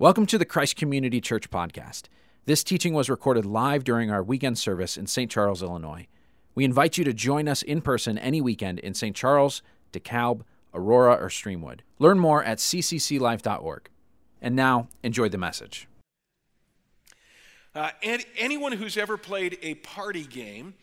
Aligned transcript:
Welcome 0.00 0.26
to 0.26 0.38
the 0.38 0.44
Christ 0.44 0.76
Community 0.76 1.20
Church 1.20 1.50
podcast. 1.50 2.04
This 2.44 2.62
teaching 2.62 2.94
was 2.94 3.10
recorded 3.10 3.44
live 3.44 3.82
during 3.82 4.12
our 4.12 4.22
weekend 4.22 4.56
service 4.56 4.96
in 4.96 5.08
St. 5.08 5.28
Charles, 5.28 5.60
Illinois. 5.60 6.06
We 6.54 6.64
invite 6.64 6.98
you 6.98 7.02
to 7.02 7.12
join 7.12 7.48
us 7.48 7.62
in 7.62 7.80
person 7.80 8.16
any 8.16 8.40
weekend 8.40 8.78
in 8.78 8.94
St. 8.94 9.16
Charles, 9.16 9.60
DeKalb, 9.92 10.42
Aurora, 10.72 11.14
or 11.14 11.28
Streamwood. 11.28 11.80
Learn 11.98 12.20
more 12.20 12.44
at 12.44 12.58
ccclife.org. 12.58 13.88
And 14.40 14.54
now, 14.54 14.86
enjoy 15.02 15.30
the 15.30 15.36
message. 15.36 15.88
Uh, 17.74 17.90
and 18.00 18.24
anyone 18.36 18.70
who's 18.70 18.96
ever 18.96 19.16
played 19.16 19.58
a 19.62 19.74
party 19.74 20.22
game 20.22 20.74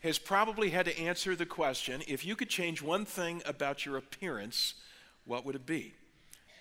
has 0.00 0.18
probably 0.18 0.70
had 0.70 0.86
to 0.86 0.98
answer 0.98 1.36
the 1.36 1.44
question 1.44 2.00
if 2.08 2.24
you 2.24 2.34
could 2.34 2.48
change 2.48 2.80
one 2.80 3.04
thing 3.04 3.42
about 3.44 3.84
your 3.84 3.98
appearance, 3.98 4.72
what 5.26 5.44
would 5.44 5.54
it 5.54 5.66
be? 5.66 5.92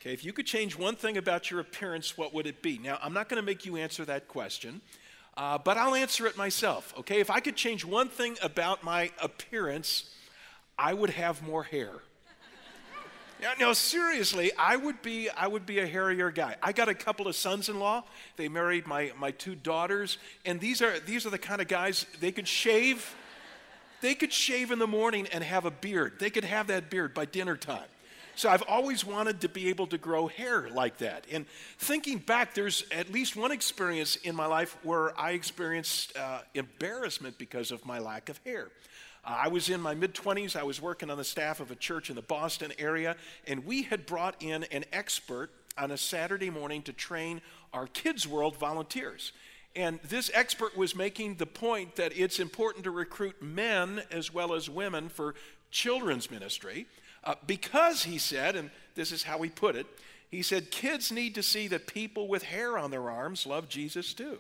Okay, 0.04 0.12
if 0.12 0.26
you 0.26 0.34
could 0.34 0.46
change 0.46 0.78
one 0.78 0.98
thing 0.98 1.16
about 1.16 1.50
your 1.50 1.62
appearance, 1.62 2.18
what 2.18 2.34
would 2.34 2.46
it 2.46 2.62
be? 2.62 2.78
Now, 2.78 3.00
I'm 3.02 3.14
not 3.14 3.30
going 3.30 3.42
to 3.42 3.46
make 3.46 3.66
you 3.66 3.78
answer 3.78 4.04
that 4.04 4.28
question, 4.28 4.82
uh, 5.38 5.58
but 5.58 5.78
I'll 5.78 5.96
answer 5.96 6.28
it 6.28 6.36
myself. 6.36 6.94
Okay, 7.00 7.22
if 7.22 7.30
I 7.30 7.40
could 7.40 7.56
change 7.56 7.86
one 7.86 8.10
thing 8.10 8.36
about 8.42 8.84
my 8.84 9.12
appearance, 9.22 10.14
I 10.78 10.94
would 10.94 11.12
have 11.12 11.42
more 11.42 11.64
hair. 11.64 11.94
Now, 13.42 13.54
no, 13.58 13.72
seriously, 13.72 14.52
I 14.60 14.76
would 14.76 15.02
be 15.02 15.30
I 15.30 15.48
would 15.48 15.66
be 15.66 15.80
a 15.80 15.88
hairier 15.88 16.32
guy. 16.32 16.58
I 16.62 16.74
got 16.74 16.90
a 16.90 16.94
couple 16.94 17.30
of 17.30 17.36
sons-in-law. 17.38 18.04
They 18.36 18.50
married 18.50 18.86
my 18.86 19.14
my 19.18 19.32
two 19.32 19.56
daughters, 19.56 20.18
and 20.46 20.60
these 20.60 20.82
are 20.82 21.00
these 21.00 21.26
are 21.26 21.30
the 21.30 21.38
kind 21.38 21.62
of 21.62 21.70
guys 21.70 22.06
they 22.20 22.34
could 22.34 22.48
shave. 22.48 23.16
They 24.02 24.16
could 24.16 24.34
shave 24.34 24.72
in 24.72 24.80
the 24.80 24.88
morning 24.88 25.28
and 25.32 25.46
have 25.46 25.64
a 25.64 25.72
beard. 25.72 26.20
They 26.20 26.30
could 26.30 26.44
have 26.44 26.68
that 26.68 26.90
beard 26.90 27.14
by 27.14 27.24
dinner 27.24 27.56
time. 27.56 27.88
So 28.36 28.50
I've 28.50 28.64
always 28.64 29.06
wanted 29.06 29.42
to 29.42 29.50
be 29.50 29.70
able 29.70 29.86
to 29.88 29.98
grow 29.98 30.28
hair 30.28 30.68
like 30.70 30.98
that. 30.98 31.28
And 31.32 31.46
thinking 31.78 32.18
back, 32.18 32.56
there's 32.56 32.84
at 32.92 33.12
least 33.12 33.36
one 33.36 33.52
experience 33.52 34.16
in 34.16 34.36
my 34.36 34.48
life 34.48 34.76
where 34.84 35.18
I 35.20 35.32
experienced 35.32 36.18
uh, 36.18 36.40
embarrassment 36.56 37.38
because 37.38 37.72
of 37.72 37.86
my 37.86 38.00
lack 38.00 38.30
of 38.30 38.40
hair. 38.40 38.70
Uh, 39.24 39.42
I 39.44 39.48
was 39.50 39.70
in 39.70 39.80
my 39.80 39.94
mid 39.94 40.16
20s. 40.16 40.56
I 40.56 40.64
was 40.64 40.82
working 40.82 41.12
on 41.12 41.18
the 41.18 41.24
staff 41.24 41.60
of 41.60 41.70
a 41.70 41.76
church 41.76 42.10
in 42.10 42.16
the 42.16 42.24
Boston 42.24 42.74
area, 42.80 43.16
and 43.48 43.66
we 43.66 43.84
had 43.84 44.06
brought 44.06 44.36
in 44.42 44.64
an 44.66 44.84
expert 44.92 45.52
on 45.78 45.92
a 45.92 45.98
Saturday 45.98 46.50
morning 46.50 46.82
to 46.84 46.94
train 46.94 47.40
our 47.72 47.88
Kids 47.88 48.28
World 48.28 48.58
volunteers. 48.58 49.32
And 49.76 50.00
this 50.04 50.30
expert 50.34 50.78
was 50.78 50.96
making 50.96 51.36
the 51.36 51.46
point 51.46 51.96
that 51.96 52.16
it's 52.16 52.40
important 52.40 52.84
to 52.84 52.92
recruit 52.92 53.42
men 53.42 54.04
as 54.12 54.34
well 54.34 54.54
as 54.54 54.70
women 54.70 55.10
for 55.10 55.34
children's 55.72 56.30
ministry. 56.30 56.86
Uh, 57.24 57.36
because 57.48 58.04
he 58.04 58.18
said, 58.18 58.56
and 58.56 58.70
this 58.96 59.12
is 59.12 59.24
how 59.24 59.42
he 59.42 59.50
put 59.50 59.76
it, 59.76 59.86
he 60.30 60.42
said, 60.42 60.72
kids 60.72 61.12
need 61.12 61.36
to 61.36 61.44
see 61.44 61.68
that 61.68 61.88
people 61.88 62.28
with 62.28 62.44
hair 62.44 62.78
on 62.78 62.92
their 62.92 63.10
arms 63.10 63.46
love 63.46 63.70
Jesus 63.70 64.14
too. 64.14 64.40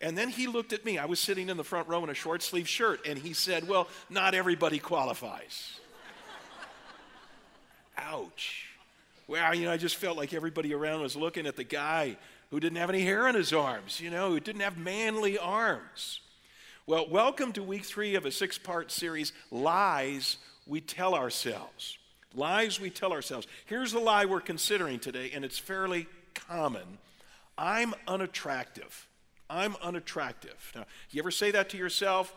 And 0.00 0.18
then 0.18 0.28
he 0.28 0.46
looked 0.46 0.72
at 0.72 0.84
me. 0.84 0.98
I 0.98 1.06
was 1.06 1.20
sitting 1.20 1.48
in 1.48 1.56
the 1.56 1.64
front 1.64 1.88
row 1.88 2.02
in 2.02 2.10
a 2.10 2.14
short 2.14 2.42
sleeve 2.42 2.68
shirt, 2.68 3.06
and 3.06 3.18
he 3.18 3.32
said, 3.32 3.68
Well, 3.68 3.88
not 4.10 4.34
everybody 4.34 4.78
qualifies. 4.80 5.78
Ouch. 7.96 8.66
Well, 9.28 9.54
you 9.54 9.66
know, 9.66 9.72
I 9.72 9.76
just 9.76 9.96
felt 9.96 10.16
like 10.16 10.34
everybody 10.34 10.74
around 10.74 11.02
was 11.02 11.14
looking 11.14 11.46
at 11.46 11.56
the 11.56 11.64
guy 11.64 12.16
who 12.50 12.58
didn't 12.58 12.78
have 12.78 12.90
any 12.90 13.02
hair 13.02 13.28
on 13.28 13.34
his 13.34 13.52
arms, 13.52 14.00
you 14.00 14.10
know, 14.10 14.30
who 14.30 14.40
didn't 14.40 14.60
have 14.60 14.76
manly 14.76 15.38
arms. 15.38 16.20
Well, 16.84 17.08
welcome 17.08 17.52
to 17.52 17.62
week 17.62 17.84
three 17.84 18.16
of 18.16 18.26
a 18.26 18.32
six 18.32 18.58
part 18.58 18.90
series 18.90 19.32
Lies 19.52 20.36
We 20.66 20.80
Tell 20.80 21.14
Ourselves. 21.14 21.96
Lies 22.34 22.80
we 22.80 22.90
tell 22.90 23.12
ourselves. 23.12 23.46
Here's 23.66 23.92
the 23.92 23.98
lie 23.98 24.24
we're 24.24 24.40
considering 24.40 24.98
today, 24.98 25.30
and 25.34 25.44
it's 25.44 25.58
fairly 25.58 26.06
common 26.34 26.98
I'm 27.58 27.94
unattractive. 28.08 29.06
I'm 29.50 29.76
unattractive. 29.82 30.72
Now, 30.74 30.86
you 31.10 31.20
ever 31.20 31.30
say 31.30 31.50
that 31.50 31.68
to 31.70 31.76
yourself 31.76 32.34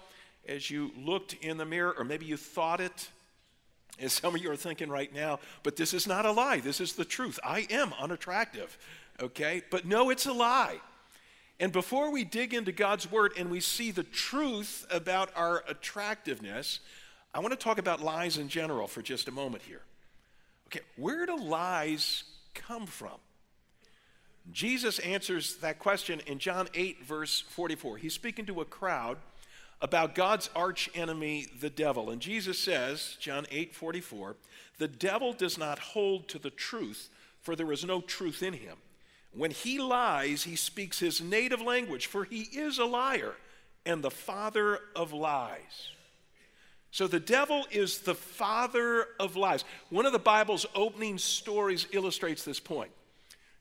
as 0.47 0.69
you 0.69 0.91
looked 0.97 1.33
in 1.41 1.57
the 1.57 1.65
mirror, 1.65 1.95
or 1.97 2.03
maybe 2.03 2.25
you 2.25 2.37
thought 2.37 2.81
it? 2.81 3.09
As 3.97 4.11
some 4.11 4.35
of 4.35 4.41
you 4.41 4.51
are 4.51 4.57
thinking 4.57 4.89
right 4.89 5.13
now, 5.13 5.39
but 5.63 5.77
this 5.77 5.93
is 5.93 6.05
not 6.05 6.25
a 6.25 6.31
lie. 6.31 6.59
This 6.59 6.81
is 6.81 6.93
the 6.93 7.05
truth. 7.05 7.39
I 7.43 7.65
am 7.69 7.93
unattractive, 7.97 8.77
okay? 9.21 9.61
But 9.71 9.85
no, 9.85 10.09
it's 10.09 10.25
a 10.25 10.33
lie. 10.33 10.81
And 11.61 11.71
before 11.71 12.11
we 12.11 12.25
dig 12.25 12.53
into 12.53 12.73
God's 12.73 13.09
word 13.09 13.31
and 13.37 13.49
we 13.49 13.61
see 13.61 13.91
the 13.91 14.03
truth 14.03 14.85
about 14.91 15.29
our 15.35 15.63
attractiveness, 15.69 16.81
I 17.35 17.39
want 17.39 17.51
to 17.51 17.57
talk 17.57 17.79
about 17.79 18.01
lies 18.01 18.37
in 18.37 18.47
general 18.47 18.87
for 18.87 19.01
just 19.01 19.27
a 19.27 19.31
moment 19.31 19.61
here. 19.63 19.81
Okay, 20.67 20.79
where 20.95 21.25
do 21.25 21.37
lies 21.37 22.23
come 22.53 22.85
from? 22.85 23.17
Jesus 24.53 24.99
answers 24.99 25.57
that 25.57 25.77
question 25.77 26.21
in 26.27 26.39
John 26.39 26.69
8, 26.73 27.03
verse 27.03 27.41
44. 27.41 27.97
He's 27.97 28.13
speaking 28.13 28.45
to 28.45 28.61
a 28.61 28.65
crowd 28.65 29.17
about 29.81 30.15
God's 30.15 30.49
arch 30.55 30.89
enemy, 30.95 31.47
the 31.59 31.69
devil. 31.69 32.09
And 32.09 32.21
Jesus 32.21 32.57
says, 32.57 33.17
John 33.19 33.45
8, 33.51 33.75
44, 33.75 34.37
the 34.77 34.87
devil 34.87 35.33
does 35.33 35.57
not 35.57 35.77
hold 35.77 36.29
to 36.29 36.39
the 36.39 36.49
truth, 36.49 37.09
for 37.41 37.57
there 37.57 37.73
is 37.73 37.83
no 37.83 37.99
truth 37.99 38.43
in 38.43 38.53
him. 38.53 38.77
When 39.33 39.51
he 39.51 39.77
lies, 39.77 40.43
he 40.43 40.55
speaks 40.55 40.99
his 40.99 41.19
native 41.19 41.59
language, 41.59 42.05
for 42.05 42.23
he 42.23 42.43
is 42.43 42.77
a 42.77 42.85
liar 42.85 43.33
and 43.85 44.01
the 44.01 44.09
father 44.09 44.79
of 44.95 45.11
lies. 45.11 45.89
So 46.95 47.07
the 47.07 47.19
devil 47.19 47.65
is 47.71 47.99
the 47.99 48.15
father 48.15 49.07
of 49.19 49.35
lies. 49.35 49.65
One 49.89 50.05
of 50.05 50.13
the 50.13 50.17
Bible's 50.17 50.65
opening 50.73 51.17
stories 51.17 51.87
illustrates 51.91 52.45
this 52.45 52.61
point. 52.61 52.89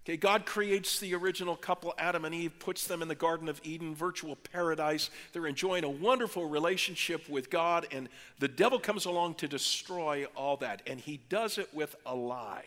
Okay, 0.05 0.17
God 0.17 0.47
creates 0.47 1.00
the 1.00 1.17
original 1.17 1.56
couple, 1.56 1.94
Adam 1.99 2.25
and 2.25 2.33
Eve, 2.33 2.53
puts 2.61 2.87
them 2.87 3.03
in 3.03 3.09
the 3.09 3.17
Garden 3.17 3.49
of 3.49 3.61
Eden, 3.65 3.93
virtual 3.93 4.37
paradise. 4.37 5.11
They're 5.33 5.49
enjoying 5.49 5.83
a 5.83 5.91
wonderful 5.91 6.49
relationship 6.49 7.28
with 7.28 7.50
God, 7.50 7.89
and 7.91 8.09
the 8.39 8.47
devil 8.47 8.78
comes 8.78 9.05
along 9.05 9.34
to 9.37 9.49
destroy 9.49 10.27
all 10.37 10.56
that. 10.59 10.83
And 10.87 11.00
he 11.00 11.19
does 11.28 11.59
it 11.59 11.75
with 11.75 11.97
a 12.06 12.15
lie. 12.15 12.67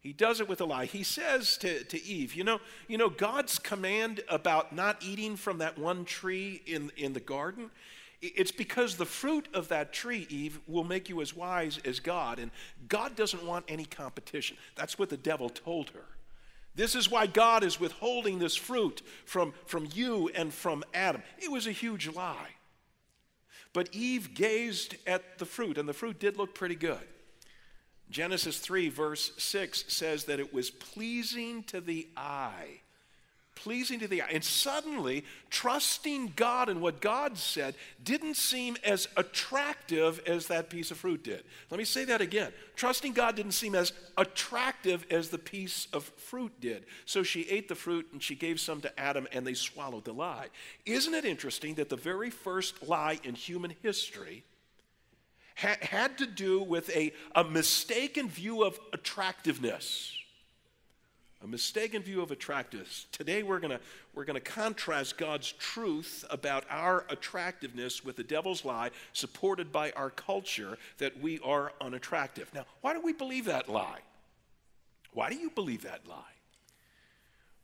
He 0.00 0.12
does 0.12 0.42
it 0.42 0.50
with 0.50 0.60
a 0.60 0.66
lie. 0.66 0.84
He 0.84 1.02
says 1.02 1.56
to, 1.56 1.82
to 1.84 2.04
Eve, 2.04 2.34
you 2.34 2.44
know, 2.44 2.60
you 2.88 2.98
know, 2.98 3.08
God's 3.08 3.58
command 3.58 4.20
about 4.28 4.74
not 4.74 5.02
eating 5.02 5.36
from 5.36 5.56
that 5.58 5.78
one 5.78 6.04
tree 6.04 6.60
in, 6.66 6.92
in 6.98 7.14
the 7.14 7.20
garden, 7.20 7.70
it's 8.22 8.52
because 8.52 8.96
the 8.96 9.04
fruit 9.04 9.48
of 9.52 9.68
that 9.68 9.92
tree, 9.92 10.26
Eve, 10.30 10.60
will 10.68 10.84
make 10.84 11.08
you 11.08 11.20
as 11.20 11.34
wise 11.34 11.80
as 11.84 11.98
God, 11.98 12.38
and 12.38 12.52
God 12.88 13.16
doesn't 13.16 13.44
want 13.44 13.64
any 13.68 13.84
competition. 13.84 14.56
That's 14.76 14.98
what 14.98 15.10
the 15.10 15.16
devil 15.16 15.50
told 15.50 15.90
her. 15.90 16.04
This 16.74 16.94
is 16.94 17.10
why 17.10 17.26
God 17.26 17.64
is 17.64 17.80
withholding 17.80 18.38
this 18.38 18.56
fruit 18.56 19.02
from, 19.26 19.52
from 19.66 19.88
you 19.92 20.30
and 20.34 20.54
from 20.54 20.84
Adam. 20.94 21.22
It 21.38 21.50
was 21.50 21.66
a 21.66 21.72
huge 21.72 22.08
lie. 22.08 22.50
But 23.74 23.88
Eve 23.92 24.34
gazed 24.34 24.96
at 25.06 25.38
the 25.38 25.44
fruit, 25.44 25.76
and 25.76 25.88
the 25.88 25.92
fruit 25.92 26.20
did 26.20 26.36
look 26.36 26.54
pretty 26.54 26.76
good. 26.76 27.00
Genesis 28.08 28.58
3, 28.58 28.88
verse 28.88 29.32
6 29.36 29.84
says 29.88 30.24
that 30.24 30.38
it 30.38 30.54
was 30.54 30.70
pleasing 30.70 31.62
to 31.64 31.80
the 31.80 32.08
eye 32.16 32.80
pleasing 33.54 34.00
to 34.00 34.08
the 34.08 34.22
eye. 34.22 34.30
And 34.32 34.44
suddenly, 34.44 35.24
trusting 35.50 36.32
God 36.36 36.68
and 36.68 36.80
what 36.80 37.00
God 37.00 37.36
said 37.36 37.74
didn't 38.02 38.36
seem 38.36 38.76
as 38.84 39.08
attractive 39.16 40.20
as 40.26 40.46
that 40.48 40.70
piece 40.70 40.90
of 40.90 40.96
fruit 40.96 41.22
did. 41.22 41.44
Let 41.70 41.78
me 41.78 41.84
say 41.84 42.04
that 42.06 42.20
again. 42.20 42.52
Trusting 42.76 43.12
God 43.12 43.36
didn't 43.36 43.52
seem 43.52 43.74
as 43.74 43.92
attractive 44.16 45.06
as 45.10 45.28
the 45.28 45.38
piece 45.38 45.86
of 45.92 46.04
fruit 46.04 46.52
did. 46.60 46.86
So 47.04 47.22
she 47.22 47.42
ate 47.48 47.68
the 47.68 47.74
fruit 47.74 48.08
and 48.12 48.22
she 48.22 48.34
gave 48.34 48.60
some 48.60 48.80
to 48.80 49.00
Adam 49.00 49.26
and 49.32 49.46
they 49.46 49.54
swallowed 49.54 50.04
the 50.04 50.12
lie. 50.12 50.48
Isn't 50.86 51.14
it 51.14 51.24
interesting 51.24 51.74
that 51.74 51.88
the 51.88 51.96
very 51.96 52.30
first 52.30 52.86
lie 52.88 53.18
in 53.22 53.34
human 53.34 53.74
history 53.82 54.44
had 55.54 56.18
to 56.18 56.26
do 56.26 56.62
with 56.62 56.88
a, 56.96 57.12
a 57.34 57.44
mistaken 57.44 58.28
view 58.28 58.64
of 58.64 58.78
attractiveness? 58.92 60.16
A 61.42 61.46
mistaken 61.46 62.02
view 62.02 62.22
of 62.22 62.30
attractiveness. 62.30 63.06
Today 63.10 63.42
we're 63.42 63.58
going 63.58 63.76
we're 64.14 64.24
going 64.24 64.40
to 64.40 64.40
contrast 64.40 65.18
God's 65.18 65.52
truth 65.52 66.24
about 66.30 66.64
our 66.70 67.04
attractiveness 67.08 68.04
with 68.04 68.16
the 68.16 68.22
devil's 68.22 68.64
lie 68.64 68.90
supported 69.12 69.72
by 69.72 69.90
our 69.92 70.10
culture 70.10 70.78
that 70.98 71.20
we 71.20 71.40
are 71.40 71.72
unattractive. 71.80 72.52
Now, 72.54 72.64
why 72.80 72.92
do 72.92 73.00
we 73.00 73.12
believe 73.12 73.46
that 73.46 73.68
lie? 73.68 74.00
Why 75.12 75.30
do 75.30 75.36
you 75.36 75.50
believe 75.50 75.82
that 75.82 76.06
lie? 76.06 76.22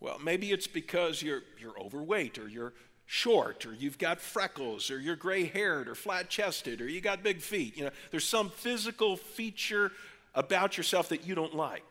Well, 0.00 0.18
maybe 0.18 0.52
it's 0.52 0.66
because 0.66 1.22
you're, 1.22 1.42
you're 1.60 1.78
overweight 1.78 2.38
or 2.38 2.48
you're 2.48 2.72
short 3.06 3.66
or 3.66 3.72
you've 3.74 3.98
got 3.98 4.20
freckles 4.20 4.90
or 4.90 4.98
you're 5.00 5.16
gray 5.16 5.44
haired 5.44 5.88
or 5.88 5.94
flat 5.94 6.28
chested 6.28 6.80
or 6.80 6.88
you 6.88 7.00
got 7.00 7.22
big 7.22 7.40
feet. 7.40 7.76
You 7.76 7.84
know, 7.84 7.90
there's 8.10 8.24
some 8.24 8.50
physical 8.50 9.16
feature 9.16 9.92
about 10.34 10.76
yourself 10.76 11.08
that 11.08 11.26
you 11.26 11.34
don't 11.34 11.54
like. 11.54 11.84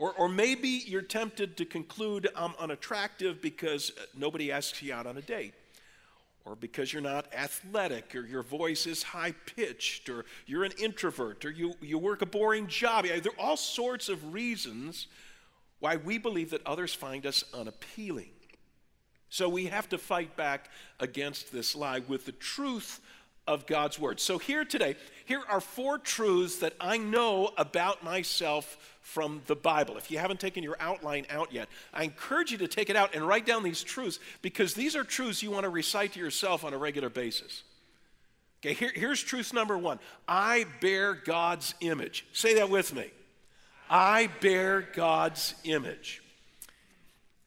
Or, 0.00 0.14
or 0.14 0.30
maybe 0.30 0.82
you're 0.86 1.02
tempted 1.02 1.58
to 1.58 1.66
conclude 1.66 2.26
I'm 2.34 2.54
unattractive 2.58 3.42
because 3.42 3.92
uh, 3.98 4.04
nobody 4.16 4.50
asks 4.50 4.82
you 4.82 4.94
out 4.94 5.06
on 5.06 5.18
a 5.18 5.20
date. 5.20 5.52
Or 6.46 6.56
because 6.56 6.90
you're 6.90 7.02
not 7.02 7.26
athletic, 7.34 8.14
or 8.14 8.22
your 8.22 8.42
voice 8.42 8.86
is 8.86 9.02
high 9.02 9.32
pitched, 9.32 10.08
or 10.08 10.24
you're 10.46 10.64
an 10.64 10.72
introvert, 10.82 11.44
or 11.44 11.50
you, 11.50 11.74
you 11.82 11.98
work 11.98 12.22
a 12.22 12.26
boring 12.26 12.66
job. 12.66 13.04
There 13.04 13.18
are 13.18 13.38
all 13.38 13.58
sorts 13.58 14.08
of 14.08 14.32
reasons 14.32 15.06
why 15.80 15.96
we 15.96 16.16
believe 16.16 16.48
that 16.50 16.66
others 16.66 16.94
find 16.94 17.26
us 17.26 17.44
unappealing. 17.52 18.30
So 19.28 19.50
we 19.50 19.66
have 19.66 19.90
to 19.90 19.98
fight 19.98 20.34
back 20.34 20.70
against 20.98 21.52
this 21.52 21.76
lie 21.76 22.00
with 22.08 22.24
the 22.24 22.32
truth 22.32 23.00
of 23.46 23.66
God's 23.66 23.98
word. 23.98 24.20
So 24.20 24.38
here 24.38 24.64
today, 24.64 24.96
here 25.24 25.42
are 25.48 25.60
four 25.60 25.98
truths 25.98 26.56
that 26.58 26.74
I 26.80 26.96
know 26.98 27.50
about 27.56 28.04
myself 28.04 28.96
from 29.00 29.42
the 29.46 29.56
Bible. 29.56 29.96
If 29.96 30.10
you 30.10 30.18
haven't 30.18 30.40
taken 30.40 30.62
your 30.62 30.76
outline 30.78 31.26
out 31.30 31.52
yet, 31.52 31.68
I 31.92 32.04
encourage 32.04 32.52
you 32.52 32.58
to 32.58 32.68
take 32.68 32.90
it 32.90 32.96
out 32.96 33.14
and 33.14 33.26
write 33.26 33.46
down 33.46 33.62
these 33.62 33.82
truths 33.82 34.20
because 34.42 34.74
these 34.74 34.94
are 34.94 35.04
truths 35.04 35.42
you 35.42 35.50
want 35.50 35.64
to 35.64 35.70
recite 35.70 36.12
to 36.12 36.20
yourself 36.20 36.64
on 36.64 36.74
a 36.74 36.78
regular 36.78 37.08
basis. 37.08 37.64
Okay, 38.62 38.74
here, 38.74 38.92
here's 38.94 39.22
truth 39.22 39.52
number 39.52 39.76
one 39.76 39.98
I 40.28 40.66
bear 40.80 41.14
God's 41.14 41.74
image. 41.80 42.26
Say 42.32 42.54
that 42.54 42.70
with 42.70 42.94
me. 42.94 43.10
I 43.88 44.28
bear 44.40 44.82
God's 44.82 45.54
image. 45.64 46.22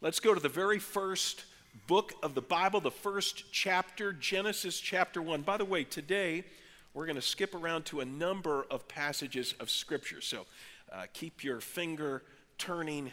Let's 0.01 0.19
go 0.19 0.33
to 0.33 0.41
the 0.41 0.49
very 0.49 0.79
first 0.79 1.45
book 1.87 2.13
of 2.23 2.33
the 2.33 2.41
Bible, 2.41 2.79
the 2.79 2.91
first 2.91 3.51
chapter, 3.51 4.13
Genesis 4.13 4.79
chapter 4.79 5.21
1. 5.21 5.41
By 5.41 5.57
the 5.57 5.65
way, 5.65 5.83
today 5.83 6.45
we're 6.93 7.05
going 7.05 7.17
to 7.17 7.21
skip 7.21 7.53
around 7.53 7.85
to 7.85 7.99
a 7.99 8.05
number 8.05 8.65
of 8.71 8.87
passages 8.87 9.53
of 9.59 9.69
Scripture. 9.69 10.21
So 10.21 10.45
uh, 10.91 11.03
keep 11.13 11.43
your 11.43 11.59
finger 11.59 12.23
turning. 12.57 13.11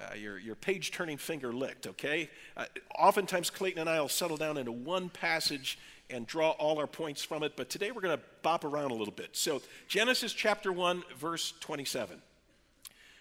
Uh, 0.00 0.14
your, 0.14 0.38
your 0.38 0.54
page 0.54 0.92
turning 0.92 1.18
finger 1.18 1.52
licked, 1.52 1.86
okay? 1.86 2.30
Uh, 2.56 2.64
oftentimes, 2.98 3.50
Clayton 3.50 3.80
and 3.80 3.90
I 3.90 4.00
will 4.00 4.08
settle 4.08 4.38
down 4.38 4.56
into 4.56 4.72
one 4.72 5.10
passage 5.10 5.78
and 6.08 6.26
draw 6.26 6.52
all 6.52 6.78
our 6.78 6.86
points 6.86 7.22
from 7.22 7.42
it, 7.42 7.52
but 7.54 7.68
today 7.68 7.90
we're 7.90 8.00
going 8.00 8.16
to 8.16 8.24
bop 8.40 8.64
around 8.64 8.92
a 8.92 8.94
little 8.94 9.12
bit. 9.12 9.36
So, 9.36 9.60
Genesis 9.88 10.32
chapter 10.32 10.72
1, 10.72 11.02
verse 11.18 11.52
27. 11.60 12.22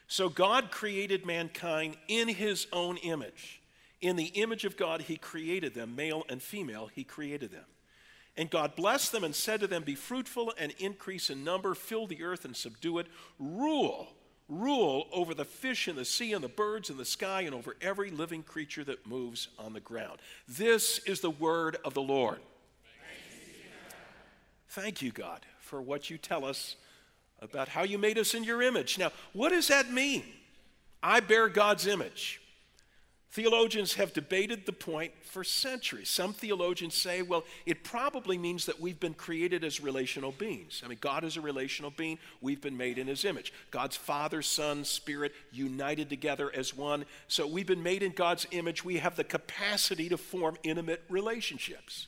So, 0.08 0.30
God 0.30 0.72
created 0.72 1.26
mankind 1.26 1.98
in 2.08 2.30
his 2.30 2.66
own 2.72 2.96
image. 2.96 3.59
In 4.02 4.16
the 4.16 4.26
image 4.26 4.66
of 4.66 4.78
God, 4.78 5.02
he 5.02 5.18
created 5.18 5.74
them, 5.74 5.96
male 5.96 6.24
and 6.30 6.42
female, 6.42 6.90
he 6.94 7.04
created 7.04 7.52
them. 7.52 7.66
And 8.38 8.50
God 8.50 8.76
blessed 8.76 9.12
them 9.12 9.26
and 9.26 9.36
said 9.36 9.60
to 9.60 9.68
them, 9.68 9.84
Be 9.84 9.96
fruitful 9.96 10.54
and 10.58 10.74
increase 10.80 11.30
in 11.30 11.44
number, 11.44 11.76
fill 11.76 12.08
the 12.08 12.24
earth 12.24 12.46
and 12.46 12.56
subdue 12.56 13.00
it, 13.00 13.08
rule, 13.38 14.08
rule 14.48 15.08
over 15.12 15.34
the 15.34 15.44
fish 15.44 15.90
in 15.90 15.98
the 15.98 16.06
sea 16.06 16.32
and 16.32 16.44
the 16.44 16.48
birds 16.48 16.90
in 16.90 16.96
the 16.96 17.04
sky 17.04 17.42
and 17.42 17.54
over 17.54 17.76
every 17.82 18.10
living 18.10 18.44
creature 18.44 18.86
that 18.86 19.06
moves 19.06 19.50
on 19.58 19.74
the 19.74 19.82
ground. 19.82 20.20
This 20.48 21.00
is 21.00 21.20
the 21.20 21.30
word 21.30 21.78
of 21.84 21.94
the 21.94 22.02
Lord. 22.02 22.40
Thank 24.70 25.02
you, 25.02 25.12
God, 25.12 25.46
for 25.60 25.82
what 25.82 26.10
you 26.10 26.18
tell 26.18 26.46
us 26.46 26.76
about 27.42 27.68
how 27.68 27.84
you 27.84 27.98
made 27.98 28.18
us 28.18 28.34
in 28.34 28.44
your 28.44 28.62
image. 28.62 28.98
Now, 28.98 29.12
what 29.34 29.50
does 29.50 29.68
that 29.68 29.92
mean? 29.92 30.24
I 31.02 31.20
bear 31.20 31.50
God's 31.50 31.88
image. 31.88 32.40
Theologians 33.32 33.94
have 33.94 34.12
debated 34.12 34.66
the 34.66 34.74
point 34.74 35.12
for 35.22 35.44
centuries. 35.44 36.10
Some 36.10 36.34
theologians 36.34 36.96
say, 36.96 37.22
well, 37.22 37.44
it 37.68 37.84
probably 37.84 38.40
means 38.40 38.66
that 38.66 38.82
we've 38.82 39.00
been 39.00 39.14
created 39.14 39.64
as 39.64 39.80
relational 39.80 40.32
beings. 40.32 40.82
I 40.84 40.88
mean, 40.88 40.98
God 41.00 41.24
is 41.24 41.38
a 41.38 41.42
relational 41.42 41.92
being. 41.92 42.18
We've 42.42 42.60
been 42.60 42.76
made 42.76 42.98
in 42.98 43.06
his 43.06 43.26
image. 43.26 43.54
God's 43.70 43.96
Father, 43.96 44.42
Son, 44.42 44.84
Spirit 44.84 45.34
united 45.52 46.10
together 46.10 46.52
as 46.56 46.76
one. 46.76 47.06
So 47.28 47.46
we've 47.46 47.68
been 47.68 47.84
made 47.84 48.02
in 48.02 48.14
God's 48.14 48.48
image. 48.50 48.84
We 48.84 48.98
have 48.98 49.16
the 49.16 49.24
capacity 49.24 50.10
to 50.10 50.18
form 50.18 50.58
intimate 50.64 51.04
relationships. 51.08 52.08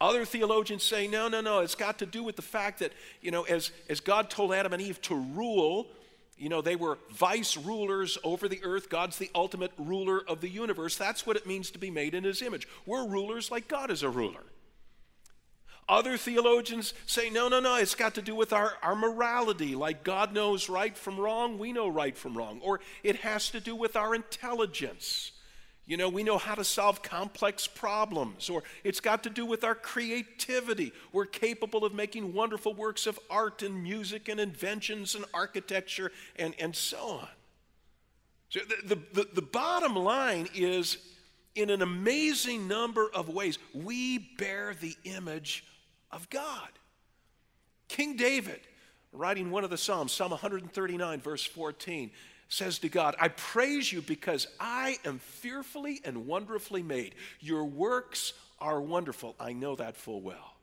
Other 0.00 0.24
theologians 0.24 0.82
say, 0.82 1.08
no, 1.08 1.28
no, 1.28 1.42
no, 1.42 1.60
it's 1.60 1.74
got 1.74 1.98
to 1.98 2.06
do 2.06 2.24
with 2.24 2.36
the 2.36 2.42
fact 2.42 2.78
that, 2.78 2.92
you 3.20 3.30
know, 3.30 3.42
as, 3.42 3.70
as 3.90 4.00
God 4.00 4.30
told 4.30 4.54
Adam 4.54 4.72
and 4.72 4.80
Eve 4.80 5.00
to 5.02 5.14
rule, 5.14 5.88
you 6.36 6.48
know, 6.48 6.60
they 6.60 6.76
were 6.76 6.98
vice 7.10 7.56
rulers 7.56 8.18
over 8.24 8.48
the 8.48 8.62
earth. 8.64 8.88
God's 8.88 9.18
the 9.18 9.30
ultimate 9.34 9.72
ruler 9.78 10.22
of 10.26 10.40
the 10.40 10.48
universe. 10.48 10.96
That's 10.96 11.26
what 11.26 11.36
it 11.36 11.46
means 11.46 11.70
to 11.72 11.78
be 11.78 11.90
made 11.90 12.14
in 12.14 12.24
his 12.24 12.42
image. 12.42 12.66
We're 12.86 13.06
rulers 13.06 13.50
like 13.50 13.68
God 13.68 13.90
is 13.90 14.02
a 14.02 14.10
ruler. 14.10 14.44
Other 15.88 16.16
theologians 16.16 16.94
say, 17.06 17.28
no, 17.28 17.48
no, 17.48 17.60
no, 17.60 17.76
it's 17.76 17.94
got 17.94 18.14
to 18.14 18.22
do 18.22 18.34
with 18.34 18.52
our, 18.52 18.72
our 18.82 18.94
morality. 18.94 19.74
Like 19.74 20.04
God 20.04 20.32
knows 20.32 20.68
right 20.68 20.96
from 20.96 21.18
wrong, 21.18 21.58
we 21.58 21.72
know 21.72 21.88
right 21.88 22.16
from 22.16 22.36
wrong. 22.36 22.60
Or 22.62 22.80
it 23.02 23.16
has 23.16 23.50
to 23.50 23.60
do 23.60 23.74
with 23.74 23.96
our 23.96 24.14
intelligence. 24.14 25.31
You 25.84 25.96
know, 25.96 26.08
we 26.08 26.22
know 26.22 26.38
how 26.38 26.54
to 26.54 26.62
solve 26.62 27.02
complex 27.02 27.66
problems, 27.66 28.48
or 28.48 28.62
it's 28.84 29.00
got 29.00 29.24
to 29.24 29.30
do 29.30 29.44
with 29.44 29.64
our 29.64 29.74
creativity. 29.74 30.92
We're 31.12 31.26
capable 31.26 31.84
of 31.84 31.92
making 31.92 32.32
wonderful 32.32 32.72
works 32.72 33.06
of 33.06 33.18
art 33.28 33.62
and 33.62 33.82
music 33.82 34.28
and 34.28 34.38
inventions 34.38 35.16
and 35.16 35.24
architecture 35.34 36.12
and, 36.36 36.54
and 36.60 36.74
so 36.74 36.98
on. 36.98 37.28
So 38.48 38.60
the, 38.86 38.98
the, 39.12 39.28
the 39.34 39.42
bottom 39.42 39.96
line 39.96 40.48
is 40.54 40.98
in 41.54 41.68
an 41.68 41.82
amazing 41.82 42.68
number 42.68 43.10
of 43.12 43.28
ways, 43.28 43.58
we 43.74 44.18
bear 44.18 44.74
the 44.80 44.96
image 45.04 45.64
of 46.10 46.30
God. 46.30 46.68
King 47.88 48.16
David, 48.16 48.60
writing 49.12 49.50
one 49.50 49.64
of 49.64 49.70
the 49.70 49.76
Psalms, 49.76 50.12
Psalm 50.12 50.30
139, 50.30 51.20
verse 51.20 51.44
14, 51.44 52.10
says 52.52 52.78
to 52.80 52.88
God, 52.88 53.16
I 53.18 53.28
praise 53.28 53.90
you 53.90 54.02
because 54.02 54.46
I 54.60 54.98
am 55.04 55.18
fearfully 55.18 56.00
and 56.04 56.26
wonderfully 56.26 56.82
made. 56.82 57.14
Your 57.40 57.64
works 57.64 58.34
are 58.60 58.80
wonderful. 58.80 59.34
I 59.40 59.54
know 59.54 59.74
that 59.76 59.96
full 59.96 60.20
well. 60.20 60.54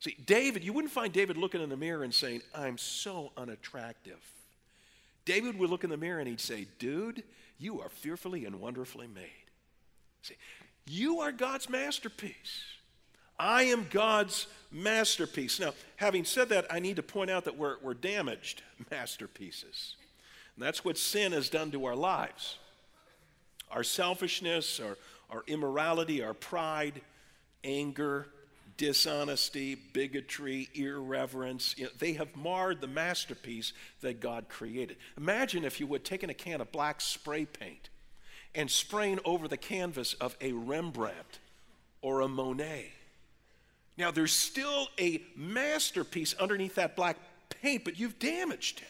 See, 0.00 0.16
David, 0.24 0.64
you 0.64 0.72
wouldn't 0.72 0.92
find 0.92 1.12
David 1.12 1.36
looking 1.36 1.60
in 1.60 1.68
the 1.68 1.76
mirror 1.76 2.04
and 2.04 2.14
saying, 2.14 2.40
I'm 2.54 2.78
so 2.78 3.32
unattractive. 3.36 4.18
David 5.24 5.58
would 5.58 5.68
look 5.68 5.84
in 5.84 5.90
the 5.90 5.96
mirror 5.96 6.20
and 6.20 6.28
he'd 6.28 6.40
say, 6.40 6.66
Dude, 6.78 7.22
you 7.58 7.80
are 7.82 7.90
fearfully 7.90 8.46
and 8.46 8.60
wonderfully 8.60 9.08
made. 9.08 9.24
See, 10.22 10.36
you 10.86 11.20
are 11.20 11.32
God's 11.32 11.68
masterpiece. 11.68 12.62
I 13.38 13.64
am 13.64 13.86
God's 13.90 14.46
masterpiece. 14.72 15.60
Now, 15.60 15.74
having 15.96 16.24
said 16.24 16.48
that, 16.48 16.66
I 16.72 16.78
need 16.78 16.96
to 16.96 17.02
point 17.02 17.30
out 17.30 17.44
that 17.44 17.58
we're, 17.58 17.76
we're 17.82 17.94
damaged 17.94 18.62
masterpieces. 18.90 19.96
And 20.58 20.66
that's 20.66 20.84
what 20.84 20.98
sin 20.98 21.30
has 21.30 21.48
done 21.48 21.70
to 21.70 21.84
our 21.84 21.94
lives. 21.94 22.58
Our 23.70 23.84
selfishness, 23.84 24.80
our, 24.80 24.98
our 25.30 25.44
immorality, 25.46 26.20
our 26.20 26.34
pride, 26.34 27.00
anger, 27.62 28.26
dishonesty, 28.76 29.76
bigotry, 29.76 30.68
irreverence, 30.74 31.76
you 31.78 31.84
know, 31.84 31.90
they 32.00 32.14
have 32.14 32.34
marred 32.34 32.80
the 32.80 32.88
masterpiece 32.88 33.72
that 34.00 34.18
God 34.18 34.48
created. 34.48 34.96
Imagine, 35.16 35.64
if 35.64 35.78
you 35.78 35.86
would, 35.86 36.04
taking 36.04 36.28
a 36.28 36.34
can 36.34 36.60
of 36.60 36.72
black 36.72 37.00
spray 37.00 37.44
paint 37.44 37.88
and 38.52 38.68
spraying 38.68 39.20
over 39.24 39.46
the 39.46 39.56
canvas 39.56 40.14
of 40.14 40.36
a 40.40 40.50
Rembrandt 40.50 41.38
or 42.02 42.22
a 42.22 42.28
Monet. 42.28 42.90
Now, 43.96 44.10
there's 44.10 44.32
still 44.32 44.88
a 44.98 45.22
masterpiece 45.36 46.34
underneath 46.34 46.74
that 46.74 46.96
black 46.96 47.16
paint, 47.62 47.84
but 47.84 48.00
you've 48.00 48.18
damaged 48.18 48.80
it. 48.80 48.88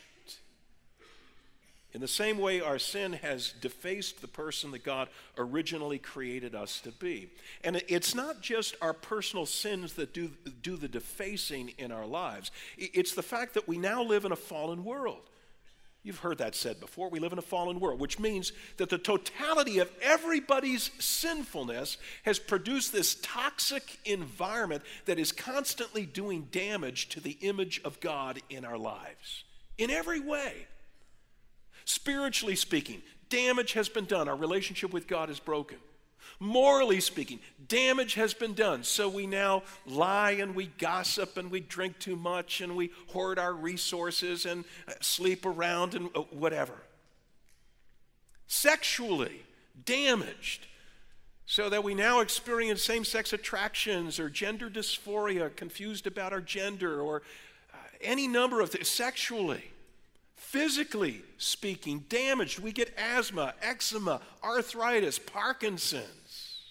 In 1.99 2.01
the 2.01 2.07
same 2.07 2.39
way, 2.39 2.61
our 2.61 2.79
sin 2.79 3.15
has 3.15 3.51
defaced 3.61 4.21
the 4.21 4.29
person 4.29 4.71
that 4.71 4.85
God 4.85 5.09
originally 5.37 5.99
created 5.99 6.55
us 6.55 6.79
to 6.83 6.93
be. 6.93 7.29
And 7.65 7.83
it's 7.89 8.15
not 8.15 8.41
just 8.41 8.77
our 8.81 8.93
personal 8.93 9.47
sins 9.47 9.95
that 9.95 10.15
do, 10.15 10.31
do 10.63 10.77
the 10.77 10.87
defacing 10.87 11.73
in 11.77 11.91
our 11.91 12.07
lives, 12.07 12.53
it's 12.77 13.17
the 13.17 13.23
fact 13.25 13.55
that 13.55 13.67
we 13.67 13.79
now 13.79 14.05
live 14.05 14.25
in 14.25 14.31
a 14.31 14.37
fallen 14.37 14.85
world. 14.85 15.23
You've 16.05 16.21
heard 16.21 16.39
that 16.39 16.55
said 16.55 16.79
before. 16.79 17.11
We 17.11 17.19
live 17.19 17.33
in 17.33 17.39
a 17.41 17.43
fallen 17.43 17.81
world, 17.81 17.99
which 17.99 18.21
means 18.21 18.53
that 18.77 18.91
the 18.91 18.99
totality 18.99 19.81
of 19.81 19.91
everybody's 20.01 20.93
sinfulness 21.01 21.97
has 22.23 22.39
produced 22.39 22.93
this 22.93 23.17
toxic 23.23 23.99
environment 24.05 24.85
that 25.07 25.19
is 25.19 25.33
constantly 25.33 26.07
doing 26.07 26.47
damage 26.53 27.09
to 27.09 27.19
the 27.19 27.39
image 27.41 27.81
of 27.85 27.99
God 27.99 28.41
in 28.49 28.65
our 28.65 28.79
lives, 28.79 29.43
in 29.79 29.91
every 29.91 30.21
way. 30.21 30.69
Spiritually 31.89 32.55
speaking, 32.55 33.01
damage 33.31 33.73
has 33.73 33.89
been 33.89 34.05
done. 34.05 34.29
Our 34.29 34.37
relationship 34.37 34.93
with 34.93 35.09
God 35.09 35.31
is 35.31 35.41
broken. 35.41 35.79
Morally 36.39 37.01
speaking, 37.01 37.41
damage 37.67 38.13
has 38.13 38.35
been 38.35 38.53
done. 38.53 38.85
So 38.85 39.09
we 39.09 39.27
now 39.27 39.63
lie 39.87 40.33
and 40.33 40.55
we 40.55 40.67
gossip 40.77 41.39
and 41.39 41.51
we 41.51 41.61
drink 41.61 41.99
too 41.99 42.15
much 42.15 42.61
and 42.61 42.77
we 42.77 42.91
hoard 43.07 43.39
our 43.39 43.55
resources 43.55 44.45
and 44.45 44.67
uh, 44.87 44.93
sleep 45.01 45.47
around 45.47 45.95
and 45.95 46.11
uh, 46.15 46.21
whatever. 46.31 46.75
Sexually 48.49 49.41
damaged, 49.87 50.67
so 51.47 51.71
that 51.71 51.83
we 51.83 51.95
now 51.95 52.21
experience 52.21 52.85
same 52.85 53.03
sex 53.07 53.33
attractions 53.33 54.21
or 54.21 54.29
gender 54.29 54.69
dysphoria, 54.69 55.57
confused 55.57 56.07
about 56.07 56.35
our 56.35 56.43
gender, 56.43 57.01
or 57.01 57.23
uh, 57.73 57.79
any 58.03 58.29
number 58.29 58.61
of 58.61 58.69
things. 58.69 58.91
Sexually 58.91 59.71
physically 60.49 61.21
speaking, 61.37 62.05
damaged. 62.09 62.59
We 62.59 62.73
get 62.73 62.95
asthma, 62.97 63.55
eczema, 63.61 64.23
arthritis, 64.43 65.19
Parkinson's. 65.19 66.63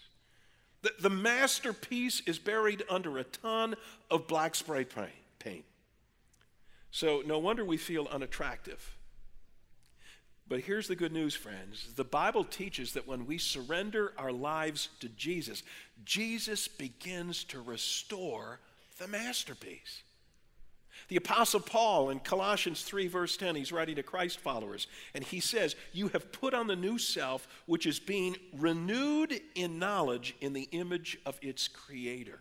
The, 0.81 0.93
the 0.99 1.09
masterpiece 1.11 2.21
is 2.25 2.39
buried 2.39 2.83
under 2.89 3.19
a 3.19 3.23
ton 3.23 3.75
of 4.09 4.27
black 4.27 4.55
spray 4.55 4.83
paint. 4.83 5.65
So, 6.89 7.21
no 7.25 7.37
wonder 7.37 7.63
we 7.63 7.77
feel 7.77 8.07
unattractive. 8.11 8.97
But 10.47 10.61
here's 10.61 10.87
the 10.87 10.95
good 10.95 11.11
news, 11.11 11.35
friends. 11.35 11.93
The 11.95 12.03
Bible 12.03 12.45
teaches 12.45 12.93
that 12.93 13.07
when 13.07 13.27
we 13.27 13.37
surrender 13.37 14.13
our 14.17 14.31
lives 14.31 14.89
to 15.01 15.09
Jesus, 15.09 15.61
Jesus 16.03 16.67
begins 16.67 17.43
to 17.45 17.61
restore 17.61 18.59
the 18.97 19.07
masterpiece. 19.07 20.01
The 21.07 21.15
Apostle 21.15 21.61
Paul 21.61 22.09
in 22.09 22.19
Colossians 22.19 22.83
3, 22.83 23.07
verse 23.07 23.37
10, 23.37 23.55
he's 23.55 23.71
writing 23.71 23.95
to 23.95 24.03
Christ 24.03 24.39
followers, 24.39 24.87
and 25.13 25.23
he 25.23 25.39
says, 25.39 25.75
You 25.93 26.09
have 26.09 26.33
put 26.33 26.53
on 26.53 26.67
the 26.67 26.75
new 26.75 26.97
self, 26.97 27.47
which 27.65 27.85
is 27.85 27.99
being 27.99 28.35
renewed 28.53 29.39
in 29.55 29.79
knowledge 29.79 30.35
in 30.41 30.51
the 30.51 30.67
image 30.71 31.17
of 31.25 31.39
its 31.41 31.69
creator. 31.69 32.39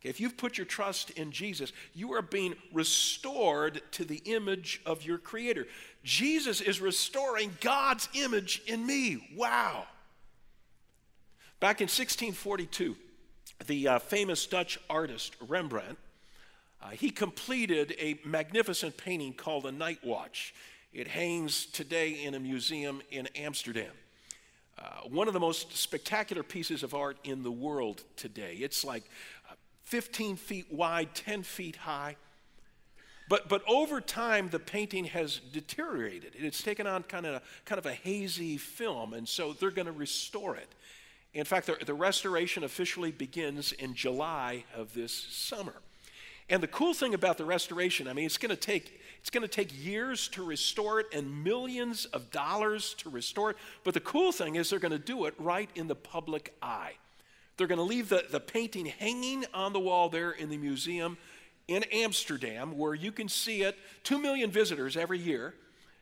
Okay, 0.00 0.08
if 0.08 0.20
you've 0.20 0.36
put 0.36 0.58
your 0.58 0.64
trust 0.64 1.10
in 1.10 1.30
Jesus, 1.30 1.72
you 1.94 2.12
are 2.14 2.22
being 2.22 2.54
restored 2.72 3.82
to 3.92 4.04
the 4.04 4.22
image 4.24 4.80
of 4.84 5.04
your 5.04 5.18
creator. 5.18 5.66
Jesus 6.02 6.60
is 6.60 6.80
restoring 6.80 7.56
God's 7.60 8.08
image 8.14 8.62
in 8.66 8.84
me. 8.84 9.28
Wow. 9.36 9.86
Back 11.60 11.80
in 11.80 11.86
1642, 11.86 12.96
the 13.66 13.88
uh, 13.88 13.98
famous 13.98 14.46
Dutch 14.46 14.78
artist 14.88 15.34
Rembrandt 15.40 15.98
uh, 16.82 16.90
he 16.90 17.10
completed 17.10 17.94
a 17.98 18.18
magnificent 18.24 18.96
painting 18.96 19.32
called 19.32 19.64
The 19.64 19.72
Night 19.72 19.98
Watch. 20.04 20.54
It 20.92 21.08
hangs 21.08 21.66
today 21.66 22.24
in 22.24 22.34
a 22.34 22.40
museum 22.40 23.02
in 23.10 23.26
Amsterdam. 23.36 23.92
Uh, 24.78 25.08
one 25.08 25.26
of 25.26 25.34
the 25.34 25.40
most 25.40 25.76
spectacular 25.76 26.42
pieces 26.42 26.82
of 26.82 26.94
art 26.94 27.18
in 27.24 27.42
the 27.42 27.50
world 27.50 28.04
today. 28.16 28.54
It's 28.60 28.84
like 28.84 29.02
uh, 29.50 29.54
15 29.84 30.36
feet 30.36 30.72
wide, 30.72 31.14
10 31.14 31.42
feet 31.42 31.76
high. 31.76 32.16
But, 33.28 33.48
but 33.48 33.62
over 33.68 34.00
time, 34.00 34.48
the 34.48 34.58
painting 34.58 35.04
has 35.06 35.40
deteriorated. 35.52 36.34
It's 36.34 36.62
taken 36.62 36.86
on 36.86 37.02
kind 37.02 37.26
of, 37.26 37.34
a, 37.34 37.42
kind 37.66 37.78
of 37.78 37.86
a 37.86 37.92
hazy 37.92 38.56
film, 38.56 39.12
and 39.12 39.28
so 39.28 39.52
they're 39.52 39.70
going 39.70 39.86
to 39.86 39.92
restore 39.92 40.56
it. 40.56 40.68
In 41.34 41.44
fact, 41.44 41.66
the, 41.66 41.76
the 41.84 41.92
restoration 41.92 42.64
officially 42.64 43.12
begins 43.12 43.72
in 43.72 43.94
July 43.94 44.64
of 44.74 44.94
this 44.94 45.12
summer. 45.12 45.74
And 46.50 46.62
the 46.62 46.68
cool 46.68 46.94
thing 46.94 47.14
about 47.14 47.36
the 47.36 47.44
restoration, 47.44 48.08
I 48.08 48.14
mean, 48.14 48.24
it's 48.24 48.38
going 48.38 48.50
to 48.50 48.56
take 48.56 49.00
it's 49.20 49.30
going 49.30 49.42
to 49.42 49.48
take 49.48 49.84
years 49.84 50.28
to 50.28 50.44
restore 50.44 51.00
it 51.00 51.06
and 51.12 51.44
millions 51.44 52.06
of 52.06 52.30
dollars 52.30 52.94
to 52.98 53.10
restore 53.10 53.50
it. 53.50 53.56
But 53.84 53.94
the 53.94 54.00
cool 54.00 54.32
thing 54.32 54.54
is 54.54 54.70
they're 54.70 54.78
going 54.78 54.92
to 54.92 54.98
do 54.98 55.26
it 55.26 55.34
right 55.38 55.68
in 55.74 55.88
the 55.88 55.94
public 55.94 56.54
eye. 56.62 56.92
They're 57.56 57.66
going 57.66 57.78
to 57.78 57.84
leave 57.84 58.08
the, 58.08 58.24
the 58.30 58.40
painting 58.40 58.86
hanging 58.86 59.44
on 59.52 59.72
the 59.72 59.80
wall 59.80 60.08
there 60.08 60.30
in 60.30 60.48
the 60.48 60.56
museum 60.56 61.18
in 61.66 61.82
Amsterdam, 61.92 62.78
where 62.78 62.94
you 62.94 63.12
can 63.12 63.28
see 63.28 63.62
it, 63.62 63.76
two 64.02 64.18
million 64.18 64.50
visitors 64.50 64.96
every 64.96 65.18
year. 65.18 65.54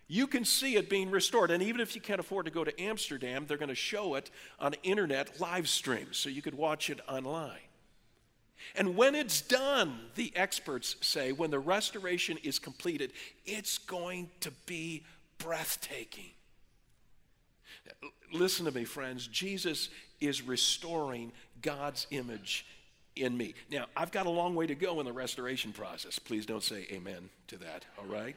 You 0.07 0.29
can 0.29 0.45
see 0.45 0.77
it 0.77 0.89
being 0.89 1.11
restored. 1.11 1.51
And 1.51 1.63
even 1.63 1.81
if 1.81 1.97
you 1.97 2.01
can't 2.01 2.21
afford 2.21 2.45
to 2.45 2.53
go 2.53 2.63
to 2.63 2.81
Amsterdam, 2.81 3.47
they're 3.47 3.57
going 3.57 3.71
to 3.71 3.75
show 3.75 4.15
it 4.15 4.31
on 4.61 4.75
internet 4.85 5.41
live 5.41 5.69
streams 5.69 6.17
so 6.17 6.29
you 6.29 6.43
could 6.43 6.55
watch 6.55 6.91
it 6.91 7.01
online. 7.09 7.66
And 8.75 8.97
when 8.97 9.15
it's 9.15 9.41
done, 9.41 9.99
the 10.15 10.33
experts 10.37 10.97
say, 11.01 11.33
when 11.33 11.51
the 11.51 11.59
restoration 11.59 12.39
is 12.43 12.59
completed, 12.59 13.13
it's 13.45 13.79
going 13.79 14.31
to 14.41 14.51
be 14.67 15.05
breathtaking. 15.39 16.31
Listen 18.33 18.65
to 18.67 18.73
me, 18.73 18.85
friends. 18.85 19.27
Jesus 19.27 19.89
is 20.21 20.43
restoring 20.43 21.33
God's 21.63 22.07
image 22.11 22.67
in 23.15 23.37
me. 23.37 23.55
Now, 23.71 23.87
I've 23.97 24.13
got 24.13 24.27
a 24.27 24.31
long 24.31 24.55
way 24.55 24.67
to 24.67 24.75
go 24.75 25.01
in 25.01 25.07
the 25.07 25.13
restoration 25.13 25.73
process. 25.73 26.19
Please 26.19 26.45
don't 26.45 26.63
say 26.63 26.87
amen 26.91 27.31
to 27.49 27.59
that, 27.59 27.85
all 27.99 28.07
right? 28.07 28.37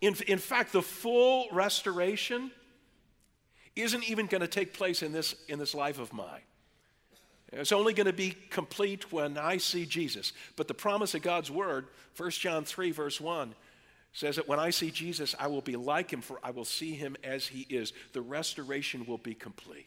In, 0.00 0.14
in 0.26 0.38
fact, 0.38 0.72
the 0.72 0.82
full 0.82 1.46
restoration 1.50 2.50
isn't 3.74 4.08
even 4.08 4.26
going 4.26 4.42
to 4.42 4.48
take 4.48 4.72
place 4.72 5.02
in 5.02 5.12
this, 5.12 5.34
in 5.48 5.58
this 5.58 5.74
life 5.74 5.98
of 5.98 6.12
mine. 6.12 6.42
It's 7.52 7.72
only 7.72 7.92
going 7.94 8.06
to 8.06 8.12
be 8.12 8.36
complete 8.50 9.12
when 9.12 9.38
I 9.38 9.58
see 9.58 9.86
Jesus. 9.86 10.32
But 10.56 10.68
the 10.68 10.74
promise 10.74 11.14
of 11.14 11.22
God's 11.22 11.50
word, 11.50 11.86
1 12.16 12.30
John 12.30 12.64
3, 12.64 12.90
verse 12.90 13.20
1, 13.20 13.54
says 14.12 14.36
that 14.36 14.48
when 14.48 14.58
I 14.58 14.70
see 14.70 14.90
Jesus, 14.90 15.34
I 15.38 15.46
will 15.46 15.60
be 15.60 15.76
like 15.76 16.10
him, 16.10 16.22
for 16.22 16.40
I 16.42 16.50
will 16.50 16.64
see 16.64 16.92
him 16.92 17.16
as 17.22 17.46
he 17.46 17.66
is. 17.68 17.92
The 18.14 18.22
restoration 18.22 19.04
will 19.06 19.18
be 19.18 19.34
complete. 19.34 19.86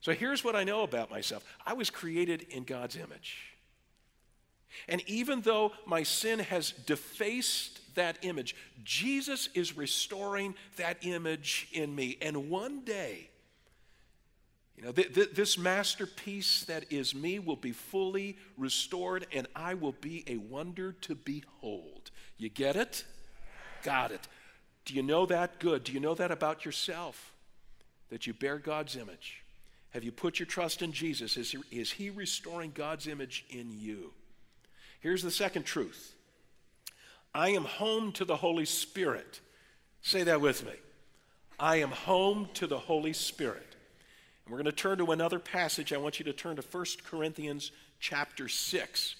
So 0.00 0.12
here's 0.12 0.42
what 0.42 0.56
I 0.56 0.64
know 0.64 0.82
about 0.82 1.10
myself 1.10 1.44
I 1.66 1.74
was 1.74 1.90
created 1.90 2.46
in 2.50 2.64
God's 2.64 2.96
image. 2.96 3.54
And 4.88 5.02
even 5.06 5.40
though 5.40 5.72
my 5.86 6.02
sin 6.02 6.38
has 6.40 6.72
defaced 6.72 7.94
that 7.94 8.18
image, 8.22 8.54
Jesus 8.84 9.48
is 9.54 9.76
restoring 9.76 10.54
that 10.76 10.98
image 11.02 11.68
in 11.72 11.94
me. 11.94 12.18
And 12.20 12.50
one 12.50 12.84
day, 12.84 13.30
you 14.78 14.84
know, 14.84 14.92
th- 14.92 15.12
th- 15.12 15.32
this 15.32 15.58
masterpiece 15.58 16.64
that 16.66 16.92
is 16.92 17.12
me 17.12 17.40
will 17.40 17.56
be 17.56 17.72
fully 17.72 18.36
restored, 18.56 19.26
and 19.32 19.48
I 19.56 19.74
will 19.74 19.96
be 20.00 20.22
a 20.28 20.36
wonder 20.36 20.92
to 20.92 21.16
behold. 21.16 22.12
You 22.36 22.48
get 22.48 22.76
it? 22.76 23.04
Got 23.82 24.12
it. 24.12 24.28
Do 24.84 24.94
you 24.94 25.02
know 25.02 25.26
that? 25.26 25.58
Good. 25.58 25.82
Do 25.82 25.92
you 25.92 25.98
know 25.98 26.14
that 26.14 26.30
about 26.30 26.64
yourself? 26.64 27.32
That 28.10 28.28
you 28.28 28.32
bear 28.32 28.58
God's 28.58 28.94
image? 28.94 29.42
Have 29.90 30.04
you 30.04 30.12
put 30.12 30.38
your 30.38 30.46
trust 30.46 30.80
in 30.80 30.92
Jesus? 30.92 31.36
Is 31.36 31.50
he, 31.50 31.58
is 31.72 31.90
he 31.90 32.10
restoring 32.10 32.70
God's 32.72 33.08
image 33.08 33.46
in 33.50 33.72
you? 33.76 34.12
Here's 35.00 35.24
the 35.24 35.30
second 35.32 35.64
truth 35.64 36.14
I 37.34 37.48
am 37.50 37.64
home 37.64 38.12
to 38.12 38.24
the 38.24 38.36
Holy 38.36 38.64
Spirit. 38.64 39.40
Say 40.02 40.22
that 40.22 40.40
with 40.40 40.64
me. 40.64 40.74
I 41.58 41.76
am 41.76 41.90
home 41.90 42.48
to 42.54 42.68
the 42.68 42.78
Holy 42.78 43.12
Spirit. 43.12 43.67
We're 44.48 44.56
going 44.56 44.64
to 44.64 44.72
turn 44.72 44.96
to 44.98 45.12
another 45.12 45.38
passage. 45.38 45.92
I 45.92 45.98
want 45.98 46.18
you 46.18 46.24
to 46.24 46.32
turn 46.32 46.56
to 46.56 46.62
1 46.62 46.84
Corinthians 47.04 47.70
chapter 48.00 48.48
6. 48.48 49.16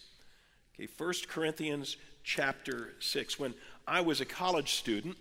Okay, 0.75 0.89
1 0.97 1.15
Corinthians 1.29 1.99
chapter 2.25 2.95
6. 3.01 3.39
When 3.39 3.53
I 3.87 4.01
was 4.01 4.23
a 4.23 4.25
college 4.25 4.75
student, 4.75 5.19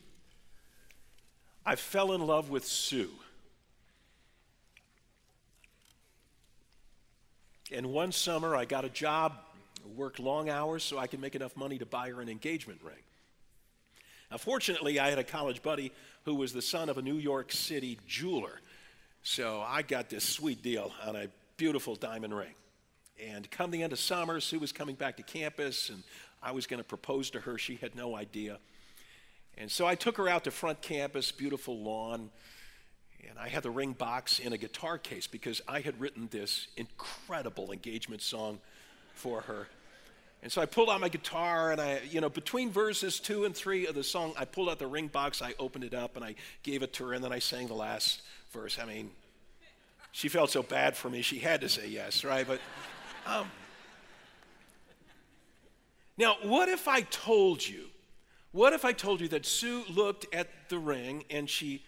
I 1.66 1.76
fell 1.76 2.14
in 2.14 2.26
love 2.26 2.50
with 2.50 2.66
Sue. 2.66 3.10
And 7.70 7.88
one 7.88 8.14
summer, 8.14 8.56
I 8.56 8.64
got 8.64 8.86
a 8.86 8.90
job, 8.90 9.34
worked 9.94 10.20
long 10.20 10.50
hours 10.50 10.84
so 10.84 10.98
I 10.98 11.08
could 11.08 11.20
make 11.20 11.36
enough 11.36 11.58
money 11.58 11.78
to 11.80 11.86
buy 11.86 12.12
her 12.12 12.22
an 12.22 12.30
engagement 12.30 12.80
ring. 12.82 12.96
Now, 14.32 14.38
fortunately, 14.38 15.02
I 15.02 15.10
had 15.10 15.20
a 15.20 15.24
college 15.24 15.62
buddy 15.62 15.92
who 16.24 16.36
was 16.36 16.54
the 16.54 16.62
son 16.62 16.88
of 16.88 16.98
a 16.98 17.02
New 17.02 17.16
York 17.16 17.52
City 17.52 18.00
jeweler. 18.08 18.62
So 19.30 19.62
I 19.68 19.82
got 19.82 20.10
this 20.10 20.24
sweet 20.24 20.64
deal 20.64 20.94
on 21.06 21.18
a 21.18 21.28
beautiful 21.58 21.96
diamond 21.96 22.34
ring. 22.34 22.56
And 23.22 23.52
come 23.52 23.72
the 23.72 23.84
end 23.84 23.92
of 23.92 24.00
summer, 24.00 24.40
Sue 24.40 24.58
was 24.58 24.72
coming 24.72 24.96
back 24.96 25.18
to 25.18 25.24
campus, 25.24 25.90
and 25.90 26.02
I 26.42 26.54
was 26.54 26.66
going 26.66 26.78
to 26.78 26.88
propose 26.88 27.30
to 27.32 27.42
her. 27.42 27.58
She 27.58 27.76
had 27.76 27.94
no 27.94 28.16
idea. 28.16 28.58
And 29.58 29.70
so 29.70 29.86
I 29.86 29.96
took 29.96 30.16
her 30.16 30.30
out 30.30 30.46
to 30.46 30.52
front 30.52 30.82
campus, 30.82 31.34
beautiful 31.34 31.78
lawn, 31.78 32.30
and 33.30 33.38
I 33.38 33.50
had 33.50 33.64
the 33.64 33.70
ring 33.70 33.92
box 33.92 34.40
in 34.40 34.54
a 34.54 34.58
guitar 34.58 34.98
case 34.98 35.28
because 35.28 35.62
I 35.68 35.82
had 35.82 36.00
written 36.00 36.30
this 36.32 36.68
incredible 36.78 37.74
engagement 37.74 38.22
song 38.22 38.60
for 39.14 39.42
her. 39.42 39.68
And 40.42 40.50
so 40.50 40.62
I 40.62 40.66
pulled 40.66 40.90
out 40.90 41.02
my 41.02 41.10
guitar, 41.10 41.74
and 41.74 41.82
I, 41.82 42.00
you 42.10 42.22
know, 42.22 42.30
between 42.30 42.72
verses 42.72 43.20
two 43.20 43.44
and 43.44 43.54
three 43.54 43.88
of 43.88 43.94
the 43.94 44.06
song, 44.06 44.34
I 44.38 44.46
pulled 44.46 44.70
out 44.70 44.80
the 44.80 44.88
ring 44.88 45.08
box, 45.08 45.42
I 45.42 45.54
opened 45.60 45.84
it 45.84 45.94
up, 45.94 46.16
and 46.16 46.24
I 46.24 46.36
gave 46.64 46.82
it 46.82 46.94
to 46.94 47.08
her, 47.08 47.14
and 47.14 47.22
then 47.22 47.34
I 47.34 47.40
sang 47.40 47.68
the 47.68 47.74
last 47.74 48.22
verse. 48.52 48.78
I 48.82 48.86
mean, 48.86 49.12
she 50.12 50.30
felt 50.30 50.50
so 50.50 50.64
bad 50.64 50.96
for 50.96 51.10
me, 51.10 51.22
she 51.22 51.40
had 51.40 51.62
to 51.62 51.70
say 51.70 51.88
yes, 51.88 52.24
right? 52.24 52.48
But 52.48 52.60
um, 53.26 53.50
now, 56.18 56.38
what 56.42 56.70
if 56.70 56.88
I 56.88 57.02
told 57.02 57.68
you? 57.68 57.86
What 58.52 58.74
if 58.74 58.84
I 58.86 58.94
told 58.94 59.22
you 59.22 59.28
that 59.30 59.46
Sue 59.46 59.84
looked 59.90 60.34
at 60.34 60.48
the 60.70 60.80
ring 60.80 61.26
and 61.30 61.50
she 61.50 61.84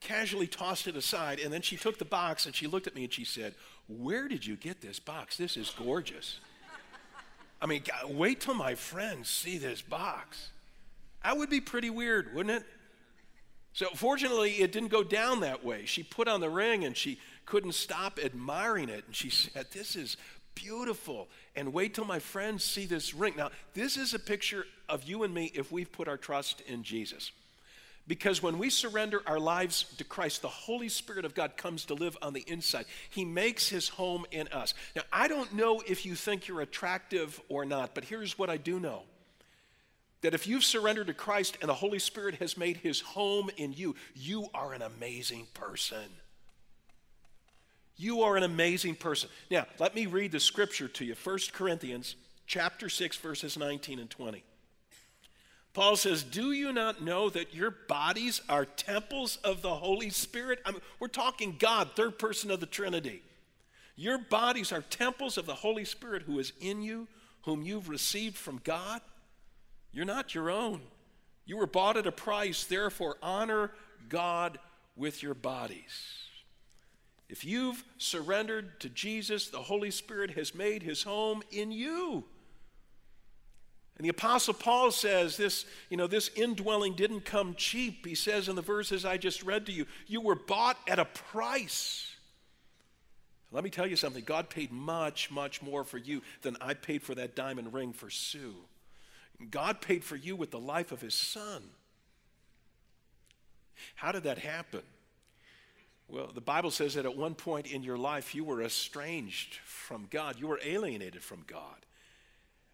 casually 0.00 0.46
tossed 0.46 0.86
it 0.86 0.96
aside, 0.96 1.40
and 1.40 1.52
then 1.52 1.62
she 1.62 1.76
took 1.76 1.98
the 1.98 2.04
box 2.04 2.46
and 2.46 2.54
she 2.54 2.66
looked 2.66 2.86
at 2.86 2.94
me 2.94 3.04
and 3.04 3.12
she 3.12 3.24
said, 3.24 3.54
Where 3.88 4.28
did 4.28 4.46
you 4.46 4.56
get 4.56 4.80
this 4.80 4.98
box? 4.98 5.36
This 5.36 5.56
is 5.56 5.70
gorgeous. 5.70 6.40
I 7.62 7.66
mean, 7.66 7.82
wait 8.08 8.40
till 8.40 8.54
my 8.54 8.74
friends 8.74 9.28
see 9.28 9.58
this 9.58 9.82
box. 9.82 10.48
That 11.22 11.36
would 11.36 11.50
be 11.50 11.60
pretty 11.60 11.90
weird, 11.90 12.34
wouldn't 12.34 12.62
it? 12.62 12.66
So, 13.72 13.86
fortunately, 13.94 14.60
it 14.60 14.72
didn't 14.72 14.88
go 14.88 15.04
down 15.04 15.40
that 15.40 15.64
way. 15.64 15.84
She 15.86 16.02
put 16.02 16.28
on 16.28 16.40
the 16.40 16.50
ring 16.50 16.84
and 16.84 16.96
she 16.96 17.18
couldn't 17.46 17.74
stop 17.74 18.18
admiring 18.22 18.88
it. 18.88 19.04
And 19.06 19.14
she 19.14 19.30
said, 19.30 19.66
This 19.72 19.96
is 19.96 20.16
beautiful. 20.54 21.28
And 21.56 21.72
wait 21.72 21.94
till 21.94 22.04
my 22.04 22.18
friends 22.18 22.64
see 22.64 22.86
this 22.86 23.14
ring. 23.14 23.34
Now, 23.36 23.50
this 23.74 23.96
is 23.96 24.14
a 24.14 24.18
picture 24.18 24.66
of 24.88 25.04
you 25.04 25.22
and 25.22 25.32
me 25.32 25.52
if 25.54 25.70
we've 25.70 25.90
put 25.90 26.08
our 26.08 26.16
trust 26.16 26.62
in 26.62 26.82
Jesus. 26.82 27.30
Because 28.06 28.42
when 28.42 28.58
we 28.58 28.70
surrender 28.70 29.22
our 29.26 29.38
lives 29.38 29.84
to 29.98 30.04
Christ, 30.04 30.42
the 30.42 30.48
Holy 30.48 30.88
Spirit 30.88 31.24
of 31.24 31.34
God 31.34 31.56
comes 31.56 31.84
to 31.86 31.94
live 31.94 32.16
on 32.20 32.32
the 32.32 32.44
inside. 32.48 32.86
He 33.08 33.24
makes 33.24 33.68
his 33.68 33.88
home 33.88 34.26
in 34.32 34.48
us. 34.48 34.74
Now, 34.96 35.02
I 35.12 35.28
don't 35.28 35.52
know 35.54 35.80
if 35.86 36.04
you 36.04 36.16
think 36.16 36.48
you're 36.48 36.62
attractive 36.62 37.40
or 37.48 37.64
not, 37.64 37.94
but 37.94 38.04
here's 38.04 38.36
what 38.36 38.50
I 38.50 38.56
do 38.56 38.80
know 38.80 39.02
That 40.22 40.34
if 40.34 40.46
you've 40.46 40.64
surrendered 40.64 41.06
to 41.06 41.14
Christ 41.14 41.56
and 41.60 41.68
the 41.68 41.74
Holy 41.74 41.98
Spirit 41.98 42.36
has 42.36 42.56
made 42.56 42.78
his 42.78 43.00
home 43.00 43.50
in 43.56 43.72
you, 43.72 43.94
you 44.14 44.48
are 44.52 44.74
an 44.74 44.82
amazing 44.82 45.46
person. 45.54 46.10
You 47.96 48.22
are 48.22 48.36
an 48.36 48.42
amazing 48.42 48.96
person. 48.96 49.28
Now, 49.50 49.66
let 49.78 49.94
me 49.94 50.06
read 50.06 50.32
the 50.32 50.40
scripture 50.40 50.88
to 50.88 51.04
you. 51.04 51.14
1 51.22 51.38
Corinthians 51.52 52.16
chapter 52.46 52.88
6 52.88 53.16
verses 53.18 53.56
19 53.56 53.98
and 53.98 54.10
20. 54.10 54.42
Paul 55.72 55.96
says, 55.96 56.22
Do 56.22 56.52
you 56.52 56.72
not 56.72 57.02
know 57.02 57.30
that 57.30 57.54
your 57.54 57.70
bodies 57.70 58.40
are 58.48 58.64
temples 58.64 59.36
of 59.44 59.62
the 59.62 59.74
Holy 59.74 60.10
Spirit? 60.10 60.60
I 60.64 60.72
mean, 60.72 60.80
we're 60.98 61.08
talking 61.08 61.56
God, 61.58 61.90
third 61.94 62.18
person 62.18 62.50
of 62.50 62.60
the 62.60 62.66
Trinity. 62.66 63.22
Your 63.96 64.18
bodies 64.18 64.72
are 64.72 64.80
temples 64.80 65.38
of 65.38 65.46
the 65.46 65.54
Holy 65.54 65.84
Spirit 65.84 66.22
who 66.22 66.38
is 66.38 66.52
in 66.60 66.82
you, 66.82 67.06
whom 67.42 67.62
you've 67.62 67.88
received 67.88 68.36
from 68.36 68.60
God. 68.64 69.00
You're 69.92 70.04
not 70.04 70.34
your 70.34 70.50
own. 70.50 70.80
You 71.46 71.56
were 71.56 71.66
bought 71.66 71.96
at 71.96 72.06
a 72.06 72.12
price, 72.12 72.64
therefore, 72.64 73.16
honor 73.22 73.72
God 74.08 74.58
with 74.96 75.22
your 75.22 75.34
bodies. 75.34 76.20
If 77.28 77.44
you've 77.44 77.82
surrendered 77.96 78.80
to 78.80 78.88
Jesus, 78.88 79.48
the 79.48 79.58
Holy 79.58 79.90
Spirit 79.90 80.32
has 80.32 80.54
made 80.54 80.82
his 80.82 81.02
home 81.02 81.42
in 81.50 81.70
you. 81.70 82.24
And 83.96 84.04
the 84.04 84.10
apostle 84.10 84.54
Paul 84.54 84.90
says 84.90 85.36
this, 85.36 85.66
you 85.90 85.96
know, 85.96 86.06
this 86.06 86.30
indwelling 86.34 86.94
didn't 86.94 87.24
come 87.24 87.54
cheap. 87.54 88.06
He 88.06 88.14
says 88.14 88.48
in 88.48 88.56
the 88.56 88.62
verses 88.62 89.04
I 89.04 89.16
just 89.16 89.42
read 89.42 89.66
to 89.66 89.72
you, 89.72 89.86
you 90.06 90.20
were 90.20 90.34
bought 90.34 90.78
at 90.88 90.98
a 90.98 91.04
price. 91.04 92.10
Let 93.52 93.62
me 93.62 93.70
tell 93.70 93.86
you 93.86 93.96
something. 93.96 94.24
God 94.24 94.48
paid 94.48 94.72
much, 94.72 95.30
much 95.30 95.60
more 95.60 95.84
for 95.84 95.98
you 95.98 96.22
than 96.42 96.56
I 96.60 96.74
paid 96.74 97.02
for 97.02 97.14
that 97.16 97.36
diamond 97.36 97.74
ring 97.74 97.92
for 97.92 98.08
Sue. 98.08 98.54
God 99.48 99.80
paid 99.80 100.04
for 100.04 100.16
you 100.16 100.36
with 100.36 100.50
the 100.50 100.58
life 100.58 100.92
of 100.92 101.00
his 101.00 101.14
son. 101.14 101.62
How 103.94 104.12
did 104.12 104.24
that 104.24 104.38
happen? 104.38 104.82
Well, 106.08 106.30
the 106.34 106.40
Bible 106.40 106.70
says 106.70 106.94
that 106.94 107.04
at 107.04 107.16
one 107.16 107.34
point 107.34 107.68
in 107.68 107.82
your 107.82 107.96
life 107.96 108.34
you 108.34 108.44
were 108.44 108.62
estranged 108.62 109.58
from 109.64 110.08
God, 110.10 110.36
you 110.38 110.48
were 110.48 110.60
alienated 110.64 111.22
from 111.22 111.44
God. 111.46 111.86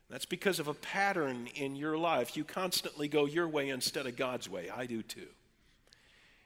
That's 0.09 0.27
because 0.27 0.59
of 0.59 0.69
a 0.69 0.75
pattern 0.75 1.49
in 1.55 1.77
your 1.77 1.99
life. 1.99 2.37
You 2.37 2.45
constantly 2.45 3.09
go 3.09 3.27
your 3.27 3.49
way 3.49 3.69
instead 3.69 4.07
of 4.07 4.17
God's 4.17 4.49
way. 4.49 4.71
I 4.71 4.87
do 4.87 5.03
too. 5.03 5.27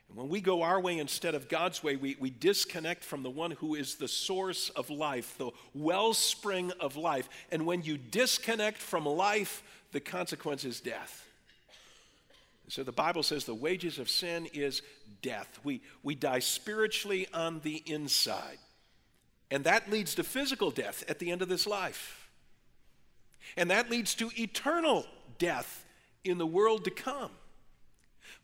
And 0.09 0.19
when 0.19 0.29
we 0.29 0.41
go 0.41 0.63
our 0.63 0.81
way 0.81 0.99
instead 0.99 1.37
of 1.37 1.49
God's 1.49 1.85
way, 1.85 1.95
we, 1.95 2.17
we 2.19 2.31
disconnect 2.31 3.05
from 3.05 3.23
the 3.23 3.31
one 3.31 3.53
who 3.53 3.77
is 3.77 3.95
the 3.95 4.09
source 4.09 4.71
of 4.71 4.91
life, 4.91 5.37
the 5.39 5.51
wellspring 5.73 6.73
of 6.81 6.97
life. 6.97 7.29
And 7.53 7.65
when 7.65 7.83
you 7.83 7.97
disconnect 7.97 8.79
from 8.79 9.05
life, 9.05 9.63
the 9.93 10.01
consequence 10.01 10.65
is 10.65 10.81
death. 10.81 11.27
So 12.69 12.85
the 12.85 12.93
Bible 12.93 13.25
says 13.25 13.45
the 13.45 13.55
wages 13.55 13.99
of 13.99 14.09
sin 14.09 14.47
is 14.53 14.83
death. 15.23 15.59
We, 15.65 15.83
we 16.05 16.15
die 16.15 16.39
spiritually 16.39 17.27
on 17.35 17.61
the 17.61 17.83
inside. 17.85 18.59
And 19.51 19.65
that 19.65 19.91
leads 19.91 20.15
to 20.15 20.23
physical 20.23 20.71
death 20.71 21.05
at 21.09 21.19
the 21.19 21.33
end 21.33 21.43
of 21.43 21.49
this 21.49 21.67
life. 21.67 22.29
And 23.57 23.71
that 23.71 23.91
leads 23.91 24.15
to 24.17 24.31
eternal 24.39 25.07
death 25.39 25.85
in 26.23 26.39
the 26.39 26.47
world 26.47 26.85
to 26.85 26.91
come. 26.91 27.33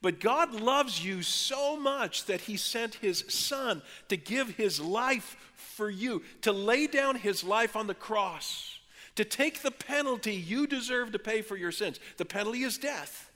But 0.03 0.21
God 0.21 0.53
loves 0.53 1.05
you 1.05 1.23
so 1.23 1.77
much 1.79 2.25
that 2.27 2.43
He 2.43 2.57
sent 2.57 2.97
His 2.97 3.25
Son 3.29 3.83
to 4.09 4.17
give 4.17 4.51
His 4.51 4.81
life 4.81 5.37
for 5.55 5.89
you, 5.89 6.23
to 6.43 6.53
lay 6.53 6.87
down 6.87 7.17
His 7.17 7.45
life 7.45 7.77
on 7.77 7.87
the 7.87 7.95
cross, 7.95 8.76
to 9.17 9.25
take 9.25 9.63
the 9.63 9.71
penalty 9.71 10.35
you 10.35 10.67
deserve 10.67 11.13
to 11.13 11.19
pay 11.19 11.43
for 11.43 11.57
your 11.57 11.73
sins. 11.73 11.99
The 12.17 12.25
penalty 12.25 12.63
is 12.63 12.79
death. 12.79 13.31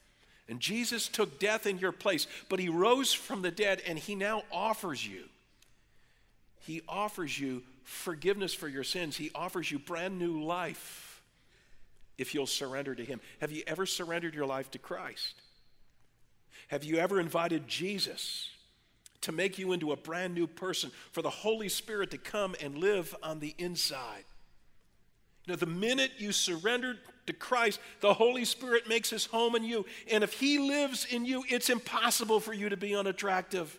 And 0.49 0.60
Jesus 0.60 1.08
took 1.08 1.38
death 1.38 1.66
in 1.66 1.78
your 1.78 1.92
place, 1.92 2.26
but 2.49 2.58
He 2.58 2.68
rose 2.68 3.12
from 3.12 3.42
the 3.42 3.50
dead 3.50 3.82
and 3.87 3.99
He 3.99 4.14
now 4.14 4.42
offers 4.50 5.06
you. 5.06 5.25
He 6.60 6.82
offers 6.88 7.38
you 7.38 7.62
forgiveness 7.84 8.52
for 8.54 8.69
your 8.69 8.84
sins, 8.84 9.16
He 9.16 9.30
offers 9.34 9.71
you 9.71 9.78
brand 9.78 10.19
new 10.19 10.43
life 10.43 11.23
if 12.19 12.34
you'll 12.34 12.47
surrender 12.47 12.95
to 12.95 13.04
Him. 13.04 13.21
Have 13.40 13.52
you 13.52 13.62
ever 13.66 13.86
surrendered 13.86 14.34
your 14.34 14.47
life 14.47 14.71
to 14.73 14.78
Christ? 14.78 15.34
Have 16.69 16.84
you 16.84 16.99
ever 16.99 17.19
invited 17.19 17.66
Jesus 17.66 18.49
to 19.23 19.32
make 19.32 19.58
you 19.58 19.73
into 19.73 19.93
a 19.93 19.97
brand 19.97 20.34
new 20.34 20.47
person, 20.47 20.90
for 21.12 21.23
the 21.23 21.30
Holy 21.30 21.69
Spirit 21.69 22.10
to 22.10 22.19
come 22.19 22.54
and 22.60 22.78
live 22.78 23.14
on 23.23 23.40
the 23.40 23.54
inside? 23.58 24.25
Know, 25.50 25.56
the 25.56 25.67
minute 25.67 26.13
you 26.19 26.30
surrender 26.30 26.97
to 27.26 27.32
Christ, 27.32 27.80
the 28.00 28.15
Holy 28.15 28.45
Spirit 28.45 28.89
makes 28.89 29.10
his 29.10 29.26
home 29.26 29.56
in 29.56 29.65
you. 29.65 29.84
And 30.10 30.23
if 30.23 30.34
he 30.34 30.58
lives 30.58 31.06
in 31.10 31.25
you, 31.25 31.45
it's 31.49 31.69
impossible 31.69 32.39
for 32.39 32.52
you 32.52 32.69
to 32.69 32.76
be 32.76 32.95
unattractive. 32.95 33.76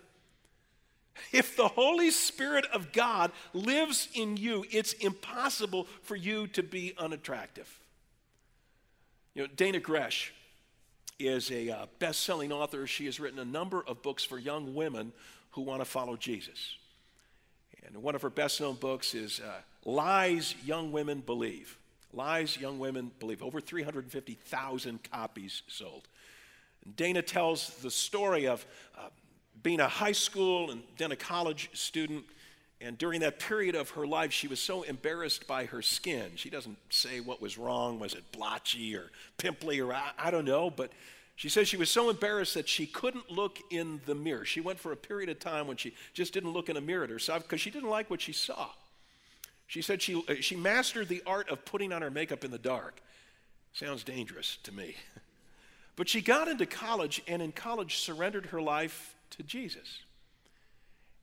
If 1.31 1.55
the 1.55 1.69
Holy 1.69 2.11
Spirit 2.11 2.65
of 2.73 2.91
God 2.91 3.31
lives 3.53 4.09
in 4.13 4.35
you, 4.35 4.65
it's 4.69 4.93
impossible 4.93 5.87
for 6.01 6.17
you 6.17 6.47
to 6.47 6.63
be 6.63 6.93
unattractive. 6.97 7.79
You 9.33 9.43
know, 9.43 9.47
Dannah 9.55 9.81
Gresh 9.81 10.33
is 11.19 11.51
a 11.51 11.69
uh, 11.69 11.85
best 11.99 12.21
selling 12.21 12.51
author. 12.51 12.85
She 12.85 13.05
has 13.05 13.17
written 13.17 13.39
a 13.39 13.45
number 13.45 13.81
of 13.87 14.01
books 14.01 14.25
for 14.25 14.37
young 14.37 14.73
women 14.73 15.13
who 15.51 15.61
want 15.61 15.79
to 15.79 15.85
follow 15.85 16.17
Jesus. 16.17 16.75
And 17.85 18.03
one 18.03 18.15
of 18.15 18.21
her 18.23 18.29
best 18.29 18.59
known 18.59 18.75
books 18.75 19.13
is 19.13 19.39
uh, 19.39 19.61
Lies 19.85 20.55
Young 20.65 20.91
Women 20.91 21.21
Believe. 21.21 21.77
Lies 22.13 22.57
Young 22.57 22.79
Women 22.79 23.11
Believe. 23.19 23.41
Over 23.41 23.61
350,000 23.61 24.99
copies 25.11 25.63
sold. 25.67 26.07
And 26.85 26.95
Dannah 26.95 27.25
tells 27.25 27.69
the 27.75 27.91
story 27.91 28.47
of 28.47 28.65
uh, 28.97 29.09
being 29.63 29.79
a 29.79 29.87
high 29.87 30.11
school 30.11 30.71
and 30.71 30.81
then 30.97 31.11
a 31.11 31.15
college 31.15 31.69
student 31.73 32.25
and 32.83 32.97
during 32.97 33.21
that 33.21 33.39
period 33.39 33.75
of 33.75 33.91
her 33.91 34.07
life, 34.07 34.31
she 34.31 34.47
was 34.47 34.59
so 34.59 34.81
embarrassed 34.81 35.45
by 35.45 35.65
her 35.65 35.83
skin. 35.83 36.31
She 36.35 36.49
doesn't 36.49 36.77
say 36.89 37.19
what 37.19 37.39
was 37.39 37.57
wrong. 37.57 37.99
Was 37.99 38.15
it 38.15 38.23
blotchy 38.31 38.95
or 38.95 39.11
pimply 39.37 39.79
or 39.79 39.93
I, 39.93 40.11
I 40.17 40.31
don't 40.31 40.45
know, 40.45 40.71
but 40.71 40.91
she 41.35 41.47
says 41.47 41.67
she 41.67 41.77
was 41.77 41.91
so 41.91 42.09
embarrassed 42.09 42.55
that 42.55 42.67
she 42.67 42.87
couldn't 42.87 43.29
look 43.29 43.59
in 43.69 44.01
the 44.05 44.15
mirror. 44.15 44.45
She 44.45 44.61
went 44.61 44.79
for 44.79 44.91
a 44.91 44.97
period 44.97 45.29
of 45.29 45.39
time 45.39 45.67
when 45.67 45.77
she 45.77 45.93
just 46.13 46.33
didn't 46.33 46.53
look 46.53 46.69
in 46.69 46.77
a 46.77 46.81
mirror 46.81 47.03
at 47.03 47.11
herself 47.11 47.43
because 47.43 47.61
she 47.61 47.69
didn't 47.69 47.89
like 47.89 48.09
what 48.09 48.21
she 48.21 48.33
saw. 48.33 48.69
She 49.71 49.81
said 49.81 50.01
she, 50.01 50.21
uh, 50.27 50.33
she 50.41 50.57
mastered 50.57 51.07
the 51.07 51.23
art 51.25 51.49
of 51.49 51.63
putting 51.63 51.93
on 51.93 52.01
her 52.01 52.11
makeup 52.11 52.43
in 52.43 52.51
the 52.51 52.57
dark. 52.57 52.99
Sounds 53.71 54.03
dangerous 54.03 54.57
to 54.63 54.73
me. 54.73 54.97
But 55.97 56.07
she 56.07 56.21
got 56.21 56.47
into 56.47 56.65
college 56.65 57.21
and 57.27 57.41
in 57.41 57.51
college 57.51 57.97
surrendered 57.97 58.47
her 58.47 58.61
life 58.61 59.13
to 59.31 59.43
Jesus. 59.43 59.99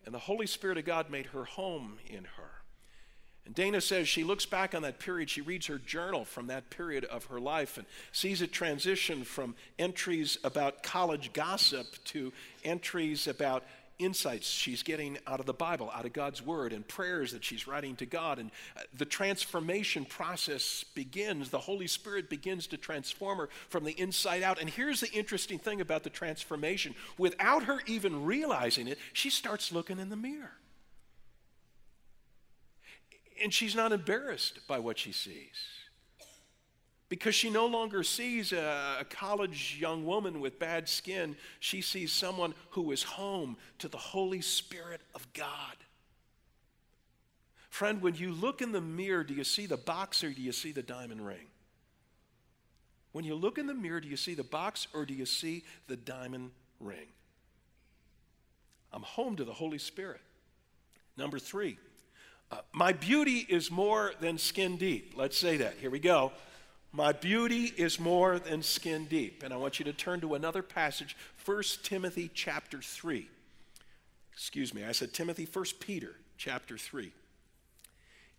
And 0.05 0.15
the 0.15 0.19
Holy 0.19 0.47
Spirit 0.47 0.77
of 0.77 0.85
God 0.85 1.11
made 1.11 1.27
her 1.27 1.47
home 1.47 1.99
in 2.07 2.25
her. 2.25 2.51
And 3.47 3.57
Dannah 3.57 3.83
says 3.83 4.09
she 4.09 4.25
looks 4.25 4.45
back 4.45 4.75
on 4.75 4.83
that 4.83 4.99
period, 4.99 5.31
she 5.31 5.41
reads 5.41 5.67
her 5.67 5.79
journal 5.79 6.27
from 6.27 6.49
that 6.49 6.69
period 6.69 7.07
of 7.07 7.25
her 7.25 7.41
life 7.41 7.79
and 7.79 7.87
sees 8.13 8.43
it 8.43 8.53
transition 8.53 9.25
from 9.25 9.57
entries 9.79 10.37
about 10.45 10.83
college 10.83 11.33
gossip 11.33 11.87
to 12.05 12.31
entries 12.63 13.27
about 13.27 13.65
insights 13.99 14.49
she's 14.49 14.83
getting 14.83 15.19
out 15.27 15.41
of 15.41 15.47
the 15.47 15.53
Bible, 15.53 15.91
out 15.95 16.05
of 16.05 16.13
God's 16.13 16.41
Word, 16.45 16.73
and 16.73 16.87
prayers 16.87 17.33
that 17.33 17.45
she's 17.45 17.67
writing 17.67 17.97
to 17.97 18.07
God. 18.07 18.39
And 18.39 18.51
uh, 18.77 18.81
the 18.97 19.05
transformation 19.05 20.05
process 20.05 20.85
begins. 20.95 21.51
The 21.51 21.59
Holy 21.59 21.87
Spirit 21.87 22.31
begins 22.31 22.67
to 22.69 22.77
transform 22.77 23.39
her 23.39 23.49
from 23.69 23.85
the 23.85 23.99
inside 23.99 24.43
out. 24.43 24.61
And 24.61 24.69
here's 24.69 25.01
the 25.01 25.11
interesting 25.13 25.59
thing 25.59 25.81
about 25.81 26.03
the 26.05 26.11
transformation 26.11 26.95
without 27.17 27.65
her 27.65 27.81
even 27.87 28.25
realizing 28.25 28.89
it, 28.89 28.99
she 29.13 29.31
starts 29.31 29.73
looking 29.73 29.99
in 29.99 30.09
the 30.09 30.17
mirror. 30.17 30.53
And 33.43 33.55
she's 33.55 33.75
not 33.75 33.93
embarrassed 33.93 34.67
by 34.67 34.79
what 34.79 34.99
she 34.99 35.13
sees 35.13 35.78
because 37.09 37.35
she 37.35 37.49
no 37.49 37.67
longer 37.67 38.03
sees 38.03 38.53
a, 38.53 39.05
college 39.11 39.79
young 39.81 40.05
woman 40.05 40.41
with 40.41 40.59
bad 40.59 40.89
skin. 40.89 41.37
She 41.61 41.81
sees 41.81 42.13
someone 42.13 42.55
who 42.71 42.93
is 42.93 43.03
home 43.03 43.57
to 43.79 43.89
the 43.89 43.97
Holy 43.97 44.43
Spirit 44.43 45.01
of 45.15 45.27
God. 45.33 45.77
Friend, 47.71 48.03
when 48.03 48.15
you 48.15 48.33
look 48.33 48.61
in 48.61 48.73
the 48.73 48.81
mirror, 48.81 49.25
do 49.25 49.35
you 49.35 49.45
see 49.45 49.67
the 49.67 49.77
box 49.77 50.23
or 50.23 50.31
do 50.31 50.43
you 50.43 50.53
see 50.53 50.73
the 50.73 50.83
diamond 50.83 51.25
ring? 51.25 51.47
When 53.13 53.25
you 53.25 53.35
look 53.35 53.57
in 53.57 53.67
the 53.67 53.75
mirror, 53.75 54.01
do 54.01 54.09
you 54.09 54.17
see 54.17 54.35
the 54.35 54.45
box 54.45 54.87
or 54.93 55.07
do 55.07 55.15
you 55.15 55.27
see 55.27 55.65
the 55.87 55.97
diamond 55.97 56.51
ring? 56.81 57.07
I'm 58.93 59.03
home 59.03 59.37
to 59.37 59.45
the 59.45 59.53
Holy 59.53 59.79
Spirit. 59.79 60.21
Number 61.17 61.39
three, 61.39 61.79
uh, 62.51 62.59
my 62.73 62.93
beauty 62.93 63.47
is 63.49 63.71
more 63.71 64.13
than 64.21 64.39
skin 64.39 64.77
deep. 64.77 65.15
Let's 65.17 65.39
say 65.39 65.59
that. 65.59 65.75
Here 65.81 65.91
we 65.91 65.99
go. 65.99 66.33
My 66.93 67.13
beauty 67.13 67.73
is 67.77 68.01
more 68.01 68.39
than 68.39 68.63
skin 68.63 69.05
deep. 69.07 69.43
And 69.43 69.53
I 69.53 69.57
want 69.57 69.79
you 69.79 69.85
to 69.85 69.93
turn 69.93 70.21
to 70.21 70.35
another 70.35 70.63
passage, 70.63 71.17
1 71.45 71.63
Timothy 71.83 72.31
chapter 72.33 72.81
3. 72.81 73.29
Excuse 74.33 74.73
me, 74.73 74.85
I 74.85 74.93
said 74.93 75.13
Timothy, 75.13 75.47
1 75.51 75.65
Peter 75.81 76.15
chapter 76.37 76.79
3. 76.79 77.13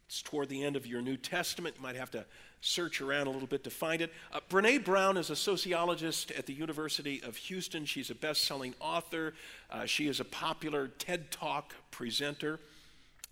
It's 0.07 0.23
toward 0.23 0.49
the 0.49 0.63
end 0.63 0.75
of 0.75 0.87
your 0.87 1.01
New 1.01 1.17
Testament. 1.17 1.75
You 1.77 1.83
might 1.83 1.95
have 1.95 2.09
to 2.11 2.25
search 2.61 2.99
around 2.99 3.27
a 3.27 3.29
little 3.29 3.47
bit 3.47 3.63
to 3.65 3.69
find 3.69 4.01
it. 4.01 4.11
Uh, 4.33 4.39
Brene 4.49 4.83
Brown 4.83 5.17
is 5.17 5.29
a 5.29 5.35
sociologist 5.35 6.31
at 6.31 6.47
the 6.47 6.53
University 6.53 7.21
of 7.21 7.35
Houston. 7.35 7.85
She's 7.85 8.09
a 8.09 8.15
best 8.15 8.45
selling 8.45 8.73
author, 8.79 9.35
uh, 9.69 9.85
she 9.85 10.07
is 10.07 10.19
a 10.19 10.25
popular 10.25 10.87
TED 10.87 11.31
Talk 11.31 11.75
presenter. 11.91 12.59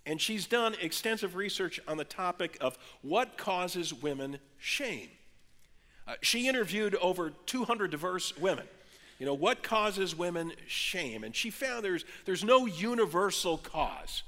And 0.08 0.18
she's 0.18 0.46
done 0.46 0.74
extensive 0.80 1.36
research 1.36 1.78
on 1.86 1.98
the 1.98 2.04
topic 2.04 2.56
of 2.62 2.78
what 3.02 3.36
causes 3.36 3.92
women 3.92 4.38
shame. 4.56 5.10
Uh, 6.06 6.14
she 6.22 6.48
interviewed 6.48 6.94
over 6.94 7.30
200 7.44 7.90
diverse 7.90 8.34
women. 8.38 8.64
You 9.18 9.26
know, 9.26 9.34
what 9.34 9.62
causes 9.62 10.16
women 10.16 10.52
shame? 10.66 11.24
And 11.24 11.36
she 11.36 11.50
found 11.50 11.84
there's, 11.84 12.06
there's 12.24 12.42
no 12.42 12.64
universal 12.64 13.58
cause. 13.58 14.22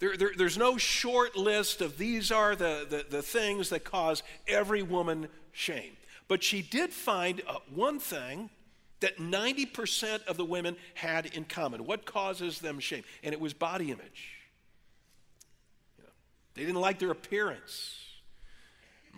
There, 0.00 0.16
there, 0.16 0.32
there's 0.36 0.58
no 0.58 0.76
short 0.76 1.36
list 1.36 1.80
of 1.80 1.98
these 1.98 2.32
are 2.32 2.56
the, 2.56 2.84
the, 2.90 3.06
the, 3.08 3.22
things 3.22 3.70
that 3.70 3.84
cause 3.84 4.24
every 4.48 4.82
woman 4.82 5.28
shame. 5.52 5.96
But 6.26 6.42
she 6.42 6.62
did 6.62 6.90
find 6.90 7.42
uh, 7.46 7.58
one 7.72 8.00
thing 8.00 8.50
that 8.98 9.18
90% 9.18 10.26
of 10.26 10.36
the 10.36 10.44
women 10.44 10.76
had 10.94 11.26
in 11.26 11.44
common. 11.44 11.86
What 11.86 12.06
causes 12.06 12.58
them 12.58 12.80
shame? 12.80 13.04
And 13.22 13.32
it 13.32 13.40
was 13.40 13.52
body 13.54 13.92
image. 13.92 14.35
They 16.56 16.62
didn't 16.62 16.80
like 16.80 16.98
their 16.98 17.10
appearance. 17.10 18.00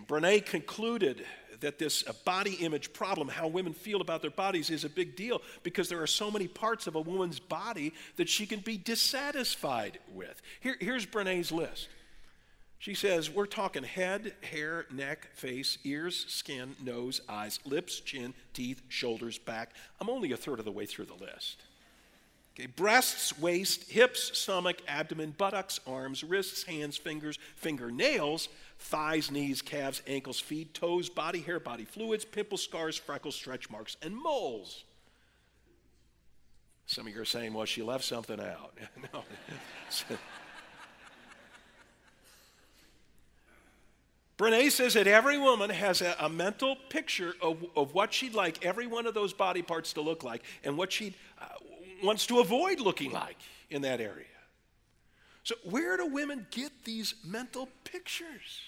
Brene 0.07 0.45
concluded 0.45 1.25
that 1.61 1.79
this 1.79 2.07
uh, 2.07 2.13
body 2.25 2.53
image 2.55 2.93
problem, 2.93 3.27
how 3.27 3.47
women 3.47 3.73
feel 3.73 4.01
about 4.01 4.21
their 4.21 4.31
bodies, 4.31 4.69
is 4.69 4.85
a 4.85 4.89
big 4.89 5.15
deal 5.15 5.41
because 5.63 5.89
there 5.89 6.01
are 6.01 6.07
so 6.07 6.31
many 6.31 6.47
parts 6.47 6.87
of 6.87 6.95
a 6.95 7.01
woman's 7.01 7.39
body 7.39 7.93
that 8.15 8.29
she 8.29 8.45
can 8.45 8.59
be 8.59 8.77
dissatisfied 8.77 9.99
with. 10.13 10.41
Here, 10.61 10.75
here's 10.79 11.05
Brene's 11.05 11.51
list. 11.51 11.89
She 12.77 12.93
says, 12.93 13.29
We're 13.29 13.45
talking 13.45 13.83
head, 13.83 14.33
hair, 14.41 14.85
neck, 14.89 15.27
face, 15.33 15.77
ears, 15.83 16.25
skin, 16.29 16.75
nose, 16.81 17.19
eyes, 17.27 17.59
lips, 17.65 17.99
chin, 17.99 18.33
teeth, 18.53 18.81
shoulders, 18.87 19.37
back. 19.37 19.73
I'm 19.99 20.09
only 20.09 20.31
a 20.31 20.37
third 20.37 20.59
of 20.59 20.65
the 20.65 20.71
way 20.71 20.85
through 20.85 21.05
the 21.05 21.13
list. 21.13 21.63
Okay, 22.59 22.67
breasts, 22.67 23.39
waist, 23.39 23.89
hips, 23.89 24.37
stomach, 24.37 24.81
abdomen, 24.85 25.33
buttocks, 25.37 25.79
arms, 25.87 26.25
wrists, 26.25 26.63
hands, 26.63 26.97
fingers, 26.97 27.39
fingernails, 27.55 28.49
thighs, 28.79 29.31
knees, 29.31 29.61
calves, 29.61 30.01
ankles, 30.07 30.41
feet, 30.41 30.73
toes, 30.73 31.07
body 31.07 31.39
hair, 31.39 31.61
body 31.61 31.85
fluids, 31.85 32.25
pimples, 32.25 32.61
scars, 32.61 32.97
freckles, 32.97 33.35
stretch 33.35 33.69
marks, 33.69 33.95
and 34.01 34.13
moles. 34.13 34.83
Some 36.85 37.07
of 37.07 37.15
you 37.15 37.21
are 37.21 37.25
saying, 37.25 37.53
well, 37.53 37.65
she 37.65 37.81
left 37.81 38.03
something 38.03 38.41
out. 38.41 38.77
no. 39.13 39.23
Brene 44.37 44.71
says 44.71 44.95
that 44.95 45.07
every 45.07 45.37
woman 45.37 45.69
has 45.69 46.01
a, 46.01 46.15
a 46.19 46.27
mental 46.27 46.75
picture 46.89 47.35
of, 47.41 47.63
of, 47.75 47.93
what 47.93 48.13
she'd 48.13 48.33
like 48.33 48.65
every 48.65 48.87
one 48.87 49.05
of 49.05 49.13
those 49.13 49.33
body 49.33 49.61
parts 49.61 49.93
to 49.93 50.01
look 50.01 50.23
like 50.23 50.43
and 50.63 50.77
what 50.77 50.93
she 50.93 51.13
uh, 51.41 51.45
wants 52.03 52.25
to 52.27 52.39
avoid 52.39 52.79
looking 52.79 53.11
like 53.11 53.37
in 53.69 53.81
that 53.83 54.01
area. 54.01 54.25
So, 55.43 55.55
where 55.63 55.97
do 55.97 56.05
women 56.05 56.45
get 56.51 56.83
these 56.83 57.15
mental 57.25 57.69
pictures? 57.83 58.61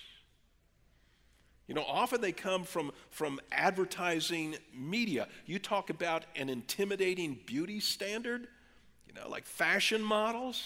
You 1.67 1.75
know, 1.75 1.85
often 1.87 2.21
they 2.21 2.31
come 2.31 2.63
from, 2.63 2.91
from 3.11 3.39
advertising 3.51 4.55
media. 4.73 5.27
You 5.45 5.59
talk 5.59 5.89
about 5.89 6.25
an 6.35 6.49
intimidating 6.49 7.39
beauty 7.45 7.79
standard, 7.79 8.47
you 9.07 9.13
know, 9.13 9.29
like 9.29 9.45
fashion 9.45 10.01
models. 10.01 10.63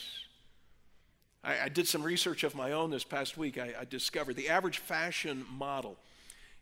I, 1.43 1.65
I 1.65 1.69
did 1.69 1.87
some 1.87 2.01
research 2.01 2.43
of 2.43 2.55
my 2.55 2.71
own 2.71 2.89
this 2.89 3.03
past 3.03 3.37
week. 3.37 3.57
I, 3.57 3.73
I 3.81 3.85
discovered 3.85 4.35
the 4.35 4.49
average 4.49 4.79
fashion 4.79 5.45
model 5.51 5.97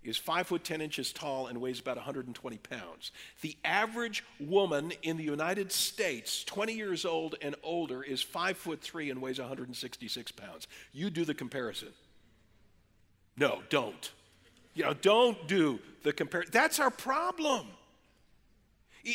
is 0.03 0.17
five 0.17 0.47
foot 0.47 0.63
10 0.63 0.81
inches 0.81 1.13
tall 1.13 1.47
and 1.47 1.59
weighs 1.59 1.79
about 1.79 1.97
120 1.97 2.57
pounds. 2.57 3.11
The 3.41 3.55
average 3.63 4.23
woman 4.39 4.93
in 5.01 5.17
the 5.17 5.23
United 5.23 5.71
States, 5.71 6.43
20 6.43 6.73
years 6.73 7.05
old 7.05 7.35
and 7.41 7.55
older, 7.63 8.03
is 8.03 8.21
five 8.21 8.57
foot 8.57 8.81
three 8.81 9.09
and 9.09 9.21
weighs 9.21 9.39
166 9.39 10.31
pounds. 10.33 10.67
You 10.91 11.09
do 11.09 11.25
the 11.25 11.33
comparison. 11.33 11.89
No, 13.37 13.61
don't. 13.69 14.11
You 14.73 14.83
know, 14.83 14.93
don't 14.93 15.47
do 15.47 15.79
the 16.03 16.13
comparison. 16.13 16.51
That's 16.53 16.79
our 16.79 16.91
problem. 16.91 17.67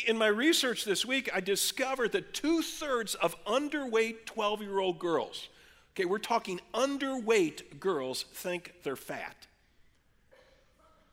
In 0.07 0.17
my 0.17 0.27
research 0.27 0.85
this 0.85 1.05
week, 1.05 1.29
I 1.33 1.39
discovered 1.39 2.11
that 2.11 2.33
two 2.33 2.61
thirds 2.61 3.15
of 3.15 3.35
underweight 3.45 4.25
12 4.25 4.61
year 4.61 4.79
old 4.79 4.99
girls, 4.99 5.49
okay, 5.93 6.05
we're 6.05 6.19
talking 6.19 6.59
underweight 6.73 7.79
girls, 7.79 8.23
think 8.33 8.73
they're 8.83 8.95
fat. 8.95 9.47